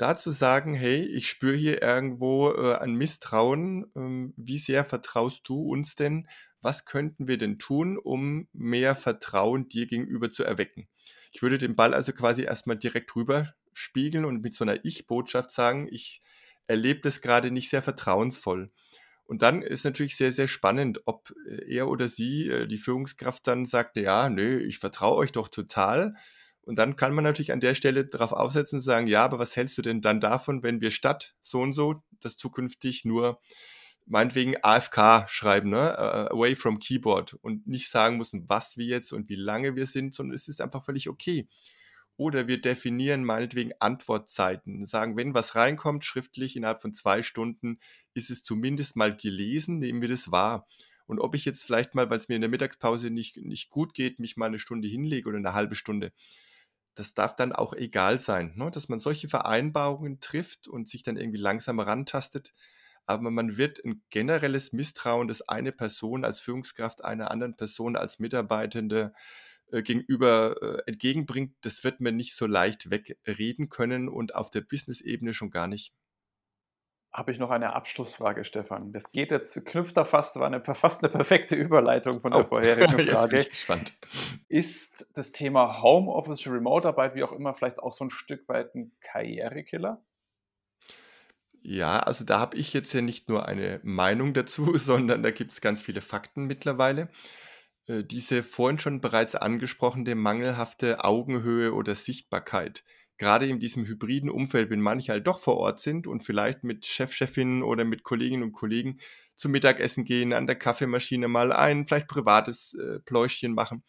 dazu 0.00 0.30
sagen, 0.30 0.72
hey, 0.72 1.04
ich 1.04 1.28
spüre 1.28 1.56
hier 1.56 1.82
irgendwo 1.82 2.50
äh, 2.50 2.76
ein 2.76 2.94
Misstrauen. 2.94 3.90
Ähm, 3.94 4.32
wie 4.36 4.58
sehr 4.58 4.84
vertraust 4.84 5.42
du 5.44 5.60
uns 5.60 5.94
denn? 5.94 6.26
Was 6.62 6.86
könnten 6.86 7.28
wir 7.28 7.36
denn 7.36 7.58
tun, 7.58 7.98
um 7.98 8.48
mehr 8.52 8.94
Vertrauen 8.94 9.68
dir 9.68 9.86
gegenüber 9.86 10.30
zu 10.30 10.42
erwecken? 10.42 10.88
Ich 11.32 11.42
würde 11.42 11.58
den 11.58 11.76
Ball 11.76 11.92
also 11.92 12.12
quasi 12.12 12.42
erstmal 12.42 12.78
direkt 12.78 13.14
rüber 13.14 13.54
spiegeln 13.72 14.24
und 14.24 14.42
mit 14.42 14.54
so 14.54 14.64
einer 14.64 14.84
Ich-Botschaft 14.84 15.50
sagen, 15.50 15.86
ich 15.90 16.22
erlebe 16.66 17.00
das 17.00 17.20
gerade 17.20 17.50
nicht 17.50 17.68
sehr 17.68 17.82
vertrauensvoll. 17.82 18.72
Und 19.30 19.42
dann 19.42 19.62
ist 19.62 19.84
natürlich 19.84 20.16
sehr, 20.16 20.32
sehr 20.32 20.48
spannend, 20.48 21.02
ob 21.04 21.32
äh, 21.46 21.76
er 21.76 21.86
oder 21.86 22.08
sie, 22.08 22.48
äh, 22.48 22.66
die 22.66 22.78
Führungskraft, 22.78 23.46
dann 23.46 23.64
sagt, 23.64 23.96
ja, 23.96 24.28
nö, 24.28 24.58
ich 24.58 24.80
vertraue 24.80 25.18
euch 25.18 25.30
doch 25.30 25.46
total. 25.46 26.16
Und 26.62 26.80
dann 26.80 26.96
kann 26.96 27.14
man 27.14 27.22
natürlich 27.22 27.52
an 27.52 27.60
der 27.60 27.76
Stelle 27.76 28.04
darauf 28.04 28.32
aufsetzen 28.32 28.80
und 28.80 28.82
sagen, 28.82 29.06
ja, 29.06 29.24
aber 29.24 29.38
was 29.38 29.54
hältst 29.54 29.78
du 29.78 29.82
denn 29.82 30.00
dann 30.00 30.20
davon, 30.20 30.64
wenn 30.64 30.80
wir 30.80 30.90
statt 30.90 31.36
so 31.42 31.60
und 31.60 31.74
so 31.74 31.94
das 32.18 32.38
zukünftig 32.38 33.04
nur 33.04 33.40
meinetwegen 34.04 34.56
AFK 34.64 35.28
schreiben, 35.28 35.70
ne? 35.70 35.96
Away 36.32 36.56
from 36.56 36.80
Keyboard 36.80 37.34
und 37.34 37.68
nicht 37.68 37.88
sagen 37.88 38.16
müssen, 38.16 38.48
was 38.48 38.78
wir 38.78 38.86
jetzt 38.86 39.12
und 39.12 39.28
wie 39.28 39.36
lange 39.36 39.76
wir 39.76 39.86
sind, 39.86 40.12
sondern 40.12 40.34
es 40.34 40.48
ist 40.48 40.60
einfach 40.60 40.84
völlig 40.84 41.08
okay. 41.08 41.46
Oder 42.20 42.46
wir 42.48 42.60
definieren 42.60 43.24
meinetwegen 43.24 43.72
Antwortzeiten, 43.78 44.84
sagen, 44.84 45.16
wenn 45.16 45.32
was 45.32 45.54
reinkommt, 45.54 46.04
schriftlich 46.04 46.54
innerhalb 46.54 46.82
von 46.82 46.92
zwei 46.92 47.22
Stunden, 47.22 47.78
ist 48.12 48.28
es 48.28 48.42
zumindest 48.42 48.94
mal 48.94 49.16
gelesen, 49.16 49.78
nehmen 49.78 50.02
wir 50.02 50.10
das 50.10 50.30
wahr. 50.30 50.68
Und 51.06 51.18
ob 51.18 51.34
ich 51.34 51.46
jetzt 51.46 51.64
vielleicht 51.64 51.94
mal, 51.94 52.10
weil 52.10 52.18
es 52.18 52.28
mir 52.28 52.34
in 52.34 52.42
der 52.42 52.50
Mittagspause 52.50 53.08
nicht, 53.08 53.38
nicht 53.38 53.70
gut 53.70 53.94
geht, 53.94 54.20
mich 54.20 54.36
mal 54.36 54.48
eine 54.48 54.58
Stunde 54.58 54.86
hinlege 54.86 55.30
oder 55.30 55.38
eine 55.38 55.54
halbe 55.54 55.74
Stunde, 55.74 56.12
das 56.94 57.14
darf 57.14 57.36
dann 57.36 57.54
auch 57.54 57.72
egal 57.72 58.18
sein, 58.18 58.52
ne? 58.54 58.70
dass 58.70 58.90
man 58.90 58.98
solche 58.98 59.30
Vereinbarungen 59.30 60.20
trifft 60.20 60.68
und 60.68 60.88
sich 60.88 61.02
dann 61.02 61.16
irgendwie 61.16 61.40
langsam 61.40 61.80
rantastet. 61.80 62.52
Aber 63.06 63.30
man 63.30 63.56
wird 63.56 63.82
ein 63.82 64.02
generelles 64.10 64.74
Misstrauen, 64.74 65.26
das 65.26 65.40
eine 65.48 65.72
Person 65.72 66.26
als 66.26 66.38
Führungskraft 66.40 67.02
einer 67.02 67.30
anderen 67.30 67.56
Person 67.56 67.96
als 67.96 68.18
Mitarbeitende 68.18 69.14
äh, 69.72 69.82
gegenüber 69.82 70.56
äh, 70.62 70.82
entgegenbringt, 70.86 71.54
das 71.62 71.84
wird 71.84 72.00
man 72.00 72.16
nicht 72.16 72.34
so 72.34 72.46
leicht 72.46 72.90
wegreden 72.90 73.68
können 73.68 74.08
und 74.08 74.34
auf 74.34 74.50
der 74.50 74.62
Business-Ebene 74.62 75.34
schon 75.34 75.50
gar 75.50 75.66
nicht. 75.66 75.92
habe 77.12 77.32
ich 77.32 77.38
noch 77.38 77.50
eine 77.50 77.72
Abschlussfrage, 77.74 78.44
Stefan. 78.44 78.92
Das 78.92 79.10
geht 79.10 79.30
jetzt, 79.32 79.64
knüpft 79.66 79.96
da 79.96 80.04
fast, 80.04 80.36
war 80.36 80.46
eine, 80.46 80.62
fast 80.74 81.02
eine 81.02 81.10
perfekte 81.10 81.56
Überleitung 81.56 82.20
von 82.20 82.30
der 82.32 82.44
oh. 82.44 82.48
vorherigen 82.48 82.98
Frage. 82.98 83.10
Jetzt 83.10 83.28
bin 83.28 83.40
ich 83.40 83.50
gespannt. 83.50 83.92
Ist 84.48 85.06
das 85.14 85.32
Thema 85.32 85.82
Homeoffice, 85.82 86.46
Remote-Arbeit, 86.46 87.14
wie 87.14 87.24
auch 87.24 87.32
immer, 87.32 87.54
vielleicht 87.54 87.78
auch 87.78 87.92
so 87.92 88.04
ein 88.04 88.10
Stück 88.10 88.48
weit 88.48 88.74
ein 88.74 88.92
Karrierekiller? 89.00 90.02
Ja, 91.62 92.00
also 92.00 92.24
da 92.24 92.40
habe 92.40 92.56
ich 92.56 92.72
jetzt 92.72 92.92
ja 92.92 93.02
nicht 93.02 93.28
nur 93.28 93.46
eine 93.46 93.80
Meinung 93.82 94.32
dazu, 94.34 94.74
sondern 94.76 95.22
da 95.22 95.30
gibt 95.30 95.52
es 95.52 95.60
ganz 95.60 95.82
viele 95.82 96.00
Fakten 96.00 96.46
mittlerweile. 96.46 97.08
Äh, 97.90 98.04
diese 98.04 98.42
vorhin 98.42 98.78
schon 98.78 99.00
bereits 99.00 99.34
angesprochene 99.34 100.14
mangelhafte 100.14 101.04
Augenhöhe 101.04 101.74
oder 101.74 101.94
Sichtbarkeit 101.94 102.84
gerade 103.18 103.46
in 103.46 103.60
diesem 103.60 103.84
hybriden 103.84 104.30
Umfeld, 104.30 104.70
wenn 104.70 104.80
manche 104.80 105.12
halt 105.12 105.26
doch 105.26 105.40
vor 105.40 105.58
Ort 105.58 105.78
sind 105.78 106.06
und 106.06 106.22
vielleicht 106.22 106.64
mit 106.64 106.86
Chef, 106.86 107.12
Chefin 107.12 107.62
oder 107.62 107.84
mit 107.84 108.02
Kolleginnen 108.02 108.42
und 108.42 108.52
Kollegen 108.52 108.98
zum 109.36 109.52
Mittagessen 109.52 110.06
gehen, 110.06 110.32
an 110.32 110.46
der 110.46 110.56
Kaffeemaschine 110.56 111.28
mal 111.28 111.52
ein, 111.52 111.86
vielleicht 111.86 112.08
privates 112.08 112.72
äh, 112.74 112.98
Pläuschchen 113.00 113.52
machen. 113.52 113.84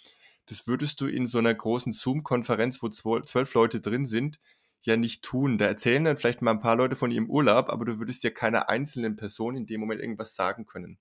Das 0.47 0.67
würdest 0.67 0.99
du 0.99 1.07
in 1.07 1.27
so 1.27 1.37
einer 1.37 1.53
großen 1.53 1.93
Zoom-Konferenz, 1.93 2.83
wo 2.83 2.89
zwölf 2.89 3.53
Leute 3.53 3.79
drin 3.79 4.05
sind, 4.05 4.37
ja 4.81 4.97
nicht 4.97 5.23
tun. 5.23 5.57
Da 5.57 5.65
erzählen 5.65 6.03
dann 6.03 6.17
vielleicht 6.17 6.41
mal 6.41 6.51
ein 6.51 6.59
paar 6.59 6.75
Leute 6.75 6.97
von 6.97 7.09
ihrem 7.09 7.29
Urlaub, 7.29 7.69
aber 7.69 7.85
du 7.85 7.99
würdest 7.99 8.25
ja 8.25 8.31
keiner 8.31 8.67
einzelnen 8.67 9.15
Person 9.15 9.55
in 9.55 9.65
dem 9.65 9.79
Moment 9.79 10.01
irgendwas 10.01 10.35
sagen 10.35 10.65
können. 10.65 10.99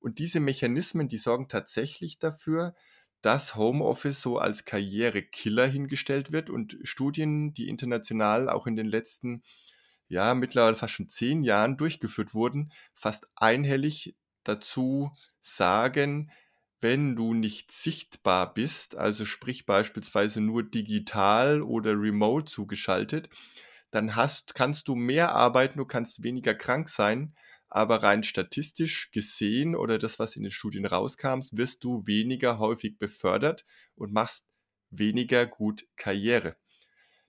Und 0.00 0.18
diese 0.18 0.40
Mechanismen, 0.40 1.08
die 1.08 1.18
sorgen 1.18 1.48
tatsächlich 1.48 2.18
dafür, 2.18 2.74
dass 3.22 3.54
Homeoffice 3.54 4.20
so 4.20 4.38
als 4.38 4.64
Karrierekiller 4.64 5.66
hingestellt 5.66 6.32
wird 6.32 6.48
und 6.48 6.78
Studien, 6.84 7.52
die 7.52 7.68
international 7.68 8.48
auch 8.48 8.66
in 8.66 8.76
den 8.76 8.86
letzten, 8.86 9.42
ja, 10.08 10.34
mittlerweile 10.34 10.76
fast 10.76 10.94
schon 10.94 11.08
zehn 11.08 11.42
Jahren 11.42 11.76
durchgeführt 11.76 12.34
wurden, 12.34 12.72
fast 12.94 13.28
einhellig 13.36 14.16
dazu 14.42 15.12
sagen, 15.40 16.30
wenn 16.80 17.14
du 17.14 17.34
nicht 17.34 17.72
sichtbar 17.72 18.54
bist, 18.54 18.96
also 18.96 19.26
sprich 19.26 19.66
beispielsweise 19.66 20.40
nur 20.40 20.62
digital 20.62 21.60
oder 21.60 21.92
remote 21.92 22.50
zugeschaltet, 22.50 23.28
dann 23.90 24.16
hast, 24.16 24.54
kannst 24.54 24.88
du 24.88 24.94
mehr 24.94 25.34
arbeiten, 25.34 25.78
du 25.78 25.84
kannst 25.84 26.22
weniger 26.22 26.54
krank 26.54 26.88
sein, 26.88 27.34
aber 27.70 28.02
rein 28.02 28.22
statistisch 28.22 29.10
gesehen 29.12 29.76
oder 29.76 29.98
das, 29.98 30.18
was 30.18 30.36
in 30.36 30.42
den 30.42 30.50
Studien 30.50 30.86
rauskam, 30.86 31.40
wirst 31.52 31.84
du 31.84 32.06
weniger 32.06 32.58
häufig 32.58 32.98
befördert 32.98 33.64
und 33.94 34.12
machst 34.12 34.44
weniger 34.90 35.46
gut 35.46 35.86
Karriere. 35.96 36.56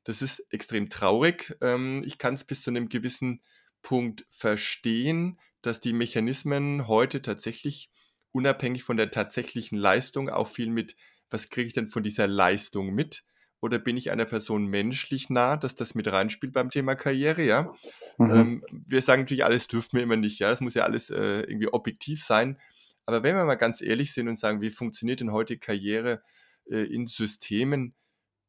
Das 0.04 0.22
ist 0.22 0.44
extrem 0.50 0.90
traurig. 0.90 1.56
Ähm, 1.62 2.04
ich 2.06 2.18
kann 2.18 2.34
es 2.34 2.44
bis 2.44 2.64
zu 2.64 2.72
einem 2.72 2.90
gewissen 2.90 3.42
Punkt 3.84 4.26
verstehen, 4.30 5.40
dass 5.62 5.80
die 5.80 5.94
Mechanismen 5.94 6.88
heute 6.88 7.22
tatsächlich 7.22 7.92
unabhängig 8.32 8.84
von 8.84 8.98
der 8.98 9.12
tatsächlichen 9.12 9.78
Leistung 9.78 10.30
auch 10.30 10.48
viel 10.48 10.70
mit, 10.70 10.96
was 11.30 11.50
kriege 11.50 11.68
ich 11.68 11.74
denn 11.74 11.88
von 11.88 12.04
dieser 12.04 12.28
Leistung 12.28 12.94
mit, 12.94 13.24
oder 13.62 13.78
bin 13.78 13.96
ich 13.96 14.12
einer 14.12 14.26
Person 14.26 14.66
menschlich 14.66 15.30
nah, 15.30 15.56
dass 15.56 15.76
das 15.76 15.96
mit 15.96 16.12
reinspielt 16.12 16.52
beim 16.52 16.72
Thema 16.72 16.96
Karriere, 16.96 17.44
ja? 17.44 17.74
Mhm. 18.18 18.32
Ähm, 18.32 18.66
wir 18.88 19.02
sagen 19.02 19.22
natürlich, 19.22 19.46
alles 19.46 19.68
dürfen 19.68 19.98
wir 19.98 20.04
immer 20.04 20.18
nicht, 20.18 20.40
ja, 20.40 20.52
es 20.52 20.62
muss 20.62 20.74
ja 20.74 20.84
alles 20.84 21.12
äh, 21.12 21.42
irgendwie 21.42 21.72
objektiv 21.72 22.24
sein. 22.24 22.58
Aber 23.06 23.24
wenn 23.24 23.36
wir 23.36 23.46
mal 23.46 23.56
ganz 23.56 23.82
ehrlich 23.82 24.14
sind 24.14 24.28
und 24.28 24.40
sagen, 24.40 24.62
wie 24.62 24.72
funktioniert 24.72 25.20
denn 25.20 25.32
heute 25.32 25.58
Karriere 25.58 26.22
äh, 26.70 26.84
in 26.84 27.08
Systemen, 27.08 27.94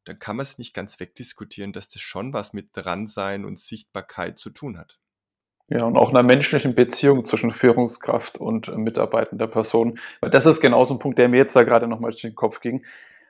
dann 0.05 0.19
kann 0.19 0.35
man 0.35 0.43
es 0.43 0.57
nicht 0.57 0.73
ganz 0.73 0.99
wegdiskutieren, 0.99 1.73
dass 1.73 1.89
das 1.89 2.01
schon 2.01 2.33
was 2.33 2.53
mit 2.53 2.69
Dransein 2.73 3.45
und 3.45 3.57
Sichtbarkeit 3.57 4.37
zu 4.37 4.49
tun 4.49 4.77
hat. 4.77 4.99
Ja, 5.69 5.85
und 5.85 5.95
auch 5.95 6.09
einer 6.09 6.23
menschlichen 6.23 6.75
Beziehung 6.75 7.23
zwischen 7.23 7.51
Führungskraft 7.51 8.37
und 8.37 8.67
äh, 8.67 8.77
mitarbeitender 8.77 9.47
Person. 9.47 9.99
Weil 10.21 10.31
das 10.31 10.45
ist 10.47 10.59
genau 10.59 10.83
so 10.85 10.95
ein 10.95 10.99
Punkt, 10.99 11.19
der 11.19 11.29
mir 11.29 11.37
jetzt 11.37 11.55
da 11.55 11.63
gerade 11.63 11.87
nochmal 11.87 12.11
durch 12.11 12.21
den 12.21 12.35
Kopf 12.35 12.59
ging 12.59 12.83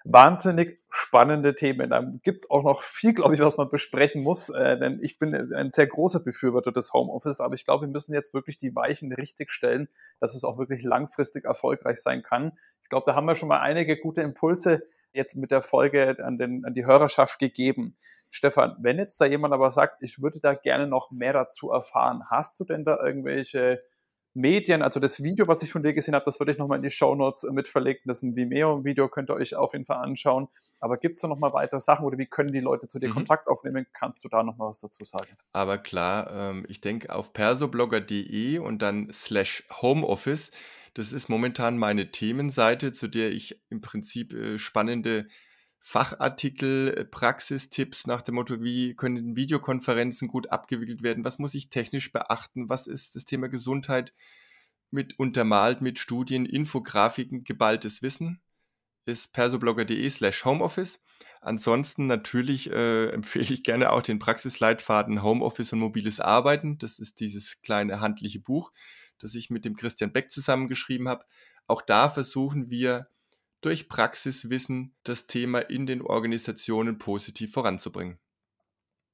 wahnsinnig 0.03 0.81
spannende 0.89 1.55
Themen. 1.55 1.89
Da 1.89 2.01
gibt 2.23 2.41
es 2.41 2.49
auch 2.49 2.63
noch 2.63 2.81
viel, 2.81 3.13
glaube 3.13 3.33
ich, 3.33 3.39
was 3.39 3.57
man 3.57 3.69
besprechen 3.69 4.21
muss, 4.21 4.49
äh, 4.49 4.77
denn 4.77 4.99
ich 5.01 5.17
bin 5.17 5.33
ein 5.53 5.71
sehr 5.71 5.87
großer 5.87 6.19
Befürworter 6.19 6.71
des 6.71 6.93
Homeoffice, 6.93 7.39
aber 7.39 7.55
ich 7.55 7.65
glaube, 7.65 7.85
wir 7.85 7.91
müssen 7.91 8.13
jetzt 8.13 8.33
wirklich 8.33 8.57
die 8.57 8.75
Weichen 8.75 9.13
richtig 9.13 9.51
stellen, 9.51 9.87
dass 10.19 10.35
es 10.35 10.43
auch 10.43 10.57
wirklich 10.57 10.83
langfristig 10.83 11.45
erfolgreich 11.45 12.01
sein 12.01 12.21
kann. 12.21 12.57
Ich 12.81 12.89
glaube, 12.89 13.05
da 13.07 13.15
haben 13.15 13.25
wir 13.25 13.35
schon 13.35 13.49
mal 13.49 13.61
einige 13.61 13.97
gute 13.97 14.21
Impulse 14.21 14.83
jetzt 15.13 15.35
mit 15.35 15.51
der 15.51 15.61
Folge 15.61 16.17
an, 16.23 16.37
den, 16.37 16.65
an 16.65 16.73
die 16.73 16.85
Hörerschaft 16.85 17.39
gegeben. 17.39 17.95
Stefan, 18.29 18.75
wenn 18.79 18.97
jetzt 18.97 19.21
da 19.21 19.25
jemand 19.25 19.53
aber 19.53 19.69
sagt, 19.69 20.01
ich 20.01 20.21
würde 20.21 20.39
da 20.39 20.55
gerne 20.55 20.87
noch 20.87 21.11
mehr 21.11 21.33
dazu 21.33 21.71
erfahren, 21.71 22.23
hast 22.29 22.59
du 22.59 22.65
denn 22.65 22.83
da 22.83 22.97
irgendwelche 23.03 23.83
Medien, 24.33 24.81
also 24.81 24.99
das 24.99 25.21
Video, 25.21 25.47
was 25.47 25.61
ich 25.61 25.71
von 25.71 25.83
dir 25.83 25.93
gesehen 25.93 26.15
habe, 26.15 26.25
das 26.25 26.39
würde 26.39 26.51
ich 26.51 26.57
nochmal 26.57 26.77
in 26.77 26.83
die 26.83 26.89
Show 26.89 27.13
Notes 27.13 27.43
äh, 27.43 27.51
mit 27.51 27.67
verlinken. 27.67 28.03
Das 28.05 28.17
ist 28.17 28.23
ein 28.23 28.35
Vimeo-Video, 28.35 29.07
könnt 29.07 29.29
ihr 29.29 29.35
euch 29.35 29.55
auf 29.55 29.73
jeden 29.73 29.85
Fall 29.85 29.97
anschauen. 29.97 30.47
Aber 30.79 30.97
gibt 30.97 31.15
es 31.15 31.21
da 31.21 31.27
nochmal 31.27 31.53
weitere 31.53 31.79
Sachen 31.79 32.05
oder 32.05 32.17
wie 32.17 32.25
können 32.25 32.51
die 32.51 32.59
Leute 32.59 32.87
zu 32.87 32.99
dir 32.99 33.09
mhm. 33.09 33.13
Kontakt 33.13 33.47
aufnehmen? 33.47 33.85
Kannst 33.93 34.23
du 34.23 34.29
da 34.29 34.41
nochmal 34.41 34.69
was 34.69 34.79
dazu 34.79 35.03
sagen? 35.03 35.29
Aber 35.51 35.77
klar, 35.77 36.31
ähm, 36.31 36.65
ich 36.67 36.81
denke 36.81 37.13
auf 37.13 37.33
persoblogger.de 37.33 38.57
und 38.57 38.81
dann 38.81 39.09
slash 39.11 39.67
Homeoffice. 39.81 40.51
Das 40.95 41.11
ist 41.11 41.29
momentan 41.29 41.77
meine 41.77 42.11
Themenseite, 42.11 42.91
zu 42.91 43.07
der 43.07 43.31
ich 43.31 43.61
im 43.69 43.81
Prinzip 43.81 44.33
äh, 44.33 44.57
spannende 44.57 45.27
Fachartikel, 45.85 46.95
äh, 46.97 47.05
Praxistipps 47.05 48.07
nach 48.07 48.21
dem 48.21 48.35
Motto, 48.35 48.61
wie 48.63 48.95
können 48.95 49.35
Videokonferenzen 49.35 50.29
gut 50.29 50.49
abgewickelt 50.49 51.03
werden, 51.03 51.25
was 51.25 51.39
muss 51.39 51.53
ich 51.53 51.69
technisch 51.69 52.11
beachten, 52.11 52.69
was 52.69 52.87
ist 52.87 53.15
das 53.15 53.25
Thema 53.25 53.49
Gesundheit 53.49 54.13
mit 54.91 55.19
untermalt 55.19 55.81
mit 55.81 55.99
Studien, 55.99 56.45
Infografiken, 56.45 57.43
geballtes 57.43 58.01
Wissen 58.01 58.41
ist 59.05 59.33
persoblogger.de 59.33 60.09
slash 60.09 60.45
Homeoffice. 60.45 60.99
Ansonsten 61.41 62.07
natürlich 62.07 62.71
äh, 62.71 63.09
empfehle 63.13 63.53
ich 63.53 63.63
gerne 63.63 63.91
auch 63.91 64.01
den 64.01 64.19
Praxisleitfaden 64.19 65.23
Homeoffice 65.23 65.73
und 65.73 65.79
mobiles 65.79 66.19
Arbeiten. 66.19 66.77
Das 66.77 66.99
ist 66.99 67.19
dieses 67.19 67.61
kleine 67.61 67.99
handliche 67.99 68.39
Buch, 68.39 68.71
das 69.19 69.35
ich 69.35 69.49
mit 69.49 69.65
dem 69.65 69.75
Christian 69.75 70.11
Beck 70.13 70.31
zusammengeschrieben 70.31 71.09
habe. 71.09 71.25
Auch 71.67 71.81
da 71.81 72.09
versuchen 72.09 72.69
wir 72.69 73.07
durch 73.65 73.89
Praxiswissen 73.89 74.95
das 75.03 75.27
Thema 75.27 75.59
in 75.59 75.85
den 75.85 76.01
Organisationen 76.01 76.97
positiv 76.97 77.51
voranzubringen. 77.51 78.19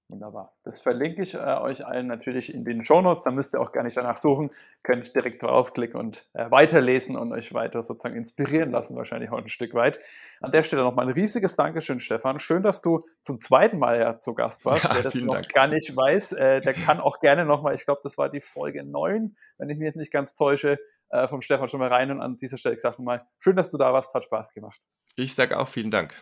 Wunderbar. 0.10 0.58
Das 0.64 0.82
verlinke 0.82 1.22
ich 1.22 1.36
äh, 1.36 1.38
euch 1.38 1.86
allen 1.86 2.08
natürlich 2.08 2.52
in 2.52 2.66
den 2.66 2.84
Shownotes. 2.84 3.26
Da 3.26 3.30
müsst 3.30 3.54
ihr 3.54 3.62
auch 3.62 3.72
gar 3.72 3.84
nicht 3.84 3.96
danach 3.96 4.18
suchen. 4.18 4.50
Könnt 4.82 5.14
direkt 5.14 5.44
draufklicken 5.44 6.00
und 6.00 6.28
äh, 6.34 6.50
weiterlesen 6.50 7.16
und 7.16 7.32
euch 7.32 7.54
weiter 7.54 7.84
sozusagen 7.84 8.16
inspirieren 8.16 8.72
lassen, 8.72 8.96
wahrscheinlich 8.96 9.30
auch 9.30 9.38
ein 9.38 9.50
Stück 9.50 9.76
weit. 9.76 10.00
An 10.42 10.52
der 10.52 10.64
Stelle 10.64 10.82
nochmal 10.82 11.06
ein 11.06 11.14
riesiges 11.14 11.56
Dankeschön, 11.56 12.00
Stefan. 12.00 12.40
Schön, 12.40 12.64
dass 12.64 12.82
du 12.82 13.02
zum 13.22 13.40
zweiten 13.40 13.78
Mal 13.78 14.00
ja 14.00 14.18
zu 14.18 14.34
Gast 14.34 14.66
warst. 14.66 14.86
Ja, 14.86 14.96
Wer 14.96 15.04
das 15.04 15.14
noch 15.14 15.36
Dank. 15.36 15.54
gar 15.54 15.68
nicht 15.68 15.96
weiß, 15.96 16.34
äh, 16.34 16.62
der 16.62 16.74
kann 16.74 17.00
auch 17.00 17.20
gerne 17.20 17.46
nochmal, 17.46 17.76
ich 17.76 17.86
glaube, 17.86 18.02
das 18.04 18.18
war 18.18 18.30
die 18.30 18.42
Folge 18.42 18.84
9, 18.84 19.38
wenn 19.60 19.70
ich 19.70 19.78
mich 19.78 19.86
jetzt 19.86 19.98
nicht 19.98 20.12
ganz 20.12 20.34
täusche, 20.34 20.80
äh, 21.10 21.28
vom 21.28 21.42
Stefan 21.42 21.68
schon 21.68 21.80
mal 21.80 21.90
rein. 21.90 22.12
Und 22.12 22.22
an 22.22 22.36
dieser 22.36 22.58
Stelle, 22.58 22.76
ich 22.76 22.82
sage 22.82 23.02
mal, 23.02 23.26
schön, 23.40 23.56
dass 23.56 23.70
du 23.70 23.78
da 23.78 23.94
warst, 23.94 24.14
hat 24.14 24.24
Spaß 24.24 24.54
gemacht. 24.54 24.80
Ich 25.16 25.36
sage 25.36 25.60
auch 25.60 25.68
vielen 25.68 25.92
Dank. 25.92 26.14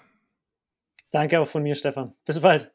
Danke 1.11 1.39
auch 1.39 1.47
von 1.47 1.63
mir, 1.63 1.75
Stefan. 1.75 2.13
Bis 2.25 2.39
bald. 2.39 2.71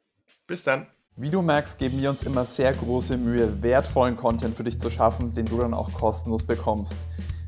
Bis 0.47 0.63
dann. 0.63 0.87
Wie 1.17 1.31
du 1.31 1.43
merkst, 1.43 1.79
geben 1.79 2.01
wir 2.01 2.09
uns 2.09 2.23
immer 2.23 2.47
sehr 2.47 2.73
große 2.73 3.19
Mühe, 3.19 3.63
wertvollen 3.63 4.17
Content 4.17 4.57
für 4.57 4.65
dich 4.65 4.81
zu 4.81 4.89
schaffen, 4.89 5.35
den 5.35 5.45
du 5.45 5.59
dann 5.59 5.75
auch 5.75 5.93
kostenlos 5.93 6.47
bekommst. 6.47 6.97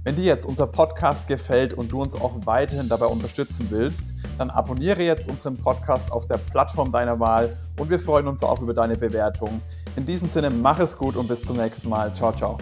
Wenn 0.05 0.17
dir 0.17 0.25
jetzt 0.25 0.45
unser 0.45 0.67
Podcast 0.67 1.29
gefällt 1.29 1.73
und 1.73 1.91
du 1.91 2.03
uns 2.03 2.15
auch 2.15 2.35
weiterhin 2.45 2.91
dabei 2.91 3.07
unterstützen 3.07 3.67
willst, 3.71 4.13
dann 4.37 4.51
abonniere 4.51 5.03
jetzt 5.03 5.31
unseren 5.31 5.57
Podcast 5.57 6.13
auf 6.13 6.29
der 6.29 6.37
Plattform 6.37 6.93
deiner 6.93 7.19
Wahl 7.19 7.57
und 7.79 7.89
wir 7.89 7.99
freuen 7.99 8.29
uns 8.29 8.43
auch 8.43 8.61
über 8.61 8.75
deine 8.75 8.97
Bewertung. 8.97 9.63
In 9.97 10.05
diesem 10.05 10.29
Sinne, 10.29 10.51
mach 10.51 10.79
es 10.79 10.99
gut 10.99 11.17
und 11.17 11.27
bis 11.27 11.43
zum 11.43 11.57
nächsten 11.57 11.89
Mal. 11.89 12.15
Ciao, 12.15 12.33
ciao. 12.33 12.59